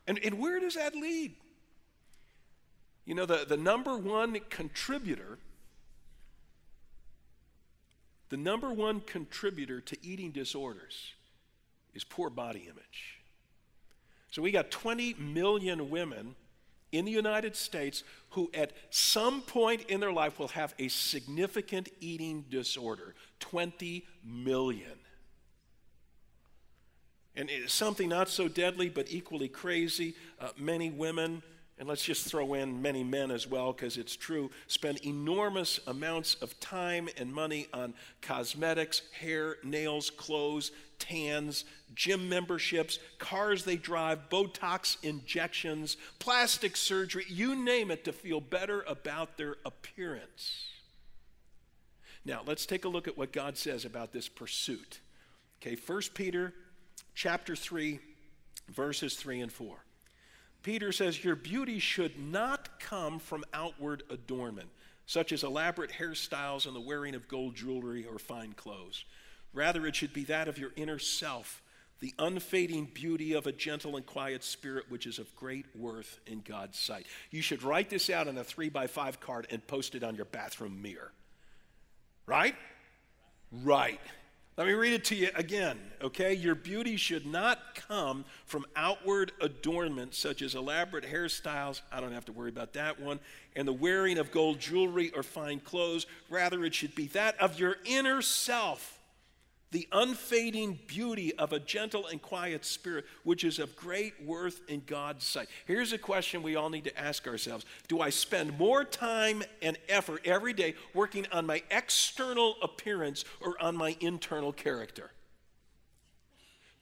And, 0.07 0.19
and 0.25 0.39
where 0.39 0.61
does 0.61 0.75
that 0.75 0.95
lead? 0.95 1.35
You 3.05 3.15
know, 3.15 3.27
the, 3.27 3.45
the 3.49 3.57
number 3.57 3.97
one 3.97 4.39
contributor, 4.51 5.39
the 8.29 8.37
number 8.37 8.73
one 8.73 9.01
contributor 9.01 9.81
to 9.81 9.97
eating 10.03 10.33
disorders 10.33 11.13
is 11.95 12.05
poor 12.05 12.31
body 12.31 12.65
image. 12.65 13.21
So 14.31 14.43
we 14.43 14.51
got 14.51 14.71
20 14.71 15.15
million 15.15 15.89
women 15.89 16.35
in 16.93 17.05
the 17.05 17.13
United 17.13 17.57
States 17.57 18.03
who, 18.31 18.51
at 18.55 18.73
some 18.91 19.41
point 19.43 19.83
in 19.89 20.01
their 20.01 20.13
life, 20.13 20.39
will 20.39 20.49
have 20.49 20.75
a 20.79 20.89
significant 20.89 21.89
eating 22.01 22.45
disorder. 22.51 23.15
20 23.41 24.05
million. 24.25 24.99
And 27.37 27.51
something 27.67 28.09
not 28.09 28.29
so 28.29 28.49
deadly 28.49 28.89
but 28.89 29.13
equally 29.13 29.49
crazy. 29.49 30.15
Uh, 30.41 30.49
many 30.57 30.91
women 30.91 31.43
and 31.79 31.87
let's 31.87 32.03
just 32.03 32.27
throw 32.27 32.55
in 32.55 32.81
many 32.81 33.05
men 33.05 33.31
as 33.31 33.47
well, 33.47 33.73
because 33.73 33.99
it's 33.99 34.17
true, 34.17 34.51
spend 34.67 35.05
enormous 35.05 35.79
amounts 35.87 36.35
of 36.37 36.59
time 36.59 37.09
and 37.19 37.33
money 37.33 37.67
on 37.75 37.93
cosmetics, 38.23 39.03
hair, 39.13 39.57
nails, 39.63 40.09
clothes, 40.09 40.71
tans, 40.99 41.67
gym 41.95 42.31
memberships, 42.31 42.99
cars 43.19 43.65
they 43.65 43.77
drive, 43.77 44.31
Botox 44.31 44.97
injections, 45.05 45.99
plastic 46.19 46.79
surgery, 46.79 47.27
you 47.29 47.55
name 47.55 47.91
it, 47.91 48.05
to 48.07 48.13
feel 48.13 48.41
better 48.41 48.83
about 48.89 49.37
their 49.37 49.57
appearance. 49.67 50.69
Now, 52.25 52.41
let's 52.47 52.65
take 52.65 52.87
a 52.87 52.89
look 52.89 53.07
at 53.07 53.19
what 53.19 53.33
God 53.33 53.59
says 53.59 53.85
about 53.85 54.13
this 54.13 54.31
pursuit. 54.31 55.01
Okay, 55.61 55.77
1 55.77 56.03
Peter 56.15 56.55
chapter 57.17 57.57
3, 57.57 57.99
verses 58.69 59.15
3 59.15 59.41
and 59.41 59.53
4. 59.53 59.77
Peter 60.63 60.93
says, 60.93 61.25
Your 61.25 61.35
beauty 61.35 61.79
should 61.79 62.19
not 62.19 62.79
come 62.79 63.19
from 63.19 63.43
outward 63.55 64.03
adornment, 64.11 64.69
such 65.07 65.33
as 65.33 65.43
elaborate 65.43 65.91
hairstyles 65.91 66.67
and 66.67 66.77
the 66.77 66.81
wearing 66.81 67.15
of 67.15 67.27
gold 67.27 67.57
jewelry 67.57 68.05
or 68.05 68.19
fine 68.19 68.53
clothes. 68.53 69.05
Rather, 69.55 69.87
it 69.87 69.97
should 69.97 70.13
be 70.13 70.25
that 70.25 70.47
of 70.47 70.59
your 70.59 70.73
inner 70.77 70.99
self, 70.99 71.63
the 72.01 72.13
unfading 72.19 72.91
beauty 72.93 73.33
of 73.33 73.47
a 73.47 73.53
gentle 73.53 73.97
and 73.97 74.05
quiet 74.05 74.45
spirit, 74.45 74.85
which 74.91 75.07
is 75.07 75.19
of 75.19 75.35
great 75.35 75.65
worth 75.75 76.21
in 76.27 76.43
God's 76.43 76.79
sight. 76.79 77.07
You 77.31 77.41
should 77.41 77.63
write 77.63 77.89
this 77.89 78.11
out 78.11 78.29
on 78.29 78.37
a 78.37 78.45
three 78.45 78.69
by 78.69 78.87
five 78.87 79.21
card 79.21 79.47
and 79.51 79.67
post 79.67 79.95
it 79.95 80.05
on 80.05 80.17
your 80.17 80.27
bathroom 80.27 80.83
mirror. 80.83 81.13
Right? 82.27 82.57
Right. 83.51 84.01
Let 84.57 84.67
me 84.67 84.73
read 84.73 84.95
it 84.95 85.05
to 85.07 85.15
you 85.15 85.29
again, 85.35 85.79
okay? 86.01 86.33
Your 86.33 86.55
beauty 86.55 86.97
should 86.97 87.27
not 87.27 87.75
come 87.75 88.25
from 88.47 88.65
outward 88.75 89.33
adornment 89.43 90.15
such 90.15 90.41
as 90.41 90.55
elaborate 90.55 91.05
hairstyles. 91.05 91.83
I 91.93 92.01
don't 92.01 92.13
have 92.13 92.25
to 92.25 92.33
worry 92.33 92.49
about 92.49 92.73
that 92.73 92.99
one. 92.99 93.21
And 93.55 93.69
the 93.69 93.75
wearing 93.75 94.17
of 94.17 94.31
gold 94.31 94.59
jewelry 94.59 95.13
or 95.15 95.23
fine 95.23 95.61
clothes. 95.61 96.07
Rather, 96.31 96.65
it 96.65 96.75
should 96.75 96.95
be 96.95 97.07
that 97.09 97.39
of 97.39 97.61
your 97.61 97.77
inner 97.85 98.23
self 98.23 98.96
the 99.73 99.89
unfading 99.91 100.79
beauty 100.87 101.35
of 101.35 101.53
a 101.53 101.59
gentle 101.59 102.07
and 102.07 102.23
quiet 102.23 102.65
spirit, 102.65 103.05
which 103.25 103.43
is 103.43 103.59
of 103.59 103.75
great 103.77 104.15
worth 104.25 104.61
in 104.69 104.83
God's 104.87 105.25
sight. 105.25 105.49
Here's 105.67 105.93
a 105.93 105.99
question 105.99 106.43
we 106.43 106.57
all 106.57 106.71
need 106.71 106.85
to 106.85 106.99
ask 106.99 107.27
ourselves 107.27 107.67
Do 107.89 108.01
I 108.01 108.11
spend 108.11 108.59
more 108.59 108.85
time 108.85 109.43
and 109.61 109.77
effort 109.89 110.23
every 110.25 110.53
day 110.53 110.75
working 110.95 111.27
on 111.33 111.47
my 111.47 111.63
external 111.71 112.57
appearance 112.63 113.25
or 113.41 113.61
on 113.61 113.77
my 113.77 113.97
internal 114.01 114.53
character? 114.53 115.11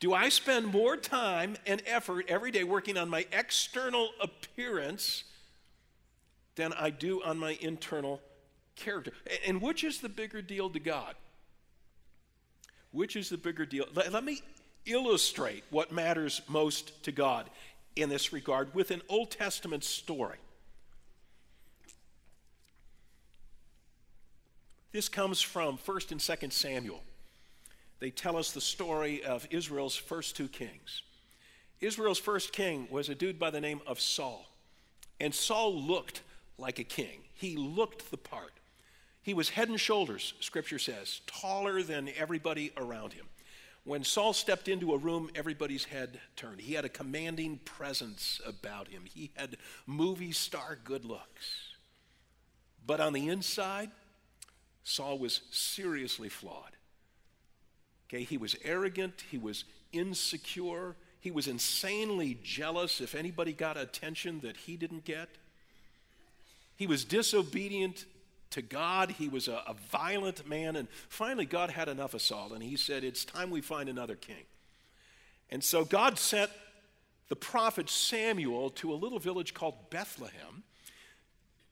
Do 0.00 0.12
I 0.12 0.28
spend 0.28 0.66
more 0.66 0.98
time 0.98 1.56
and 1.66 1.82
effort 1.86 2.26
every 2.28 2.50
day 2.50 2.64
working 2.64 2.98
on 2.98 3.08
my 3.08 3.26
external 3.32 4.10
appearance 4.20 5.24
than 6.56 6.74
I 6.74 6.90
do 6.90 7.22
on 7.22 7.38
my 7.38 7.56
internal 7.60 8.20
character? 8.76 9.12
And 9.46 9.62
which 9.62 9.82
is 9.82 10.00
the 10.00 10.10
bigger 10.10 10.42
deal 10.42 10.68
to 10.68 10.78
God? 10.78 11.14
Which 12.94 13.16
is 13.16 13.28
the 13.28 13.36
bigger 13.36 13.66
deal? 13.66 13.86
Let, 13.92 14.12
let 14.12 14.24
me 14.24 14.40
illustrate 14.86 15.64
what 15.70 15.90
matters 15.90 16.40
most 16.48 17.02
to 17.02 17.12
God 17.12 17.50
in 17.96 18.08
this 18.08 18.32
regard 18.32 18.72
with 18.72 18.92
an 18.92 19.02
Old 19.08 19.32
Testament 19.32 19.82
story. 19.82 20.38
This 24.92 25.08
comes 25.08 25.40
from 25.40 25.76
1st 25.76 26.12
and 26.12 26.20
2nd 26.20 26.52
Samuel. 26.52 27.02
They 27.98 28.10
tell 28.10 28.36
us 28.36 28.52
the 28.52 28.60
story 28.60 29.24
of 29.24 29.48
Israel's 29.50 29.96
first 29.96 30.36
two 30.36 30.46
kings. 30.46 31.02
Israel's 31.80 32.20
first 32.20 32.52
king 32.52 32.86
was 32.92 33.08
a 33.08 33.14
dude 33.16 33.40
by 33.40 33.50
the 33.50 33.60
name 33.60 33.80
of 33.88 33.98
Saul. 33.98 34.46
And 35.18 35.34
Saul 35.34 35.74
looked 35.74 36.22
like 36.58 36.78
a 36.78 36.84
king, 36.84 37.22
he 37.34 37.56
looked 37.56 38.12
the 38.12 38.16
part. 38.16 38.52
He 39.24 39.34
was 39.34 39.48
head 39.48 39.70
and 39.70 39.80
shoulders, 39.80 40.34
scripture 40.40 40.78
says, 40.78 41.22
taller 41.26 41.82
than 41.82 42.10
everybody 42.14 42.72
around 42.76 43.14
him. 43.14 43.24
When 43.84 44.04
Saul 44.04 44.34
stepped 44.34 44.68
into 44.68 44.92
a 44.92 44.98
room, 44.98 45.30
everybody's 45.34 45.84
head 45.84 46.20
turned. 46.36 46.60
He 46.60 46.74
had 46.74 46.84
a 46.84 46.90
commanding 46.90 47.58
presence 47.64 48.40
about 48.46 48.88
him, 48.88 49.04
he 49.12 49.30
had 49.34 49.56
movie 49.86 50.32
star 50.32 50.78
good 50.84 51.06
looks. 51.06 51.72
But 52.86 53.00
on 53.00 53.14
the 53.14 53.28
inside, 53.28 53.90
Saul 54.84 55.18
was 55.18 55.40
seriously 55.50 56.28
flawed. 56.28 56.76
Okay, 58.08 58.24
he 58.24 58.36
was 58.36 58.54
arrogant, 58.62 59.24
he 59.30 59.38
was 59.38 59.64
insecure, 59.90 60.96
he 61.18 61.30
was 61.30 61.48
insanely 61.48 62.38
jealous 62.42 63.00
if 63.00 63.14
anybody 63.14 63.54
got 63.54 63.78
attention 63.78 64.40
that 64.40 64.58
he 64.58 64.76
didn't 64.76 65.06
get. 65.06 65.30
He 66.76 66.86
was 66.86 67.06
disobedient 67.06 68.04
to 68.54 68.62
God. 68.62 69.10
He 69.12 69.28
was 69.28 69.48
a, 69.48 69.62
a, 69.66 69.74
violent 69.90 70.48
man. 70.48 70.76
And 70.76 70.88
finally, 71.08 71.44
God 71.44 71.70
had 71.70 71.88
enough 71.88 72.14
of 72.14 72.22
Saul, 72.22 72.52
and 72.52 72.62
he 72.62 72.76
said, 72.76 73.04
It's 73.04 73.24
time 73.24 73.50
we 73.50 73.60
find 73.60 73.88
another 73.88 74.14
king. 74.14 74.44
And 75.50 75.62
so 75.62 75.84
God 75.84 76.18
sent 76.18 76.50
the 77.28 77.36
prophet 77.36 77.90
Samuel 77.90 78.70
to 78.70 78.92
a 78.92 78.94
little 78.94 79.18
village 79.18 79.54
called 79.54 79.90
Bethlehem 79.90 80.62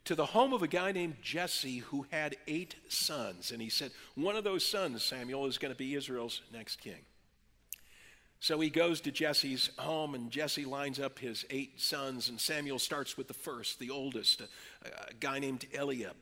to 0.04 0.16
the 0.16 0.26
home 0.26 0.52
of 0.52 0.62
a 0.62 0.68
guy 0.68 0.90
named 0.90 1.16
Jesse 1.22 1.78
who 1.78 2.06
had 2.10 2.36
eight 2.48 2.74
sons. 2.88 3.52
And 3.52 3.62
he 3.62 3.68
said, 3.68 3.92
One 4.16 4.36
of 4.36 4.44
those 4.44 4.66
sons, 4.66 5.04
Samuel, 5.04 5.46
is 5.46 5.58
going 5.58 5.72
to 5.72 5.78
be 5.78 5.94
Israel's 5.94 6.42
next 6.52 6.80
king. 6.80 7.04
So 8.40 8.58
he 8.58 8.70
goes 8.70 9.00
to 9.02 9.12
Jesse's 9.12 9.70
home, 9.78 10.16
and 10.16 10.28
Jesse 10.28 10.64
lines 10.64 10.98
up 10.98 11.20
his 11.20 11.46
eight 11.48 11.80
sons, 11.80 12.28
and 12.28 12.40
Samuel 12.40 12.80
starts 12.80 13.16
with 13.16 13.28
the 13.28 13.34
first, 13.34 13.78
the 13.78 13.90
oldest, 13.90 14.40
a, 14.40 14.46
a 15.10 15.14
guy 15.20 15.38
named 15.38 15.66
Eliab. 15.72 16.16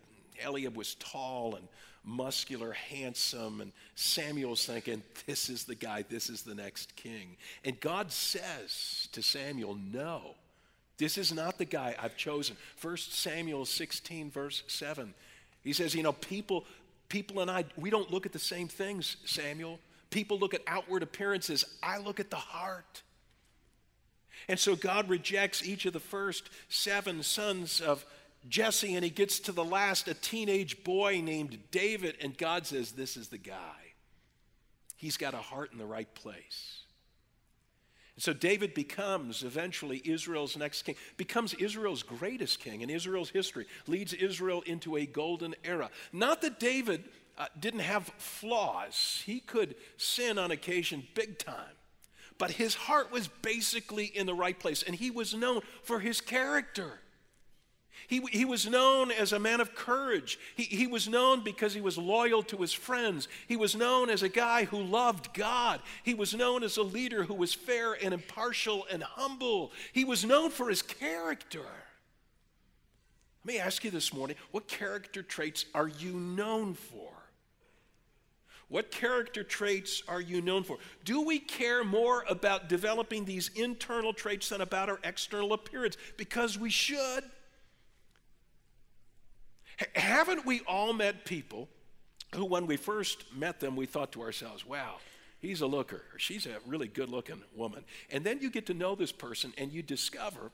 Eliab 0.44 0.76
was 0.76 0.94
tall 0.96 1.54
and 1.54 1.66
muscular, 2.04 2.72
handsome, 2.72 3.60
and 3.60 3.72
Samuel's 3.94 4.64
thinking, 4.64 5.02
This 5.26 5.48
is 5.48 5.64
the 5.64 5.74
guy, 5.74 6.04
this 6.08 6.30
is 6.30 6.42
the 6.42 6.54
next 6.54 6.96
king. 6.96 7.36
And 7.64 7.78
God 7.80 8.10
says 8.12 9.08
to 9.12 9.22
Samuel, 9.22 9.78
No, 9.92 10.34
this 10.98 11.18
is 11.18 11.32
not 11.32 11.58
the 11.58 11.64
guy 11.64 11.94
I've 11.98 12.16
chosen. 12.16 12.56
1 12.80 12.96
Samuel 12.96 13.64
16, 13.64 14.30
verse 14.30 14.62
7. 14.66 15.14
He 15.62 15.72
says, 15.72 15.94
You 15.94 16.02
know, 16.02 16.12
people, 16.12 16.64
people 17.08 17.40
and 17.40 17.50
I, 17.50 17.64
we 17.76 17.90
don't 17.90 18.10
look 18.10 18.26
at 18.26 18.32
the 18.32 18.38
same 18.38 18.68
things, 18.68 19.16
Samuel. 19.24 19.78
People 20.10 20.38
look 20.38 20.54
at 20.54 20.62
outward 20.66 21.02
appearances, 21.02 21.64
I 21.82 21.98
look 21.98 22.20
at 22.20 22.30
the 22.30 22.36
heart. 22.36 23.02
And 24.48 24.58
so 24.58 24.74
God 24.74 25.08
rejects 25.08 25.66
each 25.66 25.86
of 25.86 25.92
the 25.92 26.00
first 26.00 26.50
seven 26.68 27.22
sons 27.22 27.80
of 27.80 28.04
Jesse, 28.48 28.94
and 28.94 29.04
he 29.04 29.10
gets 29.10 29.38
to 29.40 29.52
the 29.52 29.64
last, 29.64 30.08
a 30.08 30.14
teenage 30.14 30.82
boy 30.82 31.20
named 31.22 31.58
David, 31.70 32.16
and 32.20 32.36
God 32.36 32.66
says, 32.66 32.92
This 32.92 33.16
is 33.16 33.28
the 33.28 33.38
guy. 33.38 33.94
He's 34.96 35.16
got 35.16 35.34
a 35.34 35.38
heart 35.38 35.72
in 35.72 35.78
the 35.78 35.86
right 35.86 36.12
place. 36.14 36.80
And 38.16 38.22
so 38.22 38.32
David 38.32 38.74
becomes 38.74 39.42
eventually 39.42 40.02
Israel's 40.04 40.56
next 40.56 40.82
king, 40.82 40.96
becomes 41.16 41.54
Israel's 41.54 42.02
greatest 42.02 42.60
king 42.60 42.82
in 42.82 42.90
Israel's 42.90 43.30
history, 43.30 43.66
leads 43.86 44.12
Israel 44.12 44.62
into 44.66 44.96
a 44.96 45.06
golden 45.06 45.54
era. 45.64 45.90
Not 46.12 46.42
that 46.42 46.60
David 46.60 47.04
uh, 47.38 47.46
didn't 47.58 47.80
have 47.80 48.04
flaws. 48.18 49.22
He 49.24 49.40
could 49.40 49.74
sin 49.96 50.38
on 50.38 50.50
occasion 50.50 51.06
big 51.14 51.38
time. 51.38 51.76
But 52.36 52.52
his 52.52 52.74
heart 52.74 53.10
was 53.10 53.28
basically 53.28 54.04
in 54.04 54.26
the 54.26 54.34
right 54.34 54.58
place, 54.58 54.82
and 54.82 54.94
he 54.94 55.10
was 55.10 55.34
known 55.34 55.60
for 55.82 56.00
his 56.00 56.20
character. 56.20 57.00
He, 58.10 58.20
he 58.32 58.44
was 58.44 58.68
known 58.68 59.12
as 59.12 59.32
a 59.32 59.38
man 59.38 59.60
of 59.60 59.72
courage. 59.72 60.36
He, 60.56 60.64
he 60.64 60.88
was 60.88 61.08
known 61.08 61.44
because 61.44 61.74
he 61.74 61.80
was 61.80 61.96
loyal 61.96 62.42
to 62.42 62.56
his 62.56 62.72
friends. 62.72 63.28
He 63.46 63.56
was 63.56 63.76
known 63.76 64.10
as 64.10 64.24
a 64.24 64.28
guy 64.28 64.64
who 64.64 64.82
loved 64.82 65.32
God. 65.32 65.80
He 66.02 66.12
was 66.12 66.34
known 66.34 66.64
as 66.64 66.76
a 66.76 66.82
leader 66.82 67.22
who 67.22 67.34
was 67.34 67.54
fair 67.54 67.92
and 67.92 68.12
impartial 68.12 68.84
and 68.90 69.04
humble. 69.04 69.70
He 69.92 70.04
was 70.04 70.24
known 70.24 70.50
for 70.50 70.68
his 70.68 70.82
character. 70.82 71.60
Let 73.44 73.54
me 73.54 73.60
ask 73.60 73.84
you 73.84 73.92
this 73.92 74.12
morning 74.12 74.36
what 74.50 74.66
character 74.66 75.22
traits 75.22 75.64
are 75.72 75.86
you 75.86 76.14
known 76.14 76.74
for? 76.74 77.12
What 78.66 78.90
character 78.90 79.44
traits 79.44 80.02
are 80.08 80.20
you 80.20 80.42
known 80.42 80.64
for? 80.64 80.78
Do 81.04 81.22
we 81.22 81.38
care 81.38 81.84
more 81.84 82.24
about 82.28 82.68
developing 82.68 83.24
these 83.24 83.52
internal 83.54 84.12
traits 84.12 84.48
than 84.48 84.62
about 84.62 84.88
our 84.88 84.98
external 85.04 85.52
appearance? 85.52 85.96
Because 86.16 86.58
we 86.58 86.70
should. 86.70 87.22
Haven't 89.94 90.46
we 90.46 90.60
all 90.60 90.92
met 90.92 91.24
people 91.24 91.68
who, 92.34 92.44
when 92.44 92.66
we 92.66 92.76
first 92.76 93.24
met 93.34 93.60
them, 93.60 93.76
we 93.76 93.86
thought 93.86 94.12
to 94.12 94.22
ourselves, 94.22 94.66
wow, 94.66 94.96
he's 95.40 95.60
a 95.60 95.66
looker, 95.66 96.02
or 96.12 96.18
she's 96.18 96.46
a 96.46 96.58
really 96.66 96.88
good 96.88 97.08
looking 97.08 97.42
woman. 97.54 97.84
And 98.10 98.24
then 98.24 98.40
you 98.40 98.50
get 98.50 98.66
to 98.66 98.74
know 98.74 98.94
this 98.94 99.12
person 99.12 99.52
and 99.58 99.72
you 99.72 99.82
discover, 99.82 100.50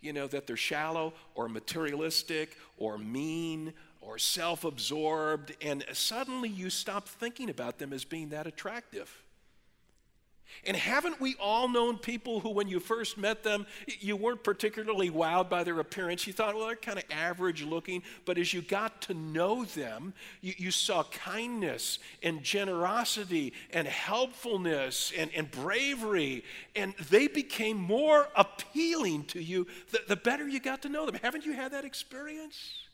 you 0.00 0.12
know, 0.12 0.26
that 0.26 0.46
they're 0.46 0.56
shallow 0.56 1.14
or 1.34 1.48
materialistic 1.48 2.56
or 2.76 2.98
mean 2.98 3.72
or 4.00 4.18
self 4.18 4.64
absorbed, 4.64 5.56
and 5.62 5.82
suddenly 5.92 6.48
you 6.48 6.68
stop 6.68 7.08
thinking 7.08 7.48
about 7.48 7.78
them 7.78 7.92
as 7.92 8.04
being 8.04 8.28
that 8.28 8.46
attractive. 8.46 9.23
And 10.66 10.76
haven't 10.76 11.20
we 11.20 11.34
all 11.40 11.68
known 11.68 11.98
people 11.98 12.40
who, 12.40 12.50
when 12.50 12.68
you 12.68 12.80
first 12.80 13.18
met 13.18 13.42
them, 13.42 13.66
you 14.00 14.16
weren't 14.16 14.42
particularly 14.42 15.10
wowed 15.10 15.48
by 15.48 15.64
their 15.64 15.78
appearance? 15.80 16.26
You 16.26 16.32
thought, 16.32 16.54
well, 16.54 16.66
they're 16.66 16.76
kind 16.76 16.98
of 16.98 17.04
average 17.10 17.62
looking. 17.62 18.02
But 18.24 18.38
as 18.38 18.54
you 18.54 18.62
got 18.62 19.02
to 19.02 19.14
know 19.14 19.64
them, 19.64 20.14
you, 20.40 20.54
you 20.56 20.70
saw 20.70 21.04
kindness 21.04 21.98
and 22.22 22.42
generosity 22.42 23.52
and 23.72 23.86
helpfulness 23.86 25.12
and, 25.16 25.30
and 25.34 25.50
bravery. 25.50 26.44
And 26.74 26.94
they 27.10 27.26
became 27.26 27.76
more 27.76 28.28
appealing 28.36 29.24
to 29.24 29.42
you 29.42 29.66
the, 29.90 30.00
the 30.08 30.16
better 30.16 30.48
you 30.48 30.60
got 30.60 30.82
to 30.82 30.88
know 30.88 31.06
them. 31.06 31.16
Haven't 31.22 31.44
you 31.44 31.52
had 31.52 31.72
that 31.72 31.84
experience? 31.84 32.84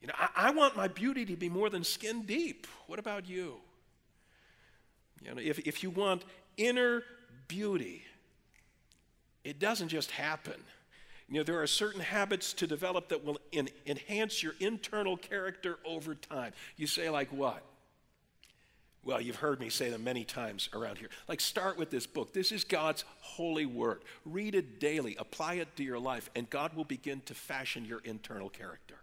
You 0.00 0.08
know, 0.08 0.14
I, 0.16 0.28
I, 0.36 0.50
want 0.50 0.76
my 0.76 0.88
beauty 0.88 1.24
to 1.26 1.36
be 1.36 1.48
more 1.48 1.70
than 1.70 1.82
skin 1.82 2.22
deep. 2.22 2.66
What 2.86 2.98
about 2.98 3.28
you? 3.28 3.56
You 5.22 5.34
know, 5.34 5.40
if, 5.40 5.58
if 5.60 5.82
you 5.82 5.90
want 5.90 6.22
inner 6.56 7.02
beauty, 7.48 8.04
it 9.42 9.58
doesn't 9.58 9.88
just 9.88 10.10
happen. 10.12 10.60
You 11.28 11.38
know, 11.38 11.42
there 11.42 11.60
are 11.60 11.66
certain 11.66 12.00
habits 12.00 12.52
to 12.54 12.66
develop 12.66 13.08
that 13.08 13.24
will 13.24 13.38
in, 13.52 13.68
enhance 13.86 14.42
your 14.42 14.54
internal 14.60 15.16
character 15.16 15.78
over 15.84 16.14
time. 16.14 16.52
You 16.76 16.86
say, 16.86 17.10
like 17.10 17.30
what? 17.32 17.62
Well, 19.04 19.20
you've 19.20 19.36
heard 19.36 19.60
me 19.60 19.68
say 19.68 19.90
them 19.90 20.04
many 20.04 20.24
times 20.24 20.68
around 20.74 20.98
here. 20.98 21.08
Like, 21.28 21.40
start 21.40 21.78
with 21.78 21.90
this 21.90 22.06
book. 22.06 22.32
This 22.32 22.52
is 22.52 22.64
God's 22.64 23.04
holy 23.20 23.66
word. 23.66 24.02
Read 24.24 24.54
it 24.54 24.80
daily, 24.80 25.16
apply 25.18 25.54
it 25.54 25.76
to 25.76 25.82
your 25.82 25.98
life, 25.98 26.30
and 26.34 26.48
God 26.50 26.74
will 26.74 26.84
begin 26.84 27.22
to 27.26 27.34
fashion 27.34 27.84
your 27.84 28.00
internal 28.00 28.48
character. 28.48 28.96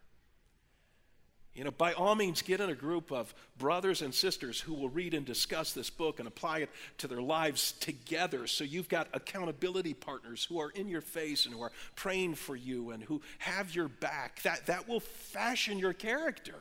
You 1.55 1.63
know, 1.63 1.71
by 1.71 1.93
all 1.93 2.15
means, 2.15 2.41
get 2.41 2.59
in 2.59 2.69
a 2.69 2.75
group 2.75 3.13
of 3.13 3.33
brothers 3.57 4.01
and 4.01 4.13
sisters 4.13 4.59
who 4.59 4.73
will 4.73 4.89
read 4.89 5.13
and 5.13 5.25
discuss 5.25 5.71
this 5.71 5.89
book 5.89 6.19
and 6.19 6.27
apply 6.27 6.59
it 6.59 6.69
to 6.97 7.07
their 7.07 7.21
lives 7.21 7.71
together. 7.79 8.45
So 8.45 8.65
you've 8.65 8.89
got 8.89 9.07
accountability 9.13 9.93
partners 9.93 10.43
who 10.43 10.59
are 10.59 10.69
in 10.71 10.89
your 10.89 10.99
face 10.99 11.45
and 11.45 11.55
who 11.55 11.61
are 11.61 11.71
praying 11.95 12.35
for 12.35 12.57
you 12.57 12.91
and 12.91 13.01
who 13.01 13.21
have 13.39 13.73
your 13.73 13.87
back. 13.87 14.41
That, 14.41 14.65
that 14.65 14.89
will 14.89 14.99
fashion 14.99 15.79
your 15.79 15.93
character. 15.93 16.55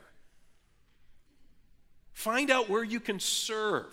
Find 2.13 2.49
out 2.49 2.69
where 2.69 2.83
you 2.83 3.01
can 3.01 3.19
serve. 3.19 3.91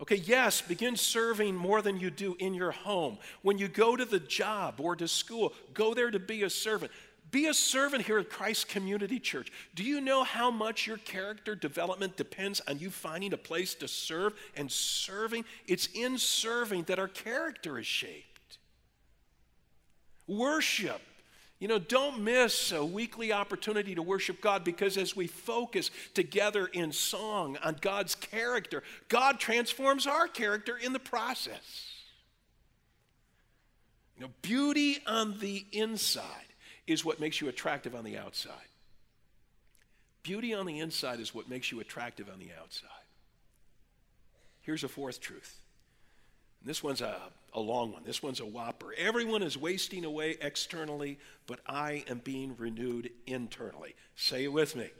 Okay, 0.00 0.16
yes, 0.16 0.62
begin 0.62 0.96
serving 0.96 1.54
more 1.54 1.82
than 1.82 2.00
you 2.00 2.10
do 2.10 2.34
in 2.38 2.54
your 2.54 2.70
home. 2.70 3.18
When 3.42 3.58
you 3.58 3.68
go 3.68 3.96
to 3.96 4.04
the 4.06 4.20
job 4.20 4.80
or 4.80 4.96
to 4.96 5.06
school, 5.06 5.52
go 5.74 5.92
there 5.92 6.10
to 6.10 6.18
be 6.18 6.44
a 6.44 6.48
servant. 6.48 6.90
Be 7.30 7.46
a 7.46 7.54
servant 7.54 8.04
here 8.04 8.18
at 8.18 8.28
Christ 8.28 8.68
Community 8.68 9.20
Church. 9.20 9.52
Do 9.74 9.84
you 9.84 10.00
know 10.00 10.24
how 10.24 10.50
much 10.50 10.86
your 10.86 10.96
character 10.96 11.54
development 11.54 12.16
depends 12.16 12.60
on 12.66 12.78
you 12.78 12.90
finding 12.90 13.32
a 13.32 13.36
place 13.36 13.74
to 13.76 13.88
serve 13.88 14.34
and 14.56 14.70
serving? 14.70 15.44
It's 15.66 15.86
in 15.94 16.18
serving 16.18 16.84
that 16.84 16.98
our 16.98 17.08
character 17.08 17.78
is 17.78 17.86
shaped. 17.86 18.58
Worship. 20.26 21.00
You 21.60 21.68
know, 21.68 21.78
don't 21.78 22.24
miss 22.24 22.72
a 22.72 22.82
weekly 22.84 23.32
opportunity 23.32 23.94
to 23.94 24.02
worship 24.02 24.40
God 24.40 24.64
because 24.64 24.96
as 24.96 25.14
we 25.14 25.26
focus 25.26 25.90
together 26.14 26.66
in 26.66 26.90
song 26.90 27.58
on 27.62 27.76
God's 27.80 28.14
character, 28.14 28.82
God 29.08 29.38
transforms 29.38 30.06
our 30.06 30.26
character 30.26 30.76
in 30.76 30.94
the 30.94 30.98
process. 30.98 31.92
You 34.16 34.22
know, 34.22 34.32
beauty 34.42 34.98
on 35.06 35.38
the 35.38 35.66
inside 35.70 36.49
is 36.90 37.04
what 37.04 37.20
makes 37.20 37.40
you 37.40 37.48
attractive 37.48 37.94
on 37.94 38.04
the 38.04 38.18
outside. 38.18 38.54
Beauty 40.22 40.52
on 40.52 40.66
the 40.66 40.80
inside 40.80 41.20
is 41.20 41.34
what 41.34 41.48
makes 41.48 41.70
you 41.70 41.80
attractive 41.80 42.28
on 42.28 42.38
the 42.38 42.50
outside. 42.60 42.90
Here's 44.60 44.84
a 44.84 44.88
fourth 44.88 45.20
truth. 45.20 45.60
And 46.60 46.68
this 46.68 46.82
one's 46.82 47.00
a, 47.00 47.16
a 47.54 47.60
long 47.60 47.92
one. 47.92 48.02
This 48.04 48.22
one's 48.22 48.40
a 48.40 48.44
whopper. 48.44 48.92
Everyone 48.98 49.42
is 49.42 49.56
wasting 49.56 50.04
away 50.04 50.36
externally, 50.40 51.18
but 51.46 51.60
I 51.66 52.04
am 52.08 52.18
being 52.18 52.54
renewed 52.58 53.10
internally. 53.26 53.94
Say 54.16 54.44
it 54.44 54.52
with 54.52 54.76
me. 54.76 54.90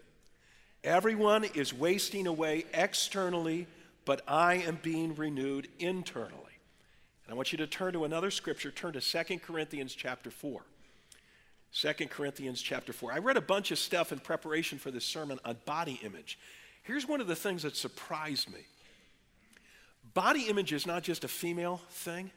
Everyone 0.82 1.44
is 1.44 1.74
wasting 1.74 2.26
away 2.26 2.64
externally, 2.72 3.66
but 4.06 4.22
I 4.26 4.54
am 4.54 4.78
being 4.80 5.14
renewed 5.14 5.68
internally. 5.78 6.36
And 7.26 7.32
I 7.32 7.34
want 7.34 7.52
you 7.52 7.58
to 7.58 7.66
turn 7.66 7.92
to 7.92 8.04
another 8.04 8.30
scripture. 8.30 8.70
Turn 8.70 8.94
to 8.94 9.00
2 9.00 9.38
Corinthians 9.40 9.94
chapter 9.94 10.30
4. 10.30 10.62
2 11.72 11.92
Corinthians 12.08 12.60
chapter 12.60 12.92
4. 12.92 13.12
I 13.12 13.18
read 13.18 13.36
a 13.36 13.42
bunch 13.42 13.70
of 13.70 13.78
stuff 13.78 14.12
in 14.12 14.18
preparation 14.18 14.78
for 14.78 14.90
this 14.90 15.04
sermon 15.04 15.38
on 15.44 15.56
body 15.64 16.00
image. 16.02 16.38
Here's 16.82 17.06
one 17.06 17.20
of 17.20 17.26
the 17.26 17.36
things 17.36 17.62
that 17.62 17.76
surprised 17.76 18.52
me 18.52 18.60
body 20.14 20.48
image 20.48 20.72
is 20.72 20.86
not 20.86 21.04
just 21.04 21.22
a 21.22 21.28
female 21.28 21.80
thing. 21.90 22.30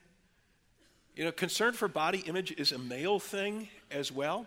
You 1.15 1.25
know, 1.25 1.31
concern 1.31 1.73
for 1.73 1.87
body 1.87 2.19
image 2.19 2.51
is 2.51 2.71
a 2.71 2.77
male 2.77 3.19
thing 3.19 3.69
as 3.89 4.11
well. 4.11 4.45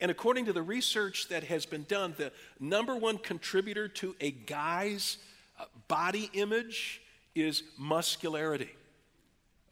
And 0.00 0.10
according 0.10 0.46
to 0.46 0.52
the 0.52 0.62
research 0.62 1.28
that 1.28 1.44
has 1.44 1.66
been 1.66 1.84
done, 1.88 2.14
the 2.16 2.32
number 2.60 2.96
one 2.96 3.18
contributor 3.18 3.88
to 3.88 4.14
a 4.20 4.30
guy's 4.30 5.18
uh, 5.58 5.64
body 5.88 6.30
image 6.34 7.02
is 7.34 7.62
muscularity. 7.76 8.70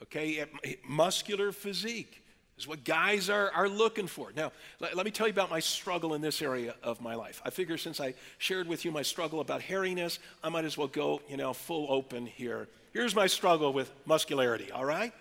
Okay, 0.02 0.44
muscular 0.86 1.52
physique 1.52 2.22
is 2.58 2.66
what 2.66 2.84
guys 2.84 3.28
are, 3.28 3.50
are 3.52 3.68
looking 3.68 4.06
for. 4.06 4.32
Now, 4.34 4.52
let, 4.80 4.96
let, 4.96 5.04
me 5.04 5.12
tell 5.12 5.26
you 5.26 5.32
about 5.32 5.50
my 5.50 5.60
struggle 5.60 6.14
in 6.14 6.20
this 6.22 6.40
area 6.40 6.74
of 6.82 7.00
my 7.00 7.14
life. 7.14 7.42
I 7.44 7.50
figure 7.50 7.76
since 7.76 8.00
I 8.00 8.14
shared 8.38 8.66
with 8.66 8.84
you 8.84 8.90
my 8.90 9.02
struggle 9.02 9.40
about 9.40 9.60
hairiness, 9.60 10.18
I 10.42 10.48
might 10.48 10.64
as 10.64 10.78
well 10.78 10.88
go, 10.88 11.20
you 11.28 11.36
know, 11.36 11.52
full 11.52 11.86
open 11.90 12.26
here. 12.26 12.68
Here's 12.92 13.14
my 13.14 13.26
struggle 13.26 13.72
with 13.72 13.92
muscularity, 14.06 14.72
all 14.72 14.84
right? 14.84 15.12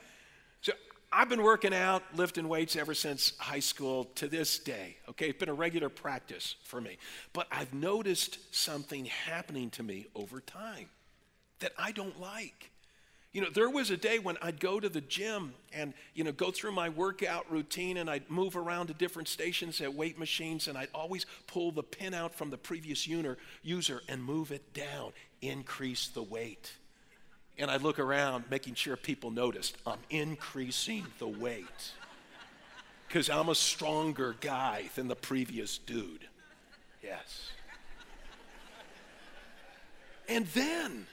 So 0.62 0.72
I've 1.12 1.28
been 1.28 1.44
working 1.44 1.74
out, 1.74 2.04
lifting 2.16 2.48
weights 2.48 2.78
ever 2.78 2.94
since 2.94 3.34
high 3.38 3.60
school 3.60 4.06
to 4.16 4.28
this 4.28 4.58
day. 4.60 4.96
Okay, 5.10 5.30
it's 5.30 5.40
been 5.40 5.50
a 5.50 5.54
regular 5.54 5.90
practice 5.90 6.56
for 6.64 6.80
me. 6.80 6.98
But 7.34 7.48
I've 7.52 7.74
noticed 7.74 8.56
something 8.56 9.06
happening 9.06 9.70
to 9.72 9.84
me 9.84 10.08
over 10.16 10.40
time 10.40 10.88
that 11.60 11.74
I 11.78 11.92
don't 11.92 12.20
like. 12.20 12.72
You 13.36 13.42
know, 13.42 13.50
there 13.50 13.70
was 13.70 13.92
a 13.92 13.98
day 13.98 14.18
when 14.18 14.38
I'd 14.42 14.62
go 14.62 14.80
to 14.80 14.88
the 14.88 15.02
gym 15.02 15.56
and, 15.74 15.94
you 16.14 16.24
know, 16.24 16.32
go 16.32 16.52
through 16.52 16.72
my 16.72 16.88
workout 16.88 17.52
routine 17.52 17.98
and 17.98 18.10
I'd 18.10 18.30
move 18.30 18.56
around 18.56 18.88
to 18.88 18.94
different 18.94 19.28
stations 19.28 19.82
at 19.82 19.94
weight 19.94 20.18
machines 20.18 20.70
and 20.70 20.78
I'd 20.78 20.88
always 20.96 21.26
pull 21.46 21.74
the 21.74 21.84
pin 21.84 22.14
out 22.14 22.34
from 22.34 22.50
the 22.50 22.58
previous 22.58 23.06
user 23.06 24.02
and 24.08 24.24
move 24.24 24.54
it 24.54 24.74
down, 24.74 25.12
increase 25.42 26.08
the 26.08 26.24
weight. 26.24 26.72
And 27.58 27.70
I'd 27.70 27.82
look 27.82 28.00
around 28.00 28.46
making 28.50 28.76
sure 28.76 28.96
people 28.96 29.32
noticed 29.32 29.76
I'm 29.86 30.00
increasing 30.10 31.06
the 31.20 31.28
weight 31.28 31.92
because 33.10 33.30
I'm 33.30 33.50
a 33.50 33.56
stronger 33.56 34.38
guy 34.40 34.86
than 34.96 35.10
the 35.10 35.16
previous 35.18 35.78
dude. 35.78 36.26
Yes. 37.04 37.50
And 40.30 40.48
then, 40.48 41.06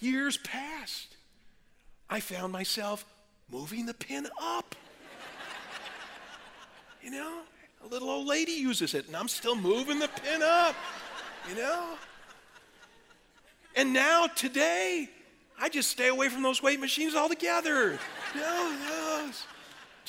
years 0.00 0.36
passed. 0.36 1.18
I 2.10 2.18
found 2.18 2.52
myself 2.52 3.04
moving 3.50 3.86
the 3.86 3.94
pin 3.94 4.26
up. 4.42 4.74
You 7.02 7.12
know, 7.12 7.42
a 7.84 7.86
little 7.86 8.10
old 8.10 8.26
lady 8.26 8.52
uses 8.52 8.94
it, 8.94 9.06
and 9.06 9.16
I'm 9.16 9.28
still 9.28 9.54
moving 9.54 9.98
the 10.00 10.08
pin 10.08 10.42
up, 10.42 10.74
you 11.48 11.54
know? 11.54 11.94
And 13.76 13.92
now, 13.92 14.26
today, 14.26 15.08
I 15.58 15.68
just 15.68 15.88
stay 15.88 16.08
away 16.08 16.28
from 16.28 16.42
those 16.42 16.62
weight 16.62 16.80
machines 16.80 17.14
altogether. 17.14 17.98
Know, 18.34 18.76
yes. 18.88 19.46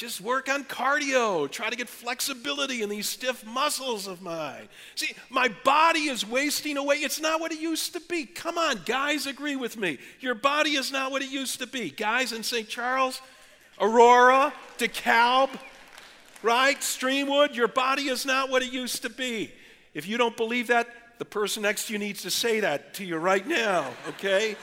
Just 0.02 0.20
work 0.20 0.50
on 0.50 0.64
cardio, 0.64 1.48
try 1.48 1.70
to 1.70 1.76
get 1.76 1.88
flexibility 1.88 2.82
in 2.82 2.90
these 2.90 3.08
stiff 3.08 3.46
muscles 3.46 4.08
of 4.08 4.20
mine. 4.20 4.68
See, 4.96 5.14
my 5.30 5.50
body 5.64 6.10
is 6.10 6.26
wasting 6.26 6.78
away. 6.78 6.96
It's 6.96 7.22
not 7.22 7.40
what 7.40 7.52
it 7.52 7.60
used 7.60 7.94
to 7.94 8.00
be. 8.00 8.26
Come 8.26 8.58
on, 8.58 8.82
guys, 8.84 9.28
agree 9.28 9.56
with 9.56 9.78
me. 9.78 10.00
Your 10.20 10.34
body 10.34 10.72
is 10.72 10.92
not 10.92 11.12
what 11.12 11.22
it 11.22 11.30
used 11.30 11.60
to 11.60 11.68
be. 11.68 11.92
Guys 11.92 12.32
in 12.32 12.42
St. 12.42 12.68
Charles, 12.68 13.22
Aurora, 13.80 14.52
DeKalb, 14.80 15.52
right? 16.42 16.80
Streamwood, 16.80 17.54
your 17.54 17.68
body 17.68 18.08
is 18.08 18.26
not 18.26 18.50
what 18.50 18.64
it 18.64 18.74
used 18.74 19.04
to 19.04 19.10
be. 19.12 19.52
If 19.94 20.08
you 20.08 20.18
don't 20.18 20.36
believe 20.36 20.66
that, 20.70 20.88
the 21.20 21.26
person 21.26 21.62
next 21.62 21.86
to 21.86 21.94
you 21.94 22.00
needs 22.00 22.24
to 22.24 22.32
say 22.32 22.62
that 22.62 22.96
to 22.96 23.06
you 23.06 23.18
right 23.18 23.46
now, 23.46 23.94
okay? 24.08 24.56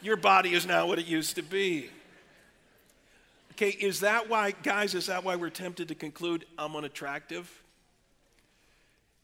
Your 0.00 0.16
body 0.16 0.54
is 0.54 0.64
not 0.64 0.86
what 0.86 1.00
it 1.00 1.06
used 1.06 1.34
to 1.34 1.42
be. 1.42 1.90
Okay, 3.56 3.70
is 3.70 4.00
that 4.00 4.28
why, 4.28 4.50
guys, 4.50 4.94
is 4.94 5.06
that 5.06 5.24
why 5.24 5.34
we're 5.34 5.48
tempted 5.48 5.88
to 5.88 5.94
conclude 5.94 6.44
I'm 6.58 6.76
unattractive? 6.76 7.50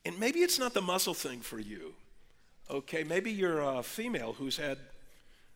And 0.06 0.18
maybe 0.18 0.38
it's 0.38 0.58
not 0.58 0.72
the 0.72 0.80
muscle 0.80 1.12
thing 1.12 1.40
for 1.40 1.58
you. 1.58 1.92
Okay, 2.70 3.04
maybe 3.04 3.30
you're 3.30 3.60
a 3.60 3.82
female 3.82 4.32
who's 4.32 4.56
had 4.56 4.78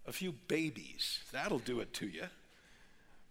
a 0.06 0.12
few 0.12 0.32
babies. 0.46 1.20
That'll 1.32 1.58
do 1.58 1.80
it 1.80 1.94
to 1.94 2.06
you. 2.06 2.24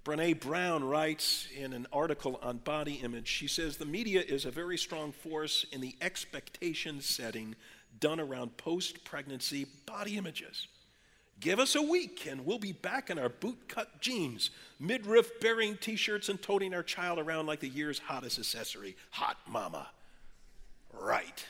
Brene 0.04 0.40
Brown 0.40 0.84
writes 0.84 1.48
in 1.56 1.74
an 1.74 1.86
article 1.94 2.40
on 2.42 2.58
body 2.58 2.96
image, 2.96 3.28
she 3.28 3.48
says 3.48 3.78
the 3.78 3.86
media 3.86 4.24
is 4.28 4.46
a 4.46 4.52
very 4.52 4.80
strong 4.80 5.12
force 5.12 5.64
in 5.72 5.80
the 5.80 5.96
expectation 6.02 7.02
setting 7.02 7.56
done 8.00 8.20
around 8.20 8.58
post 8.58 9.06
pregnancy 9.06 9.68
body 9.86 10.18
images. 10.18 10.68
Give 11.40 11.60
us 11.60 11.76
a 11.76 11.82
week 11.82 12.28
and 12.30 12.46
we'll 12.46 12.60
be 12.60 12.72
back 12.72 13.10
in 13.10 13.20
our 13.20 13.30
boot 13.30 13.68
cut 13.68 14.02
jeans, 14.02 14.52
midriff 14.80 15.40
bearing 15.42 15.78
t 15.78 15.96
shirts, 15.96 16.30
and 16.30 16.42
toting 16.42 16.74
our 16.74 16.84
child 16.84 17.20
around 17.20 17.46
like 17.46 17.60
the 17.60 17.68
year's 17.68 18.00
hottest 18.00 18.40
accessory. 18.40 18.96
Hot 19.12 19.38
mama. 19.48 19.88
Right. 20.94 21.46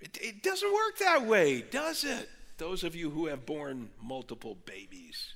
It, 0.00 0.18
it 0.20 0.42
doesn't 0.42 0.72
work 0.72 0.98
that 0.98 1.26
way, 1.26 1.62
does 1.62 2.04
it? 2.04 2.28
Those 2.58 2.84
of 2.84 2.94
you 2.94 3.10
who 3.10 3.26
have 3.26 3.44
borne 3.44 3.90
multiple 4.00 4.56
babies. 4.66 5.34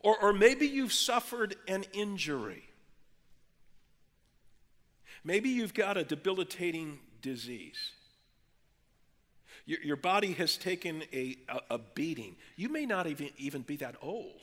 Or, 0.00 0.16
or 0.20 0.32
maybe 0.32 0.66
you've 0.66 0.92
suffered 0.92 1.56
an 1.66 1.84
injury. 1.92 2.62
Maybe 5.24 5.48
you've 5.48 5.74
got 5.74 5.96
a 5.96 6.04
debilitating 6.04 7.00
disease. 7.20 7.90
Your, 9.66 9.80
your 9.82 9.96
body 9.96 10.32
has 10.34 10.56
taken 10.56 11.02
a, 11.12 11.36
a, 11.48 11.74
a 11.74 11.78
beating. 11.78 12.36
You 12.56 12.68
may 12.68 12.86
not 12.86 13.06
even, 13.08 13.30
even 13.36 13.62
be 13.62 13.76
that 13.76 13.96
old, 14.00 14.40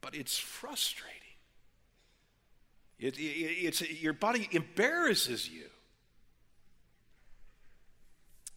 but 0.00 0.14
it's 0.14 0.38
frustrating. 0.38 1.20
It, 2.98 3.18
it, 3.18 3.20
it's, 3.20 4.02
your 4.02 4.14
body 4.14 4.48
embarrasses 4.50 5.48
you. 5.48 5.64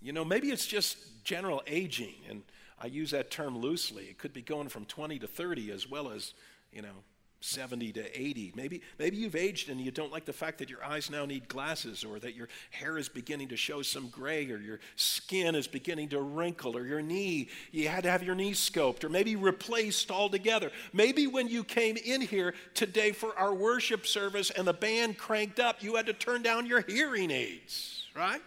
You 0.01 0.13
know, 0.13 0.23
maybe 0.23 0.49
it's 0.51 0.65
just 0.65 0.97
general 1.23 1.61
aging, 1.67 2.15
and 2.29 2.43
I 2.79 2.87
use 2.87 3.11
that 3.11 3.29
term 3.29 3.57
loosely. 3.57 4.05
It 4.05 4.17
could 4.17 4.31
be 4.31 4.41
going 4.41 4.69
from 4.69 4.85
20 4.85 5.19
to 5.19 5.27
30 5.27 5.71
as 5.71 5.89
well 5.89 6.11
as, 6.11 6.33
you 6.71 6.81
know, 6.81 7.03
70 7.39 7.93
to 7.93 8.19
80. 8.19 8.53
Maybe, 8.55 8.81
maybe 8.97 9.17
you've 9.17 9.35
aged 9.35 9.69
and 9.69 9.79
you 9.79 9.91
don't 9.91 10.11
like 10.11 10.25
the 10.25 10.33
fact 10.33 10.57
that 10.57 10.69
your 10.69 10.83
eyes 10.83 11.09
now 11.09 11.25
need 11.25 11.47
glasses 11.47 12.03
or 12.03 12.19
that 12.19 12.35
your 12.35 12.47
hair 12.71 12.97
is 12.97 13.09
beginning 13.09 13.49
to 13.49 13.57
show 13.57 13.81
some 13.81 14.07
gray 14.09 14.49
or 14.51 14.57
your 14.57 14.79
skin 14.95 15.55
is 15.55 15.67
beginning 15.67 16.09
to 16.09 16.21
wrinkle 16.21 16.75
or 16.75 16.85
your 16.85 17.01
knee, 17.01 17.49
you 17.71 17.87
had 17.87 18.03
to 18.03 18.11
have 18.11 18.23
your 18.23 18.35
knee 18.35 18.53
scoped 18.53 19.03
or 19.03 19.09
maybe 19.09 19.35
replaced 19.35 20.09
altogether. 20.09 20.71
Maybe 20.93 21.27
when 21.27 21.47
you 21.47 21.63
came 21.63 21.97
in 21.97 22.21
here 22.21 22.53
today 22.73 23.11
for 23.11 23.37
our 23.37 23.53
worship 23.53 24.07
service 24.07 24.49
and 24.49 24.67
the 24.67 24.73
band 24.73 25.17
cranked 25.17 25.59
up, 25.59 25.83
you 25.83 25.95
had 25.95 26.07
to 26.07 26.13
turn 26.13 26.41
down 26.41 26.65
your 26.65 26.81
hearing 26.81 27.31
aids, 27.31 28.05
right? 28.15 28.41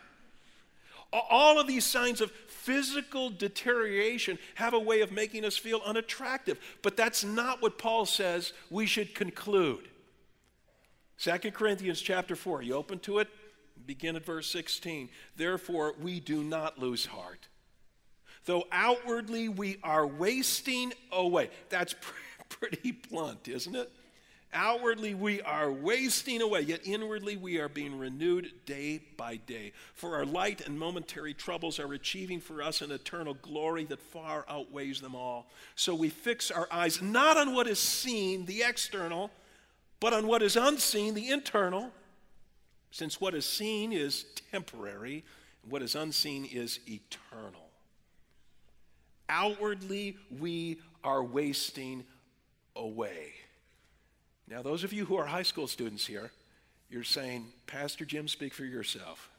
All 1.12 1.58
of 1.58 1.66
these 1.66 1.84
signs 1.84 2.20
of 2.20 2.30
physical 2.30 3.30
deterioration 3.30 4.38
have 4.54 4.74
a 4.74 4.78
way 4.78 5.00
of 5.00 5.10
making 5.10 5.44
us 5.44 5.56
feel 5.56 5.80
unattractive. 5.84 6.58
But 6.82 6.96
that's 6.96 7.24
not 7.24 7.60
what 7.60 7.78
Paul 7.78 8.06
says 8.06 8.52
we 8.70 8.86
should 8.86 9.14
conclude. 9.14 9.88
2 11.18 11.50
Corinthians 11.50 12.00
chapter 12.00 12.36
4, 12.36 12.62
you 12.62 12.74
open 12.74 12.98
to 13.00 13.18
it? 13.18 13.28
Begin 13.86 14.16
at 14.16 14.24
verse 14.24 14.46
16. 14.50 15.08
Therefore, 15.36 15.94
we 16.00 16.20
do 16.20 16.44
not 16.44 16.78
lose 16.78 17.06
heart. 17.06 17.48
Though 18.44 18.64
outwardly 18.72 19.48
we 19.48 19.78
are 19.82 20.06
wasting 20.06 20.92
away. 21.12 21.50
That's 21.68 21.94
pretty 22.48 22.92
blunt, 22.92 23.48
isn't 23.48 23.74
it? 23.74 23.92
Outwardly, 24.52 25.14
we 25.14 25.40
are 25.42 25.70
wasting 25.70 26.42
away, 26.42 26.62
yet 26.62 26.80
inwardly, 26.84 27.36
we 27.36 27.58
are 27.58 27.68
being 27.68 27.96
renewed 27.96 28.50
day 28.66 29.00
by 29.16 29.36
day. 29.36 29.72
For 29.94 30.16
our 30.16 30.24
light 30.24 30.66
and 30.66 30.76
momentary 30.76 31.34
troubles 31.34 31.78
are 31.78 31.92
achieving 31.92 32.40
for 32.40 32.60
us 32.60 32.80
an 32.80 32.90
eternal 32.90 33.34
glory 33.34 33.84
that 33.84 34.00
far 34.00 34.44
outweighs 34.48 35.00
them 35.00 35.14
all. 35.14 35.46
So 35.76 35.94
we 35.94 36.08
fix 36.08 36.50
our 36.50 36.66
eyes 36.72 37.00
not 37.00 37.36
on 37.36 37.54
what 37.54 37.68
is 37.68 37.78
seen, 37.78 38.44
the 38.46 38.62
external, 38.64 39.30
but 40.00 40.12
on 40.12 40.26
what 40.26 40.42
is 40.42 40.56
unseen, 40.56 41.14
the 41.14 41.30
internal. 41.30 41.92
Since 42.90 43.20
what 43.20 43.34
is 43.34 43.46
seen 43.46 43.92
is 43.92 44.24
temporary, 44.50 45.24
and 45.62 45.70
what 45.70 45.80
is 45.80 45.94
unseen 45.94 46.44
is 46.44 46.80
eternal. 46.88 47.70
outwardly 49.28 50.16
we 50.40 50.80
are 51.04 51.22
wasting 51.22 52.04
away. 52.74 53.32
Now, 54.50 54.62
those 54.62 54.82
of 54.82 54.92
you 54.92 55.04
who 55.04 55.16
are 55.16 55.26
high 55.26 55.44
school 55.44 55.68
students 55.68 56.04
here, 56.04 56.32
you're 56.90 57.04
saying, 57.04 57.46
Pastor 57.68 58.04
Jim, 58.04 58.26
speak 58.26 58.52
for 58.52 58.64
yourself. 58.64 59.30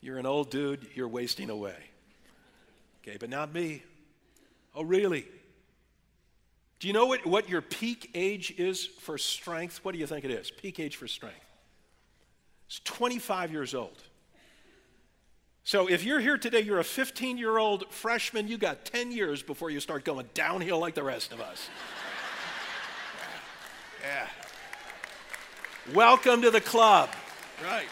You're 0.00 0.18
an 0.18 0.26
old 0.26 0.50
dude, 0.50 0.84
you're 0.94 1.06
wasting 1.06 1.48
away. 1.48 1.76
Okay, 3.02 3.16
but 3.20 3.30
not 3.30 3.54
me. 3.54 3.84
Oh, 4.74 4.82
really? 4.82 5.26
Do 6.80 6.88
you 6.88 6.92
know 6.92 7.06
what, 7.06 7.24
what 7.24 7.48
your 7.48 7.62
peak 7.62 8.10
age 8.14 8.52
is 8.58 8.84
for 8.84 9.16
strength? 9.16 9.80
What 9.84 9.92
do 9.92 9.98
you 9.98 10.08
think 10.08 10.24
it 10.24 10.32
is? 10.32 10.50
Peak 10.50 10.80
age 10.80 10.96
for 10.96 11.06
strength. 11.06 11.36
It's 12.66 12.80
25 12.80 13.52
years 13.52 13.74
old. 13.74 14.02
So 15.62 15.88
if 15.88 16.04
you're 16.04 16.20
here 16.20 16.36
today, 16.36 16.60
you're 16.60 16.80
a 16.80 16.84
15 16.84 17.38
year 17.38 17.58
old 17.58 17.90
freshman, 17.90 18.48
you 18.48 18.58
got 18.58 18.84
10 18.84 19.12
years 19.12 19.42
before 19.42 19.70
you 19.70 19.78
start 19.78 20.04
going 20.04 20.28
downhill 20.34 20.80
like 20.80 20.94
the 20.94 21.02
rest 21.04 21.32
of 21.32 21.40
us. 21.40 21.68
Yeah. 24.06 24.28
Welcome 25.94 26.42
to 26.42 26.50
the 26.50 26.60
club. 26.60 27.10
Right. 27.62 27.86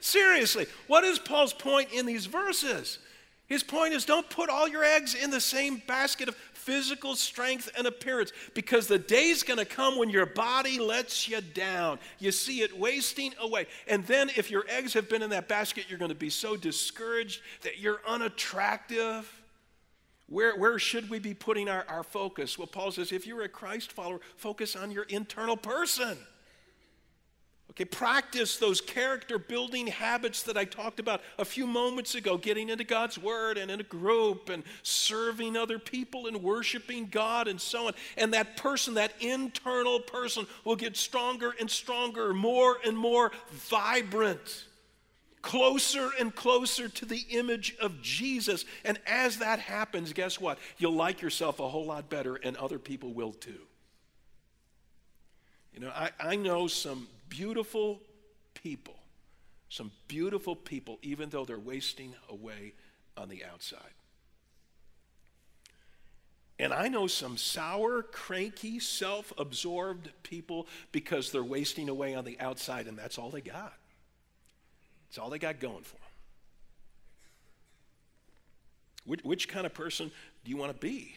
Seriously, 0.00 0.66
what 0.86 1.04
is 1.04 1.18
Paul's 1.18 1.54
point 1.54 1.90
in 1.92 2.04
these 2.04 2.26
verses? 2.26 2.98
His 3.46 3.62
point 3.62 3.94
is 3.94 4.04
don't 4.04 4.28
put 4.28 4.50
all 4.50 4.68
your 4.68 4.84
eggs 4.84 5.14
in 5.14 5.30
the 5.30 5.40
same 5.40 5.80
basket 5.86 6.28
of 6.28 6.36
physical 6.52 7.14
strength 7.14 7.70
and 7.78 7.86
appearance 7.86 8.32
because 8.54 8.88
the 8.88 8.98
day's 8.98 9.42
going 9.42 9.58
to 9.58 9.64
come 9.64 9.98
when 9.98 10.10
your 10.10 10.26
body 10.26 10.78
lets 10.78 11.28
you 11.28 11.40
down. 11.40 11.98
You 12.18 12.32
see 12.32 12.60
it 12.62 12.76
wasting 12.76 13.32
away. 13.40 13.68
And 13.86 14.04
then 14.06 14.30
if 14.36 14.50
your 14.50 14.64
eggs 14.68 14.92
have 14.94 15.08
been 15.08 15.22
in 15.22 15.30
that 15.30 15.48
basket, 15.48 15.84
you're 15.88 15.98
going 15.98 16.10
to 16.10 16.14
be 16.14 16.30
so 16.30 16.56
discouraged 16.56 17.40
that 17.62 17.78
you're 17.78 18.00
unattractive. 18.06 19.35
Where, 20.28 20.56
where 20.56 20.78
should 20.78 21.08
we 21.08 21.18
be 21.18 21.34
putting 21.34 21.68
our, 21.68 21.84
our 21.88 22.02
focus? 22.02 22.58
Well, 22.58 22.66
Paul 22.66 22.90
says 22.90 23.12
if 23.12 23.26
you're 23.26 23.42
a 23.42 23.48
Christ 23.48 23.92
follower, 23.92 24.20
focus 24.36 24.74
on 24.74 24.90
your 24.90 25.04
internal 25.04 25.56
person. 25.56 26.18
Okay, 27.76 27.84
practice 27.84 28.56
those 28.56 28.80
character 28.80 29.38
building 29.38 29.88
habits 29.88 30.44
that 30.44 30.56
I 30.56 30.64
talked 30.64 30.98
about 30.98 31.20
a 31.38 31.44
few 31.44 31.66
moments 31.66 32.14
ago 32.14 32.38
getting 32.38 32.70
into 32.70 32.84
God's 32.84 33.18
Word 33.18 33.58
and 33.58 33.70
in 33.70 33.80
a 33.80 33.84
group 33.84 34.48
and 34.48 34.62
serving 34.82 35.56
other 35.56 35.78
people 35.78 36.26
and 36.26 36.42
worshiping 36.42 37.08
God 37.10 37.48
and 37.48 37.60
so 37.60 37.88
on. 37.88 37.92
And 38.16 38.32
that 38.32 38.56
person, 38.56 38.94
that 38.94 39.12
internal 39.20 40.00
person, 40.00 40.46
will 40.64 40.76
get 40.76 40.96
stronger 40.96 41.52
and 41.60 41.70
stronger, 41.70 42.32
more 42.32 42.78
and 42.82 42.96
more 42.96 43.30
vibrant, 43.50 44.64
closer 45.46 46.10
and 46.18 46.34
closer 46.34 46.88
to 46.88 47.04
the 47.04 47.24
image 47.30 47.76
of 47.80 48.02
Jesus. 48.02 48.64
And 48.84 48.98
as 49.06 49.38
that 49.38 49.60
happens, 49.60 50.12
guess 50.12 50.40
what? 50.40 50.58
You'll 50.76 50.96
like 50.96 51.22
yourself 51.22 51.60
a 51.60 51.68
whole 51.68 51.86
lot 51.86 52.10
better, 52.10 52.34
and 52.34 52.56
other 52.56 52.80
people 52.80 53.12
will 53.12 53.32
too. 53.32 53.60
You 55.72 55.80
know, 55.80 55.92
I, 55.94 56.10
I 56.18 56.34
know 56.34 56.66
some 56.66 57.06
beautiful 57.28 58.00
people, 58.54 58.96
some 59.68 59.92
beautiful 60.08 60.56
people, 60.56 60.98
even 61.02 61.30
though 61.30 61.44
they're 61.44 61.60
wasting 61.60 62.16
away 62.28 62.72
on 63.16 63.28
the 63.28 63.44
outside. 63.44 63.78
And 66.58 66.72
I 66.72 66.88
know 66.88 67.06
some 67.06 67.36
sour, 67.36 68.02
cranky, 68.02 68.80
self 68.80 69.32
absorbed 69.38 70.10
people 70.24 70.66
because 70.90 71.30
they're 71.30 71.44
wasting 71.44 71.88
away 71.88 72.16
on 72.16 72.24
the 72.24 72.40
outside, 72.40 72.88
and 72.88 72.98
that's 72.98 73.16
all 73.16 73.30
they 73.30 73.42
got. 73.42 73.74
It's 75.16 75.22
all 75.22 75.30
they 75.30 75.38
got 75.38 75.60
going 75.60 75.82
for 75.82 75.94
them. 75.94 76.02
Which, 79.06 79.24
which 79.24 79.48
kind 79.48 79.64
of 79.64 79.72
person 79.72 80.10
do 80.44 80.50
you 80.50 80.58
want 80.58 80.74
to 80.74 80.78
be? 80.78 81.16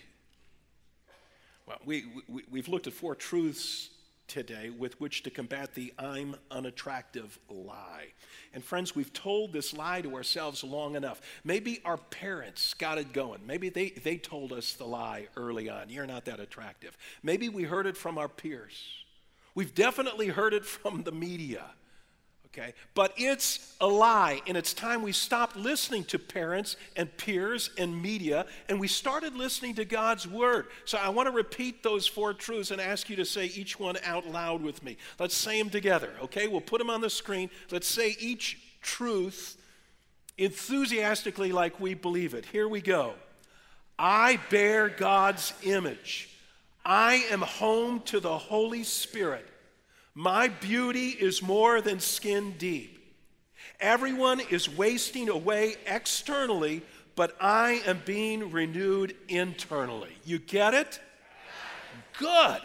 Well, 1.67 1.79
we, 1.83 2.05
we, 2.29 2.43
we've 2.49 2.69
looked 2.69 2.87
at 2.87 2.93
four 2.93 3.13
truths 3.13 3.89
today 4.29 4.69
with 4.69 5.01
which 5.01 5.23
to 5.23 5.29
combat 5.29 5.73
the 5.73 5.93
I'm 5.99 6.37
unattractive 6.49 7.37
lie. 7.49 8.13
And 8.53 8.63
friends, 8.63 8.95
we've 8.95 9.11
told 9.11 9.51
this 9.51 9.73
lie 9.73 9.99
to 9.99 10.15
ourselves 10.15 10.63
long 10.63 10.95
enough. 10.95 11.19
Maybe 11.43 11.81
our 11.83 11.97
parents 11.97 12.73
got 12.73 12.99
it 12.99 13.11
going. 13.11 13.41
Maybe 13.45 13.67
they, 13.67 13.89
they 13.89 14.15
told 14.15 14.53
us 14.53 14.71
the 14.71 14.85
lie 14.85 15.27
early 15.35 15.67
on. 15.67 15.89
You're 15.89 16.07
not 16.07 16.23
that 16.23 16.39
attractive. 16.39 16.97
Maybe 17.21 17.49
we 17.49 17.63
heard 17.63 17.85
it 17.85 17.97
from 17.97 18.17
our 18.17 18.29
peers. 18.29 18.81
We've 19.55 19.75
definitely 19.75 20.27
heard 20.27 20.53
it 20.53 20.63
from 20.63 21.03
the 21.03 21.11
media 21.11 21.65
okay? 22.53 22.73
But 22.93 23.13
it's 23.17 23.75
a 23.79 23.87
lie, 23.87 24.41
and 24.47 24.57
it's 24.57 24.73
time 24.73 25.01
we 25.01 25.11
stopped 25.11 25.55
listening 25.55 26.03
to 26.05 26.19
parents 26.19 26.75
and 26.95 27.15
peers 27.17 27.69
and 27.77 28.01
media, 28.01 28.45
and 28.67 28.79
we 28.79 28.87
started 28.87 29.35
listening 29.35 29.75
to 29.75 29.85
God's 29.85 30.27
Word. 30.27 30.67
So 30.85 30.97
I 30.97 31.09
want 31.09 31.27
to 31.27 31.33
repeat 31.33 31.83
those 31.83 32.07
four 32.07 32.33
truths 32.33 32.71
and 32.71 32.81
ask 32.81 33.09
you 33.09 33.15
to 33.17 33.25
say 33.25 33.45
each 33.45 33.79
one 33.79 33.97
out 34.03 34.27
loud 34.27 34.61
with 34.61 34.83
me. 34.83 34.97
Let's 35.19 35.35
say 35.35 35.59
them 35.59 35.69
together, 35.69 36.11
okay? 36.23 36.47
We'll 36.47 36.61
put 36.61 36.79
them 36.79 36.89
on 36.89 37.01
the 37.01 37.09
screen. 37.09 37.49
Let's 37.71 37.87
say 37.87 38.15
each 38.19 38.59
truth 38.81 39.57
enthusiastically 40.37 41.51
like 41.51 41.79
we 41.79 41.93
believe 41.93 42.33
it. 42.33 42.45
Here 42.45 42.67
we 42.67 42.81
go. 42.81 43.13
I 43.97 44.39
bear 44.49 44.87
God's 44.87 45.53
image. 45.63 46.29
I 46.85 47.25
am 47.29 47.41
home 47.41 48.01
to 48.05 48.19
the 48.21 48.37
Holy 48.37 48.83
Spirit. 48.83 49.45
My 50.15 50.47
beauty 50.47 51.09
is 51.09 51.41
more 51.41 51.81
than 51.81 51.99
skin 51.99 52.55
deep. 52.57 52.97
Everyone 53.79 54.41
is 54.41 54.69
wasting 54.69 55.29
away 55.29 55.75
externally, 55.85 56.81
but 57.15 57.35
I 57.39 57.81
am 57.85 58.01
being 58.05 58.51
renewed 58.51 59.15
internally. 59.27 60.11
You 60.25 60.39
get 60.39 60.73
it? 60.73 60.99
Good. 62.17 62.61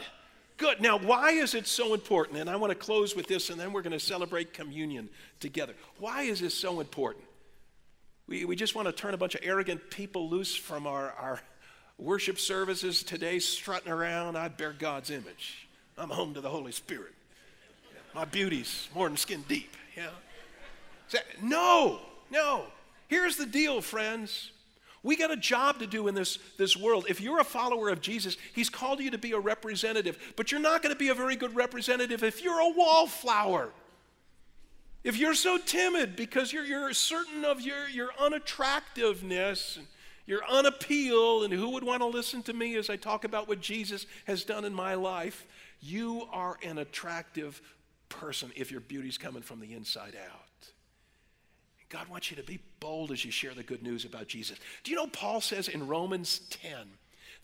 Good. 0.56 0.80
Now, 0.80 0.98
why 0.98 1.30
is 1.30 1.54
it 1.54 1.66
so 1.66 1.94
important? 1.94 2.38
And 2.38 2.50
I 2.50 2.56
want 2.56 2.70
to 2.70 2.78
close 2.78 3.14
with 3.14 3.26
this, 3.28 3.50
and 3.50 3.60
then 3.60 3.72
we're 3.72 3.82
going 3.82 3.92
to 3.92 4.00
celebrate 4.00 4.52
communion 4.52 5.08
together. 5.38 5.74
Why 5.98 6.22
is 6.22 6.40
this 6.40 6.54
so 6.54 6.80
important? 6.80 7.24
We, 8.26 8.44
we 8.44 8.56
just 8.56 8.74
want 8.74 8.88
to 8.88 8.92
turn 8.92 9.14
a 9.14 9.18
bunch 9.18 9.34
of 9.34 9.42
arrogant 9.44 9.90
people 9.90 10.28
loose 10.28 10.56
from 10.56 10.86
our, 10.86 11.12
our 11.12 11.40
worship 11.98 12.38
services 12.38 13.02
today, 13.02 13.38
strutting 13.38 13.92
around. 13.92 14.36
I 14.36 14.48
bear 14.48 14.72
God's 14.72 15.10
image. 15.10 15.68
I'm 15.98 16.10
home 16.10 16.34
to 16.34 16.40
the 16.40 16.48
Holy 16.48 16.72
Spirit 16.72 17.12
my 18.14 18.24
beauty's 18.24 18.88
more 18.94 19.08
than 19.08 19.16
skin 19.16 19.44
deep. 19.48 19.76
Yeah. 19.96 20.10
No, 21.42 22.00
no. 22.30 22.64
Here's 23.08 23.36
the 23.36 23.46
deal, 23.46 23.80
friends. 23.80 24.50
We 25.02 25.16
got 25.16 25.30
a 25.30 25.36
job 25.36 25.80
to 25.80 25.86
do 25.86 26.08
in 26.08 26.14
this, 26.14 26.38
this 26.56 26.76
world. 26.76 27.06
If 27.08 27.20
you're 27.20 27.38
a 27.38 27.44
follower 27.44 27.90
of 27.90 28.00
Jesus, 28.00 28.36
He's 28.54 28.70
called 28.70 29.00
you 29.00 29.10
to 29.10 29.18
be 29.18 29.32
a 29.32 29.38
representative, 29.38 30.32
but 30.34 30.50
you're 30.50 30.60
not 30.60 30.82
going 30.82 30.94
to 30.94 30.98
be 30.98 31.10
a 31.10 31.14
very 31.14 31.36
good 31.36 31.54
representative 31.54 32.22
if 32.22 32.42
you're 32.42 32.60
a 32.60 32.70
wallflower. 32.70 33.70
If 35.04 35.18
you're 35.18 35.34
so 35.34 35.58
timid 35.58 36.16
because 36.16 36.52
you're, 36.52 36.64
you're 36.64 36.92
certain 36.94 37.44
of 37.44 37.60
your, 37.60 37.86
your 37.90 38.10
unattractiveness, 38.18 39.76
and 39.76 39.86
your 40.26 40.40
unappeal, 40.48 41.44
and 41.44 41.52
who 41.52 41.68
would 41.70 41.84
want 41.84 42.00
to 42.00 42.06
listen 42.06 42.42
to 42.44 42.54
me 42.54 42.76
as 42.76 42.88
I 42.88 42.96
talk 42.96 43.24
about 43.24 43.46
what 43.46 43.60
Jesus 43.60 44.06
has 44.24 44.42
done 44.42 44.64
in 44.64 44.72
my 44.72 44.94
life, 44.94 45.46
you 45.82 46.26
are 46.32 46.56
an 46.62 46.78
attractive 46.78 47.60
person 48.20 48.52
if 48.56 48.70
your 48.70 48.80
beauty's 48.80 49.18
coming 49.18 49.42
from 49.42 49.60
the 49.60 49.74
inside 49.74 50.14
out. 50.30 50.70
God 51.88 52.08
wants 52.08 52.30
you 52.30 52.36
to 52.36 52.42
be 52.42 52.58
bold 52.80 53.12
as 53.12 53.24
you 53.24 53.30
share 53.30 53.54
the 53.54 53.62
good 53.62 53.82
news 53.82 54.04
about 54.04 54.26
Jesus. 54.26 54.58
Do 54.82 54.90
you 54.90 54.96
know 54.96 55.06
Paul 55.06 55.40
says 55.40 55.68
in 55.68 55.86
Romans 55.86 56.40
10 56.50 56.72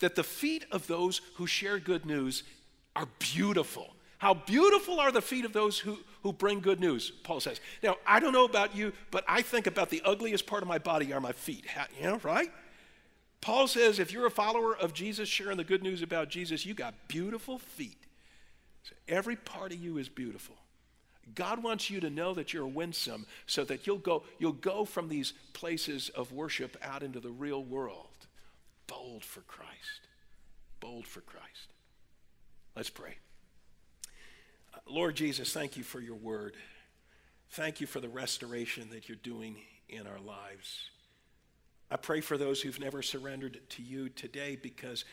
that 0.01 0.17
the 0.17 0.25
feet 0.25 0.65
of 0.73 0.87
those 0.87 1.21
who 1.35 1.47
share 1.47 1.79
good 1.79 2.05
news 2.05 2.43
are 2.97 3.07
beautiful? 3.19 3.95
How 4.19 4.35
beautiful 4.35 4.99
are 4.99 5.13
the 5.13 5.23
feet 5.23 5.45
of 5.45 5.53
those 5.53 5.79
who, 5.79 5.99
who 6.23 6.33
bring 6.33 6.61
good 6.61 6.81
news, 6.81 7.11
Paul 7.23 7.41
says. 7.41 7.61
Now, 7.83 7.97
I 8.07 8.21
don't 8.21 8.33
know 8.33 8.45
about 8.45 8.75
you, 8.75 8.93
but 9.11 9.25
I 9.29 9.41
think 9.43 9.67
about 9.67 9.89
the 9.89 10.03
ugliest 10.05 10.47
part 10.47 10.63
of 10.63 10.69
my 10.69 10.79
body 10.79 11.13
are 11.13 11.21
my 11.21 11.33
feet. 11.33 11.65
You 11.99 12.09
know, 12.09 12.21
right? 12.23 12.51
Paul 13.41 13.69
says 13.69 13.99
if 13.99 14.13
you're 14.13 14.27
a 14.27 14.31
follower 14.31 14.77
of 14.77 14.93
Jesus 14.93 15.29
sharing 15.29 15.57
the 15.57 15.65
good 15.65 15.83
news 15.83 16.03
about 16.03 16.29
Jesus, 16.29 16.67
you 16.67 16.75
got 16.75 16.95
beautiful 17.09 17.59
feet. 17.59 18.00
So 18.83 18.95
every 19.09 19.37
part 19.37 19.73
of 19.73 19.79
you 19.79 19.99
is 19.99 20.09
beautiful. 20.09 20.57
God 21.35 21.63
wants 21.63 21.91
you 21.91 22.01
to 22.01 22.11
know 22.11 22.35
that 22.35 22.53
you're 22.53 22.67
winsome 22.67 23.27
so 23.47 23.65
that 23.65 23.87
you'll 23.87 23.99
go, 23.99 24.25
you'll 24.39 24.53
go 24.53 24.85
from 24.85 25.09
these 25.09 25.33
places 25.53 26.09
of 26.11 26.33
worship 26.33 26.77
out 26.83 27.03
into 27.03 27.21
the 27.21 27.31
real 27.31 27.63
world. 27.63 28.09
Bold 28.87 29.25
for 29.25 29.41
Christ. 29.43 30.09
Bold 30.81 31.07
for 31.07 31.21
Christ. 31.21 31.75
Let's 32.75 32.91
pray. 32.91 33.17
Lord 34.89 35.15
Jesus, 35.15 35.53
thank 35.53 35.77
you 35.77 35.83
for 35.83 36.01
your 36.01 36.17
word. 36.17 36.55
Thank 37.51 37.81
you 37.81 37.87
for 37.87 38.01
the 38.01 38.09
restoration 38.09 38.89
that 38.91 39.09
you're 39.09 39.19
doing 39.23 39.57
in 39.89 40.07
our 40.07 40.21
lives. 40.21 40.91
I 41.91 41.97
pray 41.97 42.21
for 42.21 42.39
those 42.39 42.63
who've 42.63 42.79
never 42.79 43.03
surrendered 43.03 43.59
to 43.71 43.83
you 43.83 44.09
today 44.09 44.57
because 44.61 45.05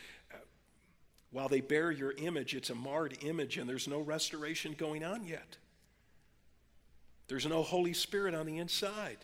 while 1.31 1.49
they 1.49 1.61
bear 1.61 1.91
your 1.91 2.13
image, 2.13 2.55
it's 2.55 2.69
a 2.69 2.75
marred 2.75 3.17
image 3.21 3.57
and 3.57 3.69
there's 3.69 3.87
no 3.87 3.99
restoration 3.99 4.75
going 4.77 5.03
on 5.03 5.25
yet. 5.25 5.57
There's 7.27 7.45
no 7.45 7.61
Holy 7.61 7.93
Spirit 7.93 8.33
on 8.33 8.45
the 8.45 8.57
inside. 8.57 9.17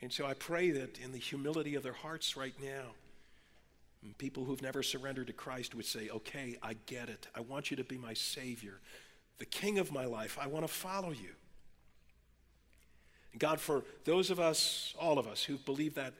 And 0.00 0.12
so 0.12 0.26
I 0.26 0.34
pray 0.34 0.70
that 0.70 0.98
in 0.98 1.12
the 1.12 1.18
humility 1.18 1.74
of 1.74 1.82
their 1.82 1.92
hearts 1.92 2.36
right 2.36 2.54
now, 2.62 2.94
people 4.18 4.44
who've 4.44 4.62
never 4.62 4.82
surrendered 4.82 5.28
to 5.28 5.32
Christ 5.32 5.74
would 5.74 5.86
say, 5.86 6.10
Okay, 6.10 6.58
I 6.62 6.74
get 6.86 7.08
it. 7.08 7.26
I 7.34 7.40
want 7.40 7.70
you 7.70 7.76
to 7.78 7.84
be 7.84 7.96
my 7.96 8.12
Savior, 8.12 8.80
the 9.38 9.46
King 9.46 9.78
of 9.78 9.92
my 9.92 10.04
life. 10.04 10.38
I 10.40 10.46
want 10.46 10.66
to 10.66 10.72
follow 10.72 11.10
you. 11.10 11.30
God, 13.38 13.60
for 13.60 13.82
those 14.04 14.30
of 14.30 14.38
us, 14.38 14.94
all 15.00 15.18
of 15.18 15.26
us, 15.26 15.42
who 15.42 15.56
believe 15.56 15.94
that 15.94 16.14